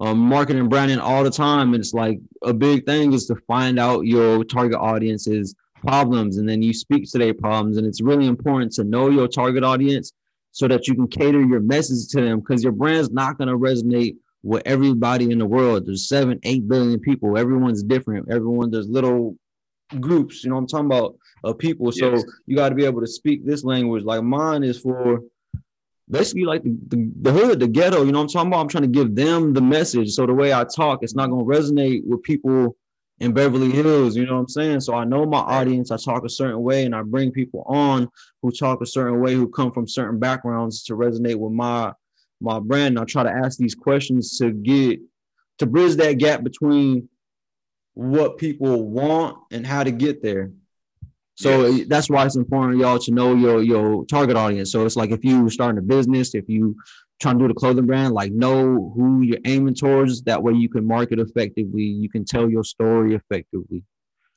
um, 0.00 0.18
marketing 0.18 0.68
branding 0.68 0.98
all 0.98 1.24
the 1.24 1.30
time. 1.30 1.72
And 1.72 1.80
it's 1.80 1.94
like 1.94 2.20
a 2.42 2.52
big 2.52 2.84
thing 2.86 3.12
is 3.12 3.26
to 3.26 3.36
find 3.46 3.78
out 3.78 4.06
your 4.06 4.44
target 4.44 4.78
audience's 4.78 5.54
problems 5.87 6.38
and 6.38 6.49
then 6.49 6.62
you 6.62 6.73
speak 6.73 7.11
to 7.11 7.18
their 7.18 7.35
problems. 7.35 7.77
And 7.77 7.87
it's 7.87 8.01
really 8.01 8.27
important 8.27 8.73
to 8.73 8.85
know 8.85 9.09
your 9.09 9.29
target 9.29 9.64
audience 9.64 10.12
so 10.53 10.68
that 10.68 10.87
you 10.87 10.94
can 10.94 11.09
cater 11.09 11.42
your 11.42 11.61
message 11.61 12.09
to 12.12 12.20
them 12.20 12.40
because 12.40 12.62
your 12.62 12.73
brand's 12.73 13.11
not 13.11 13.38
going 13.38 13.49
to 13.49 13.57
resonate 13.57 14.16
with 14.42 14.62
everybody 14.66 15.31
in 15.31 15.38
the 15.38 15.47
world. 15.47 15.87
There's 15.87 16.09
seven, 16.09 16.38
eight 16.44 16.68
billion 16.68 17.01
people. 17.01 17.38
Everyone's 17.38 17.83
different. 17.83 18.31
Everyone, 18.31 18.70
there's 18.70 18.88
little 18.88 19.37
groups, 20.01 20.44
you 20.44 20.51
know 20.51 20.57
I'm 20.57 20.66
talking 20.66 20.87
about, 20.87 21.16
of 21.42 21.59
people. 21.59 21.90
So 21.92 22.12
yes. 22.12 22.25
you 22.47 22.57
got 22.57 22.68
to 22.70 22.75
be 22.75 22.85
able 22.85 23.01
to 23.01 23.07
speak 23.07 23.44
this 23.44 23.64
language. 23.64 24.05
Like 24.05 24.23
mine 24.23 24.62
is 24.62 24.79
for 24.79 25.23
basically 26.11 26.44
like 26.44 26.62
the, 26.62 26.77
the, 26.88 27.12
the, 27.23 27.33
hood, 27.33 27.61
the 27.61 27.68
ghetto, 27.68 28.05
you 28.05 28.12
know 28.12 28.20
I'm 28.20 28.29
talking 28.29 28.49
about? 28.49 28.61
I'm 28.61 28.68
trying 28.68 28.83
to 28.83 28.88
give 28.88 29.14
them 29.14 29.53
the 29.53 29.62
message. 29.62 30.11
So 30.11 30.27
the 30.27 30.35
way 30.35 30.53
I 30.53 30.64
talk, 30.64 31.01
it's 31.03 31.14
not 31.14 31.31
gonna 31.31 31.44
resonate 31.44 32.05
with 32.05 32.23
people 32.23 32.77
in 33.20 33.33
Beverly 33.33 33.70
Hills, 33.70 34.16
you 34.16 34.27
know 34.27 34.35
what 34.35 34.40
I'm 34.40 34.48
saying? 34.48 34.81
So 34.81 34.94
I 34.94 35.05
know 35.05 35.24
my 35.24 35.38
audience, 35.38 35.90
I 35.90 35.96
talk 35.96 36.24
a 36.24 36.29
certain 36.29 36.61
way 36.61 36.85
and 36.85 36.94
I 36.94 37.03
bring 37.03 37.31
people 37.31 37.62
on 37.66 38.09
who 38.42 38.50
talk 38.50 38.83
a 38.83 38.87
certain 38.87 39.20
way, 39.20 39.35
who 39.35 39.48
come 39.48 39.70
from 39.72 39.87
certain 39.87 40.18
backgrounds 40.18 40.83
to 40.85 40.94
resonate 40.94 41.37
with 41.37 41.53
my 41.53 41.92
my 42.40 42.59
brand. 42.59 42.96
And 42.96 42.98
I 42.98 43.05
try 43.05 43.22
to 43.22 43.31
ask 43.31 43.57
these 43.59 43.74
questions 43.74 44.37
to 44.38 44.50
get 44.50 45.00
to 45.59 45.66
bridge 45.66 45.94
that 45.96 46.14
gap 46.14 46.42
between 46.42 47.09
what 47.94 48.38
people 48.38 48.88
want 48.88 49.38
and 49.53 49.64
how 49.64 49.85
to 49.85 49.92
get 49.92 50.20
there. 50.20 50.50
So 51.37 51.66
yes. 51.66 51.88
that's 51.88 52.11
why 52.11 52.25
it's 52.25 52.37
important, 52.37 52.79
y'all, 52.79 52.99
to 52.99 53.11
know 53.12 53.35
your 53.35 53.62
your 53.62 54.05
target 54.07 54.37
audience. 54.37 54.70
So 54.70 54.87
it's 54.87 54.97
like 54.97 55.11
if 55.11 55.25
you 55.25 55.51
starting 55.51 55.79
a 55.79 55.83
business, 55.83 56.35
if 56.35 56.49
you 56.49 56.77
trying 57.20 57.38
to 57.38 57.44
do 57.44 57.49
the 57.49 57.55
clothing 57.55 57.87
brand, 57.87 58.14
like 58.14 58.33
know 58.33 58.92
who 58.94 59.23
you're 59.23 59.38
aiming 59.44 59.75
towards. 59.75 60.23
That 60.23 60.42
way 60.42 60.53
you 60.53 60.68
can 60.68 60.87
market 60.87 61.18
effectively. 61.18 61.83
You 61.83 62.09
can 62.09 62.25
tell 62.25 62.49
your 62.49 62.64
story 62.64 63.14
effectively. 63.14 63.83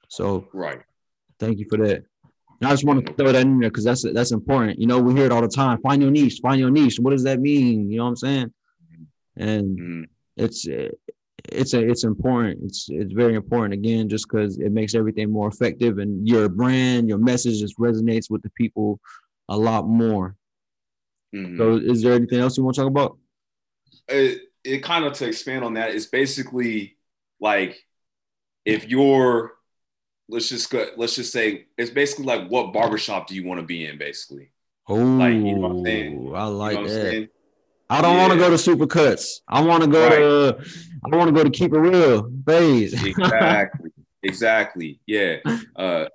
So 0.08 0.48
right. 0.54 0.82
Thank 1.40 1.60
you 1.60 1.68
for 1.70 1.78
that. 1.78 2.04
And 2.60 2.68
I 2.68 2.72
just 2.72 2.86
want 2.86 3.06
to 3.06 3.14
throw 3.14 3.32
that 3.32 3.42
in 3.42 3.60
there 3.60 3.70
because 3.70 3.84
that's 3.84 4.02
that's 4.14 4.32
important. 4.32 4.80
You 4.80 4.88
know, 4.88 5.00
we 5.00 5.14
hear 5.14 5.26
it 5.26 5.32
all 5.32 5.42
the 5.42 5.48
time. 5.48 5.80
Find 5.82 6.02
your 6.02 6.12
niche. 6.12 6.40
Find 6.42 6.60
your 6.60 6.72
niche. 6.72 7.00
What 7.00 7.12
does 7.12 7.24
that 7.24 7.40
mean? 7.40 7.92
You 7.92 7.98
know 7.98 8.06
what 8.06 8.10
I'm 8.10 8.16
saying? 8.16 8.54
And 9.36 9.80
mm-hmm. 9.80 10.04
it's 10.36 10.68
it's 11.52 11.74
a 11.74 11.80
it's 11.80 12.04
important. 12.04 12.60
It's 12.64 12.88
it's 12.90 13.14
very 13.14 13.36
important 13.36 13.74
again, 13.74 14.10
just 14.10 14.28
because 14.28 14.58
it 14.58 14.72
makes 14.72 14.96
everything 14.96 15.32
more 15.32 15.48
effective 15.48 15.98
and 16.00 16.28
your 16.28 16.50
brand, 16.50 17.10
your 17.10 17.18
message 17.18 17.60
just 17.60 17.78
resonates 17.78 18.30
with 18.30 18.42
the 18.42 18.50
people 18.52 19.00
a 19.50 19.58
lot 19.58 19.88
more. 19.88 20.36
Mm-hmm. 21.36 21.58
So, 21.58 21.78
is 21.78 22.02
there 22.02 22.14
anything 22.14 22.40
else 22.40 22.58
you 22.58 22.64
want 22.64 22.76
to 22.76 22.82
talk 22.82 22.90
about? 22.90 23.18
It 24.08 24.42
it 24.64 24.80
kind 24.80 25.06
of 25.06 25.14
to 25.14 25.28
expand 25.28 25.64
on 25.64 25.76
that. 25.76 25.94
It's 25.94 26.06
basically 26.06 26.98
like 27.40 27.78
if 28.66 28.88
you're 28.90 29.54
let's 30.30 30.50
just 30.50 30.70
go, 30.70 30.86
let's 30.98 31.16
just 31.16 31.32
say 31.32 31.68
it's 31.78 31.92
basically 31.92 32.26
like 32.26 32.50
what 32.50 32.74
barbershop 32.74 33.28
do 33.28 33.36
you 33.36 33.46
want 33.46 33.60
to 33.60 33.66
be 33.66 33.86
in, 33.86 33.98
basically. 33.98 34.52
Oh, 34.88 34.96
like, 34.96 35.34
you 35.34 35.56
know 35.56 35.62
what 35.62 35.72
I'm 35.72 35.86
saying? 35.86 36.36
I 36.36 36.44
like 36.46 36.78
you 36.78 36.84
know 36.86 36.94
that. 36.94 37.30
I 37.90 38.02
don't 38.02 38.16
yeah. 38.16 38.22
want 38.22 38.34
to 38.34 38.40
go 38.40 38.50
to 38.50 38.56
Supercuts. 38.56 39.42
I 39.48 39.62
want 39.62 39.84
to 39.84 39.90
go 39.90 40.04
right. 40.04 40.60
to 40.60 40.80
I 41.06 41.16
want 41.16 41.30
to 41.30 41.34
go 41.34 41.44
to 41.44 41.50
Keep 41.50 41.74
It 41.74 41.80
Real 41.80 42.32
phase. 42.46 42.94
exactly. 43.06 43.92
Exactly. 44.24 45.00
Yeah. 45.06 45.38
Uh, 45.76 46.06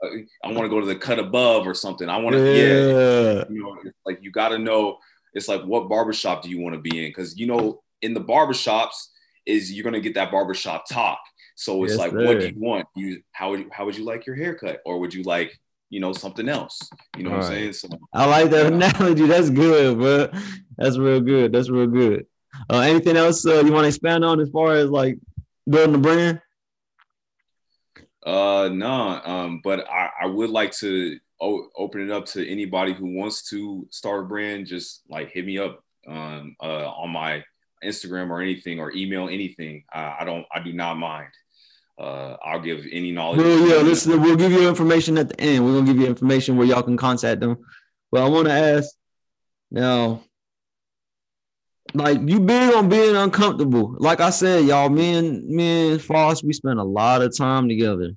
I 0.45 0.49
want 0.49 0.63
to 0.63 0.69
go 0.69 0.81
to 0.81 0.87
the 0.87 0.97
cut 0.97 1.19
above 1.19 1.67
or 1.67 1.75
something. 1.75 2.09
I 2.09 2.19
want 2.19 2.35
to, 2.35 2.45
yeah. 2.45 3.37
yeah. 3.39 3.45
You 3.49 3.63
know, 3.63 3.79
like 4.05 4.23
you 4.23 4.31
got 4.31 4.49
to 4.49 4.59
know. 4.59 4.99
It's 5.35 5.49
like 5.49 5.63
what 5.63 5.89
barbershop 5.89 6.43
do 6.43 6.51
you 6.51 6.61
want 6.61 6.75
to 6.75 6.81
be 6.81 7.05
in? 7.05 7.11
Because 7.11 7.39
you 7.39 7.47
know, 7.47 7.83
in 8.03 8.13
the 8.13 8.21
barbershops 8.21 9.09
is 9.47 9.73
you're 9.73 9.85
gonna 9.85 10.01
get 10.01 10.15
that 10.15 10.31
barbershop 10.31 10.85
talk. 10.89 11.21
So 11.55 11.85
it's 11.85 11.93
yes, 11.93 11.99
like, 11.99 12.11
sir. 12.11 12.27
what 12.27 12.41
do 12.41 12.49
you 12.49 12.55
want? 12.57 12.87
You 12.95 13.23
how 13.33 13.51
would 13.51 13.61
you, 13.61 13.71
how 13.73 13.85
would 13.85 13.97
you 13.97 14.05
like 14.05 14.27
your 14.27 14.37
haircut, 14.37 14.81
or 14.85 14.99
would 14.99 15.15
you 15.15 15.23
like 15.23 15.59
you 15.93 16.01
know, 16.01 16.15
something 16.15 16.49
else. 16.49 16.81
You 17.19 17.25
know 17.25 17.33
All 17.33 17.37
what 17.37 17.45
I'm 17.45 17.53
saying? 17.53 17.73
So 17.75 17.89
I 18.15 18.25
like 18.25 18.51
that 18.51 18.73
analogy. 18.73 19.27
That's 19.27 19.51
good, 19.51 19.99
bro. 19.99 20.29
That's 20.79 20.97
real 20.97 21.21
good. 21.21 21.53
That's 21.53 21.69
real 21.69 21.87
good. 21.87 22.27
Uh, 22.71 22.79
anything 22.79 23.19
else 23.19 23.47
uh, 23.47 23.63
you 23.63 23.73
want 23.73 23.85
to 23.85 23.89
expand 23.89 24.25
on 24.25 24.41
as 24.41 24.49
far 24.49 24.73
as 24.73 24.89
like 24.89 25.19
building 25.69 25.93
the 25.93 25.99
brand? 25.99 26.41
Uh, 28.25 28.71
no. 28.73 29.21
Um, 29.23 29.61
but 29.63 29.87
I, 29.87 30.09
I 30.23 30.27
would 30.27 30.49
like 30.49 30.73
to 30.79 31.19
o- 31.43 31.69
open 31.77 32.01
it 32.01 32.11
up 32.11 32.25
to 32.27 32.49
anybody 32.49 32.95
who 32.95 33.15
wants 33.15 33.51
to 33.51 33.87
start 33.91 34.25
a 34.25 34.27
brand. 34.27 34.67
Just 34.67 35.03
like 35.11 35.31
hit 35.31 35.45
me 35.45 35.59
up 35.59 35.85
um, 36.09 36.57
uh, 36.63 36.89
on 36.89 37.11
my 37.11 37.45
Instagram 37.85 38.31
or 38.31 38.41
anything, 38.41 38.81
or 38.81 38.93
email 38.93 39.29
anything. 39.29 39.85
I, 39.93 40.17
I 40.21 40.25
don't. 40.25 40.47
I 40.55 40.61
do 40.61 40.73
not 40.73 40.97
mind 40.97 41.33
uh, 42.03 42.37
I'll 42.45 42.61
give 42.61 42.85
any 42.91 43.13
knowledge. 43.13 43.39
Well, 43.39 43.69
yeah, 43.69 43.77
listen, 43.77 44.21
we'll 44.21 44.37
give 44.37 44.53
you 44.53 44.69
information 44.69 45.17
at 45.19 45.29
the 45.29 45.41
end. 45.41 45.65
We're 45.65 45.75
gonna 45.75 45.87
give 45.87 46.01
you 46.01 46.07
information 46.07 46.57
where 46.57 46.67
y'all 46.67 46.83
can 46.83 46.97
contact 46.97 47.41
them. 47.41 47.59
But 48.11 48.25
I 48.25 48.29
want 48.29 48.49
to 48.49 48.53
ask 48.53 48.91
now, 49.71 50.25
like 51.95 52.19
you 52.27 52.41
big 52.41 52.75
on 52.75 52.89
being 52.89 53.15
uncomfortable. 53.15 53.95
Like 53.99 54.21
I 54.21 54.31
said, 54.31 54.65
y'all, 54.65 54.89
me 54.89 55.15
and 55.15 55.47
me 55.47 55.93
and 55.93 56.03
Foss, 56.03 56.43
we 56.43 56.53
spend 56.53 56.81
a 56.81 56.85
lot 56.85 57.23
of 57.23 57.37
time 57.37 57.69
together, 57.69 58.11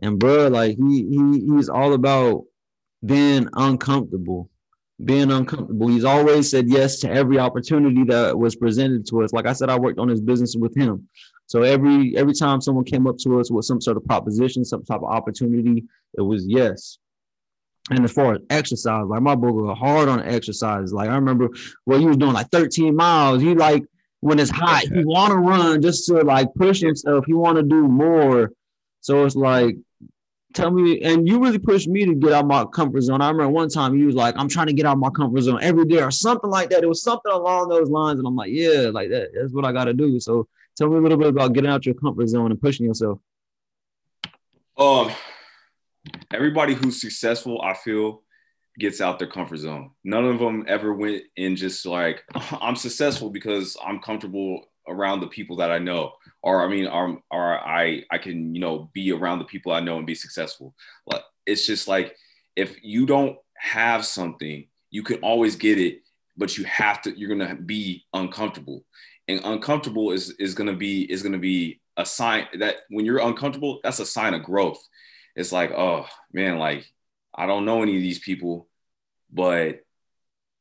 and 0.00 0.18
bro, 0.18 0.48
like 0.48 0.76
he 0.76 1.06
he 1.06 1.54
he's 1.54 1.68
all 1.68 1.92
about 1.92 2.44
being 3.04 3.48
uncomfortable. 3.52 4.48
Being 5.04 5.30
uncomfortable. 5.30 5.88
He's 5.88 6.04
always 6.04 6.50
said 6.50 6.68
yes 6.68 7.00
to 7.00 7.10
every 7.10 7.38
opportunity 7.38 8.04
that 8.04 8.38
was 8.38 8.56
presented 8.56 9.06
to 9.08 9.22
us. 9.22 9.32
Like 9.32 9.46
I 9.46 9.52
said, 9.52 9.68
I 9.68 9.78
worked 9.78 9.98
on 9.98 10.08
his 10.08 10.22
business 10.22 10.56
with 10.56 10.74
him. 10.74 11.08
So 11.46 11.62
every 11.62 12.16
every 12.16 12.32
time 12.32 12.60
someone 12.60 12.84
came 12.84 13.06
up 13.06 13.18
to 13.18 13.38
us 13.38 13.50
with 13.50 13.66
some 13.66 13.80
sort 13.80 13.96
of 13.96 14.04
proposition, 14.04 14.64
some 14.64 14.84
type 14.84 15.02
of 15.02 15.04
opportunity, 15.04 15.84
it 16.14 16.22
was 16.22 16.46
yes. 16.46 16.98
And 17.90 18.04
as 18.04 18.12
far 18.12 18.34
as 18.34 18.40
exercise, 18.50 19.04
like 19.06 19.22
my 19.22 19.34
boy 19.34 19.52
was 19.52 19.78
hard 19.78 20.08
on 20.08 20.22
exercise. 20.22 20.92
Like 20.92 21.08
I 21.08 21.14
remember 21.14 21.50
what 21.84 22.00
he 22.00 22.06
was 22.06 22.16
doing 22.16 22.32
like 22.32 22.48
13 22.50 22.96
miles. 22.96 23.42
He 23.42 23.54
like 23.54 23.84
when 24.20 24.40
it's 24.40 24.50
hot, 24.50 24.82
he 24.82 25.04
want 25.04 25.32
to 25.32 25.38
run 25.38 25.82
just 25.82 26.06
to 26.06 26.14
like 26.22 26.52
push 26.54 26.80
himself. 26.80 27.26
He 27.26 27.34
want 27.34 27.58
to 27.58 27.62
do 27.62 27.86
more. 27.86 28.50
So 29.02 29.24
it's 29.24 29.36
like, 29.36 29.76
tell 30.56 30.70
me, 30.70 31.00
and 31.02 31.28
you 31.28 31.38
really 31.38 31.58
pushed 31.58 31.86
me 31.86 32.06
to 32.06 32.14
get 32.14 32.32
out 32.32 32.46
my 32.46 32.64
comfort 32.64 33.02
zone. 33.02 33.20
I 33.20 33.28
remember 33.28 33.50
one 33.50 33.68
time 33.68 33.94
you 33.94 34.06
was 34.06 34.14
like, 34.14 34.34
I'm 34.38 34.48
trying 34.48 34.68
to 34.68 34.72
get 34.72 34.86
out 34.86 34.98
my 34.98 35.10
comfort 35.10 35.42
zone 35.42 35.58
every 35.62 35.84
day 35.84 36.00
or 36.00 36.10
something 36.10 36.48
like 36.48 36.70
that. 36.70 36.82
It 36.82 36.88
was 36.88 37.02
something 37.02 37.30
along 37.30 37.68
those 37.68 37.90
lines. 37.90 38.18
And 38.18 38.26
I'm 38.26 38.34
like, 38.34 38.50
yeah, 38.50 38.90
like 38.92 39.10
that. 39.10 39.30
That's 39.34 39.52
what 39.52 39.66
I 39.66 39.72
got 39.72 39.84
to 39.84 39.94
do. 39.94 40.18
So 40.18 40.48
tell 40.76 40.88
me 40.88 40.96
a 40.96 41.00
little 41.00 41.18
bit 41.18 41.28
about 41.28 41.52
getting 41.52 41.70
out 41.70 41.84
your 41.84 41.94
comfort 41.94 42.28
zone 42.28 42.50
and 42.50 42.60
pushing 42.60 42.86
yourself. 42.86 43.18
Um, 44.78 45.12
everybody 46.32 46.74
who's 46.74 47.00
successful, 47.00 47.60
I 47.62 47.74
feel, 47.74 48.22
gets 48.78 49.00
out 49.00 49.18
their 49.18 49.28
comfort 49.28 49.58
zone. 49.58 49.90
None 50.04 50.24
of 50.24 50.38
them 50.38 50.64
ever 50.66 50.94
went 50.94 51.24
in 51.36 51.56
just 51.56 51.84
like 51.84 52.24
I'm 52.34 52.76
successful 52.76 53.28
because 53.28 53.76
I'm 53.84 54.00
comfortable 54.00 54.64
around 54.88 55.20
the 55.20 55.26
people 55.26 55.56
that 55.56 55.70
I 55.70 55.78
know, 55.78 56.12
or 56.46 56.62
I 56.62 56.68
mean, 56.68 56.86
or, 56.86 57.18
or 57.28 57.58
I 57.58 58.04
I 58.08 58.18
can 58.18 58.54
you 58.54 58.60
know 58.60 58.88
be 58.94 59.10
around 59.10 59.40
the 59.40 59.44
people 59.44 59.72
I 59.72 59.80
know 59.80 59.98
and 59.98 60.06
be 60.06 60.14
successful. 60.14 60.74
Like 61.04 61.22
it's 61.44 61.66
just 61.66 61.88
like 61.88 62.14
if 62.54 62.82
you 62.84 63.04
don't 63.04 63.36
have 63.56 64.06
something, 64.06 64.68
you 64.90 65.02
can 65.02 65.18
always 65.18 65.56
get 65.56 65.78
it, 65.78 66.02
but 66.36 66.56
you 66.56 66.64
have 66.64 67.02
to. 67.02 67.18
You're 67.18 67.36
gonna 67.36 67.56
be 67.56 68.04
uncomfortable, 68.14 68.84
and 69.26 69.40
uncomfortable 69.44 70.12
is 70.12 70.30
is 70.38 70.54
gonna 70.54 70.76
be 70.76 71.02
is 71.10 71.24
gonna 71.24 71.36
be 71.38 71.80
a 71.96 72.06
sign 72.06 72.46
that 72.60 72.76
when 72.90 73.04
you're 73.04 73.18
uncomfortable, 73.18 73.80
that's 73.82 73.98
a 73.98 74.06
sign 74.06 74.32
of 74.32 74.44
growth. 74.44 74.80
It's 75.34 75.50
like, 75.50 75.72
oh 75.72 76.06
man, 76.32 76.58
like 76.58 76.86
I 77.34 77.46
don't 77.46 77.64
know 77.64 77.82
any 77.82 77.96
of 77.96 78.02
these 78.02 78.20
people, 78.20 78.68
but 79.32 79.80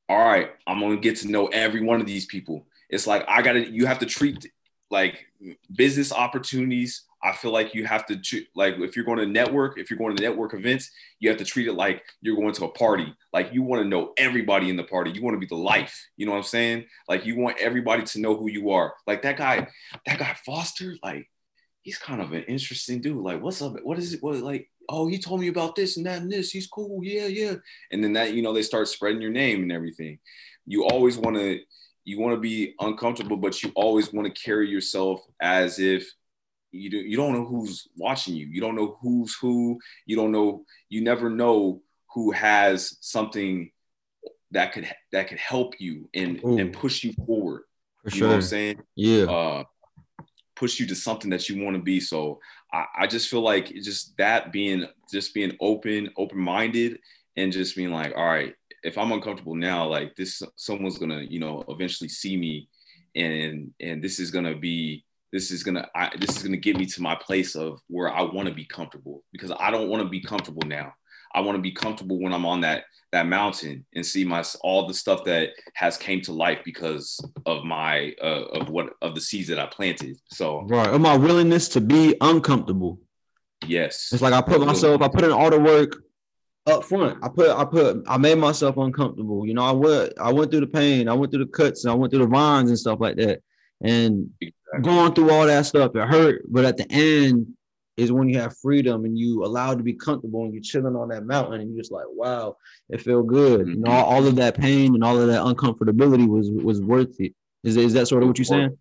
all 0.10 0.18
right, 0.18 0.50
I'm 0.66 0.80
gonna 0.80 0.98
get 0.98 1.18
to 1.18 1.30
know 1.30 1.46
every 1.46 1.84
one 1.84 2.02
of 2.02 2.08
these 2.08 2.26
people. 2.26 2.66
It's 2.90 3.06
like 3.06 3.24
I 3.28 3.44
gotta, 3.44 3.70
you 3.70 3.86
have 3.86 4.00
to 4.00 4.08
treat 4.08 4.48
like 4.90 5.26
business 5.76 6.12
opportunities. 6.14 7.04
I 7.24 7.32
feel 7.32 7.52
like 7.52 7.74
you 7.74 7.86
have 7.86 8.06
to 8.06 8.20
like 8.56 8.76
if 8.78 8.96
you're 8.96 9.06
going 9.06 9.18
to 9.18 9.26
network, 9.26 9.80
if 9.80 9.90
you're 9.90 9.98
going 9.98 10.16
to 10.16 10.22
network 10.22 10.54
events, 10.54 10.92
you 11.20 11.30
have 11.30 11.40
to 11.40 11.46
treat 11.46 11.68
it 11.68 11.74
like 11.74 12.04
you're 12.22 12.36
going 12.36 12.54
to 12.54 12.66
a 12.66 12.70
party. 12.70 13.14
Like 13.34 13.52
you 13.52 13.64
want 13.64 13.82
to 13.82 13.88
know 13.88 14.14
everybody 14.18 14.70
in 14.70 14.76
the 14.76 14.84
party. 14.84 15.12
You 15.12 15.24
want 15.24 15.36
to 15.36 15.40
be 15.40 15.48
the 15.48 15.56
life. 15.56 16.08
You 16.18 16.28
know 16.28 16.34
what 16.34 16.40
I'm 16.40 16.44
saying? 16.44 16.86
Like 17.10 17.26
you 17.26 17.38
want 17.38 17.58
everybody 17.60 18.04
to 18.04 18.20
know 18.20 18.36
who 18.36 18.50
you 18.50 18.72
are. 18.72 18.94
Like 19.08 19.24
that 19.24 19.38
guy, 19.38 19.68
that 20.06 20.20
guy 20.20 20.36
Foster, 20.46 20.96
like 21.02 21.28
he's 21.86 21.98
kind 21.98 22.22
of 22.22 22.34
an 22.34 22.44
interesting 22.44 23.00
dude. 23.00 23.24
Like, 23.24 23.42
what's 23.42 23.62
up? 23.62 23.76
What 23.84 23.98
is 23.98 24.14
it? 24.14 24.22
What 24.22 24.36
like? 24.38 24.70
Oh, 24.90 25.08
he 25.08 25.18
told 25.18 25.40
me 25.40 25.48
about 25.48 25.76
this 25.76 25.98
and 25.98 26.06
that 26.06 26.22
and 26.22 26.32
this. 26.32 26.52
He's 26.52 26.68
cool. 26.68 27.04
Yeah, 27.04 27.28
yeah. 27.28 27.56
And 27.92 28.04
then 28.04 28.14
that, 28.14 28.34
you 28.34 28.42
know, 28.42 28.54
they 28.54 28.62
start 28.62 28.88
spreading 28.88 29.22
your 29.22 29.32
name 29.32 29.64
and 29.64 29.72
everything. 29.72 30.20
You 30.68 30.86
always 30.86 31.18
want 31.18 31.38
to, 31.38 31.60
you 32.06 32.20
want 32.20 32.36
to 32.36 32.40
be 32.40 32.76
uncomfortable, 32.80 33.36
but 33.36 33.62
you 33.62 33.72
always 33.76 34.14
want 34.14 34.28
to 34.28 34.42
carry 34.42 34.70
yourself 34.70 35.22
as 35.42 35.80
if 35.80 36.08
you 36.72 36.90
do, 36.90 36.98
you 36.98 37.18
don't 37.18 37.34
know 37.34 37.46
who's 37.46 37.88
watching 37.98 38.36
you. 38.36 38.46
You 38.46 38.62
don't 38.62 38.76
know 38.76 38.98
who's 39.02 39.36
who. 39.36 39.80
You 40.06 40.16
don't 40.16 40.32
know. 40.32 40.66
You 40.90 41.02
never 41.02 41.30
know 41.30 41.82
who 42.14 42.32
has 42.32 42.98
something 43.02 43.72
that 44.52 44.72
could 44.72 44.88
that 45.12 45.28
could 45.28 45.40
help 45.40 45.76
you 45.80 46.10
and 46.14 46.40
Ooh. 46.46 46.58
and 46.58 46.72
push 46.72 47.04
you 47.04 47.14
forward. 47.26 47.64
For 48.04 48.10
you 48.10 48.18
sure. 48.18 48.28
know 48.28 48.34
what 48.34 48.36
I'm 48.36 48.42
saying? 48.44 48.82
Yeah. 48.96 49.24
Uh, 49.24 49.64
push 50.56 50.80
you 50.80 50.88
to 50.88 50.96
something 50.96 51.30
that 51.32 51.50
you 51.50 51.64
want 51.64 51.76
to 51.76 51.82
be. 51.82 52.00
So 52.00 52.40
I, 52.72 52.86
I 53.00 53.08
just 53.08 53.30
feel 53.30 53.42
like 53.42 53.74
just 53.74 54.16
that 54.18 54.52
being 54.52 54.88
just 55.12 55.34
being 55.34 55.58
open, 55.60 56.12
open 56.18 56.40
minded, 56.40 57.00
and 57.36 57.52
just 57.52 57.76
being 57.76 57.92
like, 57.92 58.14
all 58.16 58.26
right, 58.26 58.54
if 58.86 58.98
I'm 58.98 59.12
uncomfortable 59.12 59.56
now, 59.56 59.88
like 59.88 60.16
this, 60.16 60.44
someone's 60.56 61.00
gonna, 61.00 61.22
you 61.22 61.40
know, 61.40 61.64
eventually 61.68 62.08
see 62.08 62.38
me, 62.38 62.70
and 63.16 63.74
and 63.80 64.04
this 64.04 64.20
is 64.20 64.32
gonna 64.32 64.56
be 64.56 65.04
this 65.34 65.52
is 65.52 65.64
gonna 65.64 65.90
I, 65.96 66.12
this 66.18 66.38
is 66.38 66.44
gonna 66.44 66.58
get 66.58 66.78
me 66.78 66.86
to 66.86 67.02
my 67.02 67.16
place 67.16 67.56
of 67.56 67.80
where 67.88 68.12
I 68.12 68.22
want 68.22 68.48
to 68.48 68.54
be 68.54 68.66
comfortable 68.66 69.24
because 69.32 69.52
I 69.60 69.72
don't 69.72 69.90
want 69.90 70.04
to 70.04 70.10
be 70.10 70.22
comfortable 70.22 70.62
now. 70.68 70.94
I 71.34 71.42
want 71.42 71.58
to 71.58 71.62
be 71.62 71.72
comfortable 71.72 72.22
when 72.22 72.32
I'm 72.32 72.46
on 72.46 72.62
that 72.62 72.84
that 73.12 73.28
mountain 73.28 73.86
and 73.96 74.06
see 74.06 74.24
my 74.24 74.44
all 74.62 74.88
the 74.88 74.94
stuff 74.94 75.24
that 75.26 75.50
has 75.74 75.98
came 75.98 76.22
to 76.22 76.32
life 76.32 76.60
because 76.64 77.20
of 77.46 77.64
my 77.64 78.14
uh, 78.22 78.46
of 78.54 78.70
what 78.70 78.94
of 79.02 79.16
the 79.16 79.22
seeds 79.22 79.48
that 79.50 79.60
I 79.60 79.66
planted. 79.66 80.18
So 80.32 80.62
right, 80.68 80.90
of 80.90 81.02
my 81.02 81.18
willingness 81.18 81.68
to 81.70 81.82
be 81.82 82.16
uncomfortable. 82.22 83.00
Yes, 83.66 84.10
it's 84.14 84.22
like 84.22 84.34
I 84.34 84.42
put 84.42 84.64
myself, 84.64 85.02
I 85.02 85.08
put 85.08 85.24
in 85.24 85.32
all 85.32 85.50
the 85.50 85.60
work 85.60 86.05
up 86.66 86.84
front. 86.84 87.24
I 87.24 87.30
put, 87.30 87.50
I 87.50 87.66
put, 87.66 88.04
I 88.08 88.18
made 88.18 88.38
myself 88.38 88.78
uncomfortable. 88.78 89.46
You 89.46 89.54
know, 89.54 89.64
I 89.64 89.72
went, 89.72 90.14
I 90.20 90.34
went 90.34 90.52
through 90.52 90.62
the 90.62 90.68
pain, 90.68 91.08
I 91.08 91.14
went 91.14 91.32
through 91.32 91.46
the 91.46 91.52
cuts, 91.52 91.84
and 91.84 91.92
I 91.92 91.96
went 91.96 92.12
through 92.12 92.24
the 92.24 92.28
vines 92.28 92.70
and 92.70 92.80
stuff 92.80 93.00
like 93.00 93.18
that. 93.18 93.42
And 93.82 94.30
exactly. 94.42 94.82
going 94.82 95.14
through 95.14 95.32
all 95.32 95.46
that 95.46 95.66
stuff, 95.66 95.96
it 95.96 96.08
hurt. 96.08 96.44
But 96.48 96.66
at 96.66 96.78
the 96.78 96.92
end, 96.92 97.56
is 97.98 98.12
when 98.12 98.28
you 98.28 98.40
have 98.40 98.58
freedom 98.58 99.06
and 99.06 99.18
you 99.18 99.46
allowed 99.46 99.78
to 99.78 99.84
be 99.84 99.94
comfortable 99.94 100.44
and 100.44 100.54
you're 100.54 100.62
chilling 100.62 100.96
on 100.96 101.10
that 101.10 101.26
mountain 101.26 101.62
and 101.62 101.70
you're 101.70 101.82
just 101.82 101.92
like, 101.92 102.06
wow, 102.10 102.58
it 102.90 103.02
felt 103.02 103.28
good. 103.28 103.62
Mm-hmm. 103.62 103.70
You 103.70 103.78
know, 103.78 103.92
all, 103.92 104.06
all, 104.06 104.28
of 104.28 104.36
that 104.36 104.58
pain 104.58 104.96
and 104.96 105.04
all 105.04 105.20
of 105.20 105.28
that 105.28 105.42
uncomfortability 105.42 106.28
was 106.28 106.52
was 106.52 106.82
worth 106.82 107.20
it. 107.20 107.34
Is, 107.64 107.78
is 107.78 107.94
that 107.94 108.08
sort 108.08 108.22
of 108.22 108.30
what 108.30 108.38
you're 108.38 108.46
saying? 108.46 108.78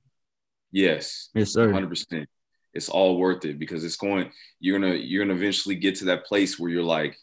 Yes. 0.73 1.31
Yes, 1.35 1.53
sir. 1.53 1.73
100%. 1.73 2.27
It's 2.75 2.89
all 2.89 3.17
worth 3.17 3.45
it 3.45 3.59
because 3.59 3.85
it's 3.85 3.97
going, 3.97 4.33
you're 4.59 4.79
gonna, 4.79 4.95
you're 4.95 5.25
gonna 5.25 5.39
eventually 5.39 5.77
get 5.77 5.95
to 5.97 6.07
that 6.07 6.27
place 6.27 6.59
where 6.59 6.71
you're 6.71 6.83
like, 6.83 7.17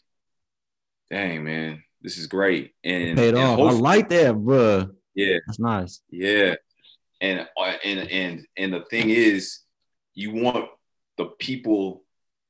dang, 1.12 1.44
man, 1.44 1.84
this 2.00 2.16
is 2.18 2.26
great. 2.26 2.72
And 2.82 3.16
paid 3.16 3.34
off. 3.34 3.58
I 3.58 3.72
like 3.72 4.08
that, 4.08 4.34
bro. 4.34 4.88
Yeah. 5.14 5.38
That's 5.46 5.58
nice. 5.58 6.00
Yeah. 6.10 6.56
And 7.20 7.46
uh, 7.56 7.74
and 7.84 8.10
and 8.10 8.46
and 8.56 8.72
the 8.72 8.84
thing 8.90 9.10
is, 9.10 9.60
you 10.14 10.32
want 10.32 10.68
the 11.18 11.26
people 11.26 12.02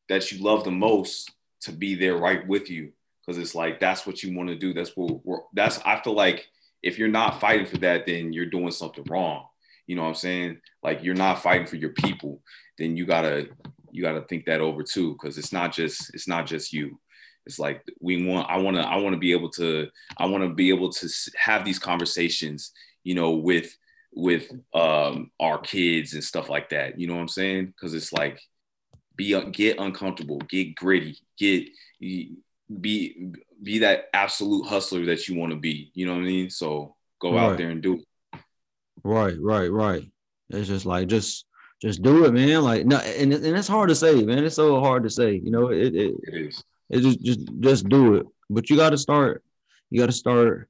that 0.08 0.30
you 0.32 0.42
love 0.42 0.64
the 0.64 0.70
most 0.70 1.30
to 1.62 1.72
be 1.72 1.94
there 1.94 2.16
right 2.16 2.46
with 2.46 2.70
you 2.70 2.92
because 3.20 3.38
it's 3.38 3.54
like 3.54 3.80
that's 3.80 4.06
what 4.06 4.22
you 4.22 4.36
want 4.36 4.48
to 4.48 4.56
do 4.56 4.72
that's 4.72 4.96
what 4.96 5.24
we're 5.24 5.38
that's 5.54 5.78
i 5.84 5.98
feel 6.00 6.14
like 6.14 6.48
if 6.82 6.98
you're 6.98 7.08
not 7.08 7.40
fighting 7.40 7.66
for 7.66 7.78
that 7.78 8.04
then 8.04 8.32
you're 8.32 8.46
doing 8.46 8.70
something 8.72 9.04
wrong 9.08 9.46
you 9.86 9.94
know 9.94 10.02
what 10.02 10.08
i'm 10.08 10.14
saying 10.14 10.58
like 10.82 11.04
you're 11.04 11.14
not 11.14 11.40
fighting 11.40 11.66
for 11.66 11.76
your 11.76 11.90
people 11.90 12.40
then 12.78 12.96
you 12.96 13.06
gotta 13.06 13.48
you 13.92 14.02
gotta 14.02 14.22
think 14.22 14.44
that 14.44 14.60
over 14.60 14.82
too 14.82 15.12
because 15.12 15.38
it's 15.38 15.52
not 15.52 15.72
just 15.72 16.12
it's 16.14 16.26
not 16.26 16.46
just 16.46 16.72
you 16.72 16.98
it's 17.46 17.58
like 17.58 17.82
we 18.00 18.26
want 18.26 18.48
i 18.48 18.56
want 18.56 18.76
to 18.76 18.82
i 18.82 18.96
want 18.96 19.12
to 19.14 19.18
be 19.18 19.32
able 19.32 19.50
to 19.50 19.88
i 20.18 20.26
want 20.26 20.42
to 20.42 20.50
be 20.50 20.70
able 20.70 20.90
to 20.90 21.08
have 21.36 21.64
these 21.64 21.78
conversations 21.78 22.72
you 23.04 23.14
know 23.14 23.32
with 23.32 23.76
with 24.14 24.50
um 24.74 25.30
our 25.40 25.58
kids 25.58 26.14
and 26.14 26.22
stuff 26.22 26.48
like 26.48 26.68
that 26.68 26.98
you 26.98 27.06
know 27.06 27.14
what 27.14 27.20
i'm 27.20 27.28
saying 27.28 27.66
because 27.66 27.94
it's 27.94 28.12
like 28.12 28.38
be 29.16 29.40
get 29.50 29.78
uncomfortable, 29.78 30.38
get 30.48 30.74
gritty, 30.74 31.18
get 31.38 31.68
be 32.00 33.32
be 33.62 33.78
that 33.80 34.06
absolute 34.12 34.66
hustler 34.66 35.06
that 35.06 35.28
you 35.28 35.38
want 35.38 35.52
to 35.52 35.58
be. 35.58 35.90
You 35.94 36.06
know 36.06 36.14
what 36.14 36.22
I 36.22 36.26
mean? 36.26 36.50
So 36.50 36.96
go 37.20 37.34
right. 37.34 37.44
out 37.44 37.58
there 37.58 37.70
and 37.70 37.82
do 37.82 37.94
it. 37.94 38.40
Right, 39.04 39.36
right, 39.40 39.70
right. 39.70 40.10
It's 40.50 40.68
just 40.68 40.86
like 40.86 41.08
just 41.08 41.46
just 41.80 42.02
do 42.02 42.24
it, 42.24 42.32
man. 42.32 42.62
Like 42.62 42.86
no, 42.86 42.98
and 42.98 43.32
and 43.32 43.56
it's 43.56 43.68
hard 43.68 43.88
to 43.88 43.94
say, 43.94 44.22
man. 44.22 44.44
It's 44.44 44.56
so 44.56 44.80
hard 44.80 45.02
to 45.04 45.10
say. 45.10 45.34
You 45.34 45.50
know, 45.50 45.70
it 45.70 45.94
it, 45.94 46.14
it 46.22 46.34
is. 46.34 46.62
It 46.92 47.00
just 47.00 47.22
just 47.22 47.40
just 47.60 47.88
do 47.88 48.14
it. 48.14 48.26
But 48.50 48.70
you 48.70 48.76
got 48.76 48.90
to 48.90 48.98
start. 48.98 49.42
You 49.90 50.00
got 50.00 50.06
to 50.06 50.12
start 50.12 50.68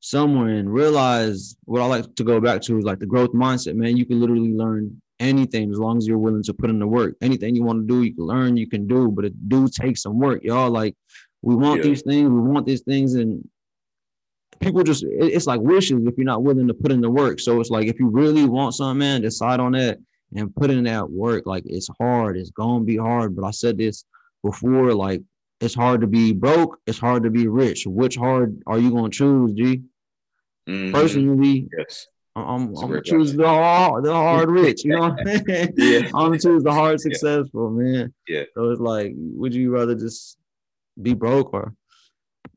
somewhere 0.00 0.54
and 0.54 0.72
realize 0.72 1.56
what 1.64 1.82
I 1.82 1.86
like 1.86 2.14
to 2.14 2.24
go 2.24 2.40
back 2.40 2.60
to 2.62 2.78
is 2.78 2.84
like 2.84 2.98
the 2.98 3.06
growth 3.06 3.32
mindset, 3.32 3.74
man. 3.74 3.96
You 3.96 4.06
can 4.06 4.20
literally 4.20 4.52
learn 4.52 5.00
anything 5.18 5.70
as 5.70 5.78
long 5.78 5.96
as 5.98 6.06
you're 6.06 6.18
willing 6.18 6.42
to 6.44 6.54
put 6.54 6.70
in 6.70 6.78
the 6.78 6.86
work. 6.86 7.16
Anything 7.22 7.56
you 7.56 7.64
want 7.64 7.80
to 7.80 7.94
do, 7.94 8.02
you 8.02 8.14
can 8.14 8.24
learn, 8.24 8.56
you 8.56 8.68
can 8.68 8.86
do, 8.86 9.10
but 9.10 9.24
it 9.24 9.48
do 9.48 9.68
take 9.68 9.96
some 9.96 10.18
work, 10.18 10.44
y'all. 10.44 10.70
Like 10.70 10.94
we 11.42 11.54
want 11.54 11.78
yeah. 11.78 11.90
these 11.90 12.02
things, 12.02 12.28
we 12.28 12.40
want 12.40 12.66
these 12.66 12.82
things, 12.82 13.14
and 13.14 13.46
people 14.60 14.82
just 14.82 15.04
it's 15.08 15.46
like 15.46 15.60
wishes 15.60 16.04
if 16.06 16.14
you're 16.16 16.24
not 16.24 16.42
willing 16.42 16.68
to 16.68 16.74
put 16.74 16.92
in 16.92 17.00
the 17.00 17.10
work. 17.10 17.40
So 17.40 17.60
it's 17.60 17.70
like 17.70 17.86
if 17.86 17.98
you 17.98 18.08
really 18.08 18.44
want 18.44 18.74
something, 18.74 18.98
man, 18.98 19.22
decide 19.22 19.60
on 19.60 19.72
that 19.72 19.98
and 20.34 20.54
put 20.54 20.70
in 20.70 20.84
that 20.84 21.10
work. 21.10 21.46
Like 21.46 21.64
it's 21.66 21.88
hard, 21.98 22.36
it's 22.36 22.50
gonna 22.50 22.84
be 22.84 22.96
hard. 22.96 23.34
But 23.34 23.44
I 23.44 23.50
said 23.50 23.78
this 23.78 24.04
before, 24.42 24.94
like 24.94 25.22
it's 25.60 25.74
hard 25.74 26.00
to 26.02 26.06
be 26.06 26.32
broke, 26.32 26.78
it's 26.86 26.98
hard 26.98 27.22
to 27.22 27.30
be 27.30 27.48
rich. 27.48 27.86
Which 27.86 28.16
hard 28.16 28.62
are 28.66 28.78
you 28.78 28.90
gonna 28.90 29.10
choose, 29.10 29.52
G? 29.52 29.82
Mm-hmm. 30.68 30.92
Personally, 30.92 31.68
yes. 31.76 32.08
I'm, 32.34 32.74
I'm 32.76 32.88
gonna 32.88 33.00
choose 33.00 33.32
the 33.34 33.46
hard, 33.46 34.04
the 34.04 34.12
hard 34.12 34.50
rich. 34.62 34.84
You 34.84 34.92
know 34.92 35.08
what 35.08 35.20
I 35.20 35.24
mean? 35.24 35.72
yeah. 35.76 36.06
I'm 36.06 36.26
gonna 36.26 36.38
choose 36.38 36.62
the 36.62 36.72
hard 36.72 37.00
successful, 37.00 37.70
man. 37.70 38.12
Yeah. 38.28 38.44
So 38.54 38.70
it's 38.70 38.80
like, 38.80 39.12
would 39.16 39.54
you 39.54 39.70
rather 39.70 39.94
just 39.94 40.36
be 41.00 41.14
broke 41.14 41.54
or, 41.54 41.74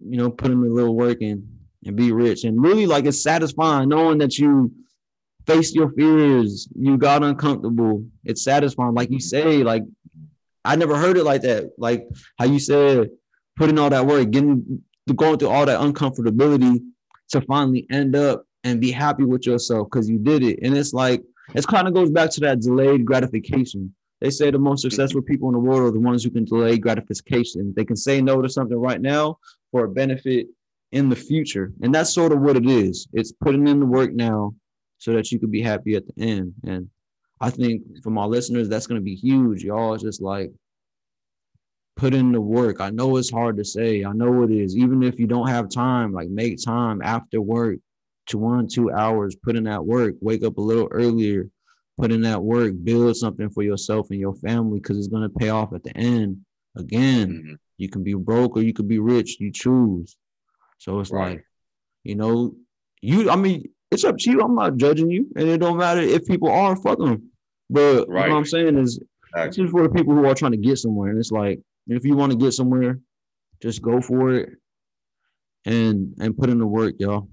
you 0.02 0.18
know, 0.18 0.30
put 0.30 0.52
in 0.52 0.58
a 0.58 0.66
little 0.66 0.96
work 0.96 1.22
in 1.22 1.48
and 1.86 1.96
be 1.96 2.12
rich? 2.12 2.44
And 2.44 2.62
really, 2.62 2.86
like, 2.86 3.06
it's 3.06 3.24
satisfying 3.24 3.88
knowing 3.88 4.18
that 4.18 4.38
you 4.38 4.74
faced 5.48 5.76
your 5.76 5.92
fears, 5.92 6.68
you 6.76 6.98
got 6.98 7.24
uncomfortable. 7.24 8.06
It's 8.26 8.44
satisfying, 8.44 8.94
like 8.94 9.10
you 9.10 9.22
say. 9.22 9.64
Like, 9.64 9.84
I 10.70 10.76
never 10.76 10.96
heard 10.96 11.18
it 11.18 11.24
like 11.24 11.42
that. 11.42 11.72
Like 11.80 12.08
how 12.38 12.46
you 12.46 12.60
said, 12.60 13.10
putting 13.58 13.80
all 13.80 13.90
that 13.90 14.06
work, 14.06 14.30
getting 14.30 14.84
going 15.16 15.40
through 15.40 15.50
all 15.50 15.66
that 15.66 15.80
uncomfortability 15.80 16.80
to 17.30 17.42
finally 17.42 17.88
end 17.90 18.16
up 18.16 18.46
and 18.64 18.80
be 18.80 18.92
happy 18.92 19.24
with 19.24 19.48
yourself 19.48 19.88
because 19.90 20.08
you 20.08 20.20
did 20.20 20.44
it. 20.44 20.60
And 20.62 20.78
it's 20.78 20.94
like, 20.94 21.24
it 21.56 21.66
kind 21.66 21.88
of 21.88 21.96
goes 21.96 22.12
back 22.12 22.30
to 22.32 22.42
that 22.42 22.60
delayed 22.60 23.04
gratification. 23.04 23.96
They 24.22 24.30
say 24.30 24.52
the 24.52 24.60
most 24.60 24.84
successful 24.84 25.24
people 25.24 25.50
in 25.50 25.54
the 25.54 25.60
world 25.60 25.90
are 25.90 25.92
the 25.92 26.00
ones 26.00 26.24
who 26.24 26.30
can 26.30 26.46
delay 26.46 26.78
gratification. 26.78 27.74
They 27.76 27.86
can 27.86 27.96
say 27.96 28.22
no 28.22 28.40
to 28.40 28.48
something 28.48 28.78
right 28.78 29.02
now 29.02 29.40
for 29.72 29.86
a 29.86 29.90
benefit 29.90 30.50
in 30.92 31.10
the 31.10 31.16
future. 31.16 31.74
And 31.82 31.96
that's 31.96 32.14
sort 32.14 32.32
of 32.32 32.42
what 32.42 32.58
it 32.58 32.68
is. 32.68 33.08
It's 33.14 33.32
putting 33.32 33.68
in 33.68 33.80
the 33.80 33.88
work 33.88 34.14
now 34.14 34.54
so 35.00 35.14
that 35.14 35.32
you 35.32 35.40
could 35.40 35.52
be 35.52 35.64
happy 35.64 35.96
at 35.96 36.04
the 36.06 36.14
end. 36.22 36.54
And 36.64 36.90
I 37.42 37.50
think 37.50 37.84
for 38.04 38.10
my 38.10 38.26
listeners, 38.26 38.68
that's 38.68 38.88
going 38.88 39.00
to 39.00 39.06
be 39.06 39.16
huge. 39.16 39.64
Y'all 39.64 39.94
it's 39.94 40.04
just 40.04 40.22
like 40.22 40.52
put 41.96 42.14
in 42.14 42.32
the 42.32 42.42
work. 42.42 42.80
I 42.80 42.90
know 42.90 43.18
it's 43.18 43.32
hard 43.32 43.58
to 43.58 43.66
say. 43.66 44.04
I 44.04 44.14
know 44.14 44.44
it 44.44 44.52
is. 44.52 44.76
Even 44.78 45.04
if 45.04 45.20
you 45.20 45.28
don't 45.28 45.48
have 45.48 45.70
time, 45.70 46.14
like 46.14 46.30
make 46.30 46.64
time 46.64 47.02
after 47.02 47.42
work 47.42 47.78
to 48.28 48.38
one, 48.38 48.68
two 48.68 48.92
hours, 48.92 49.36
put 49.36 49.56
in 49.56 49.66
that 49.66 49.86
work, 49.86 50.16
wake 50.22 50.44
up 50.44 50.58
a 50.58 50.62
little 50.62 50.88
earlier, 50.92 51.50
put 52.00 52.12
in 52.12 52.22
that 52.22 52.42
work, 52.42 52.74
build 52.84 53.16
something 53.18 53.50
for 53.50 53.64
yourself 53.64 54.08
and 54.12 54.20
your 54.20 54.36
family 54.36 54.80
because 54.80 54.98
it's 54.98 55.08
going 55.08 55.24
to 55.24 55.38
pay 55.38 55.50
off 55.50 55.74
at 55.74 55.84
the 55.84 55.96
end. 55.98 56.38
Again, 56.78 57.30
mm-hmm. 57.30 57.54
you 57.78 57.90
can 57.90 58.04
be 58.04 58.14
broke 58.14 58.56
or 58.56 58.62
you 58.62 58.74
could 58.74 58.88
be 58.88 59.00
rich. 59.00 59.38
You 59.40 59.52
choose. 59.52 60.16
So 60.78 61.00
it's 61.00 61.12
right. 61.12 61.32
like, 61.32 61.46
you 62.04 62.16
know, 62.16 62.56
you, 63.02 63.30
I 63.30 63.36
mean, 63.36 63.66
it's 63.92 64.04
up 64.04 64.18
to 64.18 64.32
you. 64.32 64.42
I'm 64.42 64.56
not 64.56 64.78
judging 64.78 65.10
you. 65.10 65.28
And 65.36 65.48
it 65.48 65.60
don't 65.60 65.78
matter 65.78 66.02
if 66.02 66.26
people 66.26 66.50
are, 66.50 66.76
fuck 66.76 67.00
them. 67.00 67.32
But 67.70 68.08
right. 68.10 68.30
what 68.30 68.38
I'm 68.38 68.46
saying 68.46 68.78
is, 68.78 69.00
it's 69.36 69.58
just 69.58 69.72
for 69.72 69.84
the 69.84 69.90
people 69.90 70.16
who 70.16 70.26
are 70.26 70.36
trying 70.36 70.54
to 70.54 70.58
get 70.58 70.78
somewhere. 70.78 71.10
And 71.10 71.20
it's 71.20 71.32
like, 71.32 71.60
if 71.88 72.04
you 72.04 72.16
want 72.16 72.32
to 72.32 72.38
get 72.38 72.52
somewhere, 72.52 73.00
just 73.62 73.82
go 73.82 74.02
for 74.02 74.34
it 74.34 74.50
and 75.66 76.16
and 76.20 76.38
put 76.38 76.50
in 76.50 76.60
the 76.60 76.68
work, 76.68 76.96
y'all. 77.00 77.30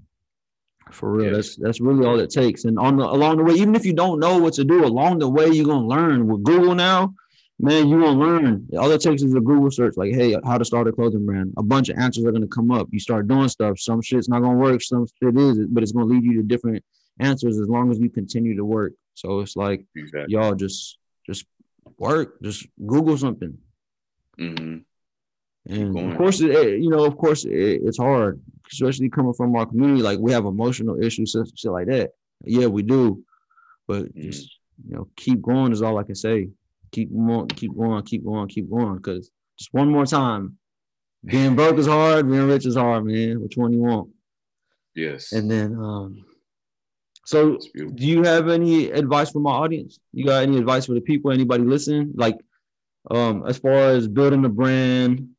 For 0.91 1.11
real, 1.11 1.33
that's 1.33 1.55
that's 1.57 1.81
really 1.81 2.05
all 2.05 2.19
it 2.19 2.29
takes. 2.29 2.65
And 2.65 2.79
on 2.79 2.97
the 2.97 3.03
along 3.03 3.37
the 3.37 3.43
way, 3.43 3.55
even 3.55 3.75
if 3.75 3.85
you 3.85 3.93
don't 3.93 4.19
know 4.19 4.37
what 4.37 4.53
to 4.53 4.63
do, 4.63 4.85
along 4.85 5.19
the 5.19 5.29
way 5.29 5.49
you're 5.49 5.65
gonna 5.65 5.87
learn. 5.87 6.27
With 6.27 6.43
Google 6.43 6.75
now, 6.75 7.13
man, 7.59 7.87
you 7.87 7.97
will 7.97 8.15
learn. 8.15 8.67
All 8.77 8.91
it 8.91 9.01
takes 9.01 9.23
is 9.23 9.33
a 9.33 9.39
Google 9.39 9.71
search, 9.71 9.97
like, 9.97 10.13
hey, 10.13 10.35
how 10.43 10.57
to 10.57 10.65
start 10.65 10.87
a 10.87 10.91
clothing 10.91 11.25
brand. 11.25 11.53
A 11.57 11.63
bunch 11.63 11.89
of 11.89 11.97
answers 11.97 12.25
are 12.25 12.31
gonna 12.31 12.47
come 12.47 12.71
up. 12.71 12.87
You 12.91 12.99
start 12.99 13.27
doing 13.27 13.49
stuff. 13.49 13.79
Some 13.79 14.01
shit's 14.01 14.29
not 14.29 14.41
gonna 14.41 14.57
work, 14.57 14.81
some 14.81 15.07
shit 15.21 15.37
is, 15.37 15.59
but 15.67 15.83
it's 15.83 15.91
gonna 15.91 16.05
lead 16.05 16.23
you 16.23 16.35
to 16.37 16.43
different 16.43 16.83
answers 17.19 17.59
as 17.59 17.67
long 17.67 17.91
as 17.91 17.99
you 17.99 18.09
continue 18.09 18.55
to 18.55 18.65
work. 18.65 18.93
So 19.15 19.39
it's 19.39 19.55
like 19.55 19.85
exactly. 19.95 20.33
y'all 20.33 20.55
just 20.55 20.99
just 21.25 21.45
work, 21.97 22.41
just 22.41 22.67
Google 22.85 23.17
something. 23.17 23.57
Mm-hmm. 24.39 24.77
And 25.69 26.11
of 26.11 26.17
course, 26.17 26.39
it, 26.39 26.79
you 26.79 26.89
know, 26.89 27.03
of 27.05 27.17
course, 27.17 27.43
it, 27.43 27.81
it's 27.83 27.97
hard, 27.97 28.39
especially 28.71 29.09
coming 29.09 29.33
from 29.33 29.55
our 29.55 29.65
community. 29.65 30.01
Like 30.01 30.19
we 30.19 30.31
have 30.31 30.45
emotional 30.45 31.01
issues, 31.01 31.35
shit 31.55 31.71
like 31.71 31.87
that. 31.87 32.11
Yeah, 32.45 32.67
we 32.67 32.83
do, 32.83 33.23
but 33.87 34.03
mm-hmm. 34.03 34.21
just 34.21 34.57
you 34.87 34.95
know, 34.95 35.07
keep 35.15 35.41
going 35.41 35.71
is 35.71 35.81
all 35.81 35.97
I 35.97 36.03
can 36.03 36.15
say. 36.15 36.49
Keep 36.91 37.13
going, 37.13 37.47
keep 37.49 37.75
going, 37.75 38.03
keep 38.03 38.25
going, 38.25 38.47
keep 38.47 38.69
going. 38.69 38.97
Because 38.97 39.29
just 39.57 39.73
one 39.73 39.91
more 39.91 40.05
time, 40.05 40.57
being 41.25 41.55
broke 41.55 41.77
is 41.77 41.87
hard, 41.87 42.29
being 42.29 42.47
rich 42.47 42.65
is 42.65 42.75
hard, 42.75 43.05
man. 43.05 43.41
Which 43.41 43.57
one 43.57 43.73
you 43.73 43.79
want? 43.79 44.09
Yes. 44.95 45.31
And 45.31 45.49
then, 45.49 45.75
um, 45.75 46.25
so 47.25 47.59
do 47.73 48.07
you 48.07 48.23
have 48.23 48.47
any 48.47 48.89
advice 48.89 49.31
for 49.31 49.39
my 49.39 49.51
audience? 49.51 49.99
You 50.13 50.25
got 50.25 50.43
any 50.43 50.57
advice 50.57 50.85
for 50.85 50.93
the 50.93 51.01
people? 51.01 51.31
Anybody 51.31 51.63
listening? 51.63 52.13
Like, 52.15 52.39
um, 53.11 53.45
as 53.45 53.57
far 53.57 53.73
as 53.73 54.07
building 54.07 54.45
a 54.45 54.49
brand, 54.49 55.29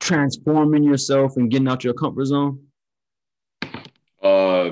transforming 0.00 0.84
yourself, 0.84 1.36
and 1.36 1.50
getting 1.50 1.68
out 1.68 1.84
your 1.84 1.94
comfort 1.94 2.24
zone? 2.24 2.64
Uh, 4.22 4.70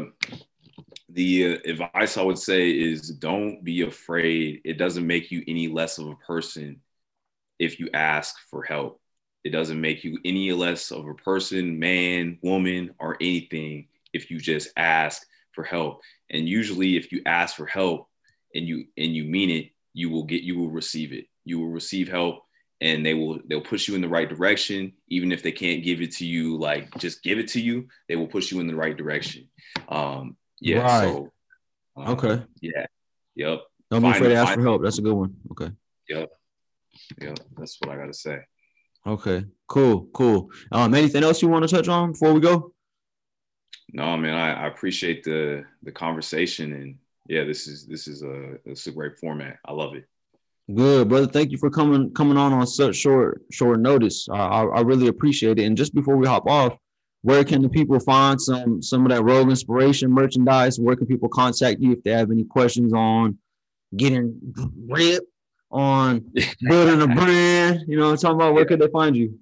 the 1.14 1.54
uh, 1.54 1.58
advice 1.64 2.16
I 2.16 2.22
would 2.22 2.38
say 2.38 2.70
is 2.70 3.08
don't 3.08 3.64
be 3.64 3.82
afraid. 3.82 4.60
It 4.64 4.78
doesn't 4.78 5.06
make 5.06 5.30
you 5.30 5.42
any 5.48 5.68
less 5.68 5.98
of 5.98 6.08
a 6.08 6.16
person 6.16 6.80
if 7.58 7.80
you 7.80 7.88
ask 7.94 8.36
for 8.50 8.62
help. 8.62 9.00
It 9.44 9.50
doesn't 9.50 9.80
make 9.80 10.04
you 10.04 10.18
any 10.24 10.52
less 10.52 10.90
of 10.90 11.06
a 11.06 11.14
person, 11.14 11.78
man, 11.78 12.38
woman, 12.42 12.94
or 12.98 13.16
anything 13.20 13.88
if 14.12 14.30
you 14.30 14.38
just 14.38 14.70
ask 14.76 15.26
for 15.52 15.64
help. 15.64 16.02
And 16.30 16.48
usually 16.48 16.96
if 16.96 17.12
you 17.12 17.22
ask 17.26 17.56
for 17.56 17.66
help 17.66 18.08
and 18.54 18.66
you 18.66 18.86
and 18.96 19.14
you 19.14 19.24
mean 19.24 19.50
it, 19.50 19.70
you 19.94 20.10
will 20.10 20.24
get 20.24 20.42
you 20.42 20.58
will 20.58 20.70
receive 20.70 21.12
it 21.12 21.26
you 21.44 21.58
will 21.58 21.68
receive 21.68 22.08
help 22.08 22.44
and 22.80 23.06
they 23.06 23.14
will 23.14 23.38
they'll 23.46 23.60
push 23.60 23.88
you 23.88 23.94
in 23.94 24.02
the 24.02 24.08
right 24.08 24.28
direction 24.28 24.92
even 25.08 25.32
if 25.32 25.42
they 25.42 25.52
can't 25.52 25.84
give 25.84 26.02
it 26.02 26.12
to 26.12 26.26
you 26.26 26.58
like 26.58 26.92
just 26.98 27.22
give 27.22 27.38
it 27.38 27.48
to 27.48 27.60
you 27.60 27.88
they 28.08 28.16
will 28.16 28.26
push 28.26 28.50
you 28.50 28.60
in 28.60 28.66
the 28.66 28.74
right 28.74 28.96
direction 28.96 29.48
um 29.88 30.36
yeah 30.64 30.78
right. 30.78 31.08
so 31.08 31.32
um, 31.96 32.08
okay. 32.08 32.42
yeah. 32.60 32.86
Yep 33.36 33.60
don't 33.90 34.02
be 34.02 34.08
afraid 34.08 34.30
to 34.30 34.34
ask 34.34 34.54
for 34.54 34.62
help. 34.62 34.82
That's 34.82 34.98
a 34.98 35.02
good 35.02 35.14
one. 35.14 35.36
Okay. 35.52 35.70
Yep 36.08 36.30
yep 37.20 37.38
that's 37.56 37.76
what 37.80 37.90
i 37.90 37.96
gotta 37.96 38.14
say. 38.14 38.38
Okay. 39.06 39.44
Cool. 39.66 40.08
Cool. 40.12 40.50
Um 40.72 40.94
anything 40.94 41.22
else 41.22 41.42
you 41.42 41.48
want 41.48 41.68
to 41.68 41.74
touch 41.74 41.88
on 41.88 42.12
before 42.12 42.32
we 42.32 42.40
go? 42.40 42.72
No 43.92 44.16
man 44.16 44.34
I, 44.34 44.64
I 44.64 44.66
appreciate 44.66 45.22
the 45.24 45.64
the 45.82 45.92
conversation 45.92 46.72
and 46.72 46.96
yeah 47.28 47.44
this 47.44 47.66
is 47.66 47.86
this 47.86 48.08
is 48.08 48.22
a 48.22 48.58
this 48.64 48.80
is 48.80 48.86
a 48.88 48.92
great 48.92 49.18
format. 49.18 49.58
I 49.64 49.72
love 49.72 49.94
it. 49.94 50.06
Good, 50.72 51.10
brother. 51.10 51.26
Thank 51.26 51.50
you 51.50 51.58
for 51.58 51.68
coming 51.68 52.12
coming 52.14 52.38
on 52.38 52.54
on 52.54 52.66
such 52.66 52.96
short 52.96 53.42
short 53.52 53.80
notice. 53.80 54.26
Uh, 54.30 54.34
I, 54.34 54.64
I 54.64 54.80
really 54.80 55.08
appreciate 55.08 55.58
it. 55.58 55.64
And 55.64 55.76
just 55.76 55.94
before 55.94 56.16
we 56.16 56.26
hop 56.26 56.48
off, 56.48 56.78
where 57.24 57.42
can 57.42 57.62
the 57.62 57.68
people 57.70 57.98
find 58.00 58.38
some 58.38 58.82
some 58.82 59.06
of 59.06 59.10
that 59.10 59.22
Rogue 59.22 59.48
Inspiration 59.48 60.10
merchandise? 60.10 60.78
Where 60.78 60.94
can 60.94 61.06
people 61.06 61.30
contact 61.30 61.80
you 61.80 61.92
if 61.92 62.02
they 62.02 62.10
have 62.10 62.30
any 62.30 62.44
questions 62.44 62.92
on 62.92 63.38
getting 63.96 64.38
ripped, 64.86 65.26
on 65.70 66.30
building 66.60 67.00
a 67.00 67.06
brand? 67.06 67.84
You 67.88 67.96
know, 67.96 68.10
I'm 68.10 68.18
talking 68.18 68.36
about. 68.36 68.52
Where 68.52 68.66
could 68.66 68.78
they 68.78 68.88
find 68.88 69.16
you? 69.16 69.38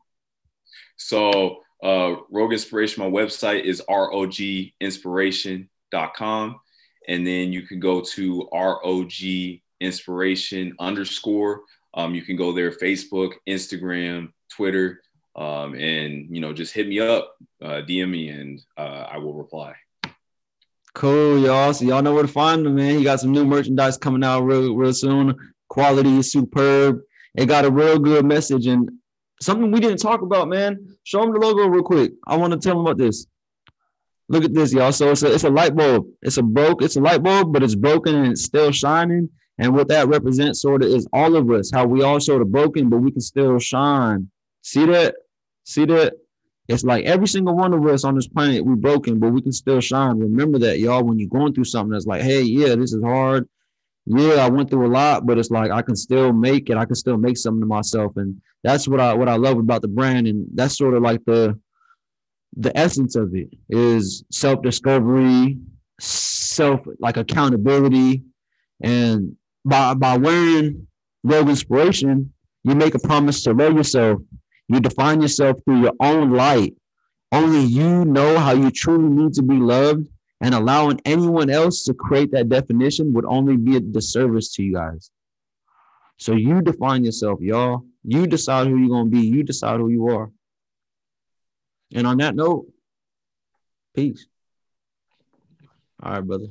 So, 0.96 1.58
uh, 1.82 2.18
Rogue 2.30 2.52
Inspiration, 2.52 3.02
my 3.02 3.10
website 3.10 3.64
is 3.64 3.82
roginspiration.com. 3.90 6.60
And 7.08 7.26
then 7.26 7.52
you 7.52 7.62
can 7.62 7.80
go 7.80 8.00
to 8.00 8.48
ROG 8.52 9.10
inspiration 9.80 10.72
underscore. 10.78 11.62
Um, 11.94 12.14
you 12.14 12.22
can 12.22 12.36
go 12.36 12.52
there, 12.52 12.70
Facebook, 12.70 13.32
Instagram, 13.48 14.28
Twitter, 14.54 15.02
um, 15.34 15.74
and 15.74 16.26
you 16.34 16.40
know, 16.40 16.52
just 16.52 16.74
hit 16.74 16.88
me 16.88 17.00
up, 17.00 17.36
uh, 17.62 17.82
DM 17.82 18.10
me, 18.10 18.28
and 18.28 18.60
uh, 18.76 19.06
I 19.10 19.18
will 19.18 19.34
reply. 19.34 19.74
Cool, 20.94 21.38
y'all. 21.38 21.72
So 21.72 21.86
y'all 21.86 22.02
know 22.02 22.12
where 22.12 22.22
to 22.22 22.28
find 22.28 22.66
them, 22.66 22.74
man. 22.74 22.98
He 22.98 23.04
got 23.04 23.20
some 23.20 23.32
new 23.32 23.46
merchandise 23.46 23.96
coming 23.96 24.22
out 24.22 24.42
real, 24.42 24.74
real 24.74 24.92
soon. 24.92 25.34
Quality 25.68 26.18
is 26.18 26.30
superb. 26.30 27.00
It 27.34 27.46
got 27.46 27.64
a 27.64 27.70
real 27.70 27.98
good 27.98 28.26
message 28.26 28.66
and 28.66 28.90
something 29.40 29.70
we 29.70 29.80
didn't 29.80 30.00
talk 30.00 30.20
about, 30.20 30.48
man. 30.48 30.96
Show 31.04 31.22
them 31.22 31.32
the 31.32 31.40
logo 31.40 31.66
real 31.66 31.82
quick. 31.82 32.12
I 32.26 32.36
want 32.36 32.52
to 32.52 32.58
tell 32.58 32.76
them 32.76 32.86
about 32.86 32.98
this. 32.98 33.26
Look 34.28 34.44
at 34.44 34.52
this, 34.52 34.72
y'all. 34.72 34.92
So 34.92 35.10
it's 35.10 35.22
a 35.22 35.32
it's 35.32 35.44
a 35.44 35.50
light 35.50 35.74
bulb. 35.74 36.06
It's 36.20 36.36
a 36.36 36.42
broke. 36.42 36.82
It's 36.82 36.96
a 36.96 37.00
light 37.00 37.22
bulb, 37.22 37.52
but 37.52 37.62
it's 37.62 37.74
broken 37.74 38.14
and 38.14 38.32
it's 38.32 38.44
still 38.44 38.70
shining. 38.70 39.30
And 39.58 39.74
what 39.74 39.88
that 39.88 40.08
represents 40.08 40.62
sort 40.62 40.82
of 40.82 40.90
is 40.90 41.06
all 41.12 41.36
of 41.36 41.50
us, 41.50 41.70
how 41.72 41.86
we 41.86 42.02
all 42.02 42.20
sort 42.20 42.42
of 42.42 42.50
broken, 42.50 42.88
but 42.88 42.98
we 42.98 43.10
can 43.10 43.20
still 43.20 43.58
shine. 43.58 44.30
See 44.62 44.86
that? 44.86 45.14
See 45.64 45.84
that? 45.86 46.14
It's 46.68 46.84
like 46.84 47.04
every 47.04 47.26
single 47.26 47.56
one 47.56 47.74
of 47.74 47.84
us 47.86 48.04
on 48.04 48.14
this 48.14 48.28
planet, 48.28 48.64
we're 48.64 48.76
broken, 48.76 49.18
but 49.18 49.32
we 49.32 49.42
can 49.42 49.52
still 49.52 49.80
shine. 49.80 50.18
Remember 50.18 50.58
that, 50.60 50.78
y'all, 50.78 51.02
when 51.02 51.18
you're 51.18 51.28
going 51.28 51.52
through 51.52 51.64
something 51.64 51.90
that's 51.90 52.06
like, 52.06 52.22
hey, 52.22 52.42
yeah, 52.42 52.76
this 52.76 52.92
is 52.92 53.02
hard. 53.02 53.48
Yeah, 54.06 54.44
I 54.44 54.48
went 54.48 54.70
through 54.70 54.86
a 54.86 54.88
lot, 54.88 55.26
but 55.26 55.38
it's 55.38 55.50
like 55.50 55.70
I 55.70 55.82
can 55.82 55.96
still 55.96 56.32
make 56.32 56.70
it. 56.70 56.76
I 56.76 56.84
can 56.84 56.94
still 56.94 57.16
make 57.16 57.36
something 57.36 57.60
to 57.60 57.66
myself. 57.66 58.16
And 58.16 58.40
that's 58.64 58.88
what 58.88 59.00
I 59.00 59.14
what 59.14 59.28
I 59.28 59.36
love 59.36 59.58
about 59.58 59.82
the 59.82 59.88
brand. 59.88 60.26
And 60.26 60.46
that's 60.54 60.76
sort 60.76 60.94
of 60.94 61.02
like 61.02 61.24
the 61.24 61.58
the 62.56 62.76
essence 62.76 63.16
of 63.16 63.34
it 63.34 63.48
is 63.70 64.24
self-discovery, 64.30 65.58
self 66.00 66.80
like 66.98 67.16
accountability. 67.16 68.24
And 68.82 69.36
by 69.64 69.94
by 69.94 70.16
wearing 70.16 70.88
Rogue 71.22 71.48
Inspiration, 71.48 72.32
you 72.64 72.74
make 72.74 72.96
a 72.96 72.98
promise 72.98 73.42
to 73.44 73.52
love 73.52 73.74
yourself. 73.74 74.20
You 74.72 74.80
define 74.80 75.20
yourself 75.20 75.58
through 75.64 75.82
your 75.82 75.92
own 76.00 76.32
light. 76.32 76.74
Only 77.30 77.60
you 77.60 78.06
know 78.06 78.38
how 78.38 78.52
you 78.52 78.70
truly 78.70 79.08
need 79.08 79.34
to 79.34 79.42
be 79.42 79.56
loved, 79.56 80.08
and 80.40 80.54
allowing 80.54 80.98
anyone 81.04 81.50
else 81.50 81.84
to 81.84 81.92
create 81.92 82.32
that 82.32 82.48
definition 82.48 83.12
would 83.12 83.26
only 83.26 83.58
be 83.58 83.76
a 83.76 83.80
disservice 83.80 84.54
to 84.54 84.62
you 84.62 84.72
guys. 84.72 85.10
So 86.16 86.32
you 86.32 86.62
define 86.62 87.04
yourself, 87.04 87.40
y'all. 87.42 87.84
You 88.02 88.26
decide 88.26 88.66
who 88.66 88.78
you're 88.78 88.88
gonna 88.88 89.10
be. 89.10 89.20
You 89.20 89.42
decide 89.42 89.78
who 89.78 89.90
you 89.90 90.08
are. 90.08 90.30
And 91.94 92.06
on 92.06 92.16
that 92.18 92.34
note, 92.34 92.66
peace. 93.94 94.26
All 96.02 96.12
right, 96.12 96.20
brother. 96.20 96.46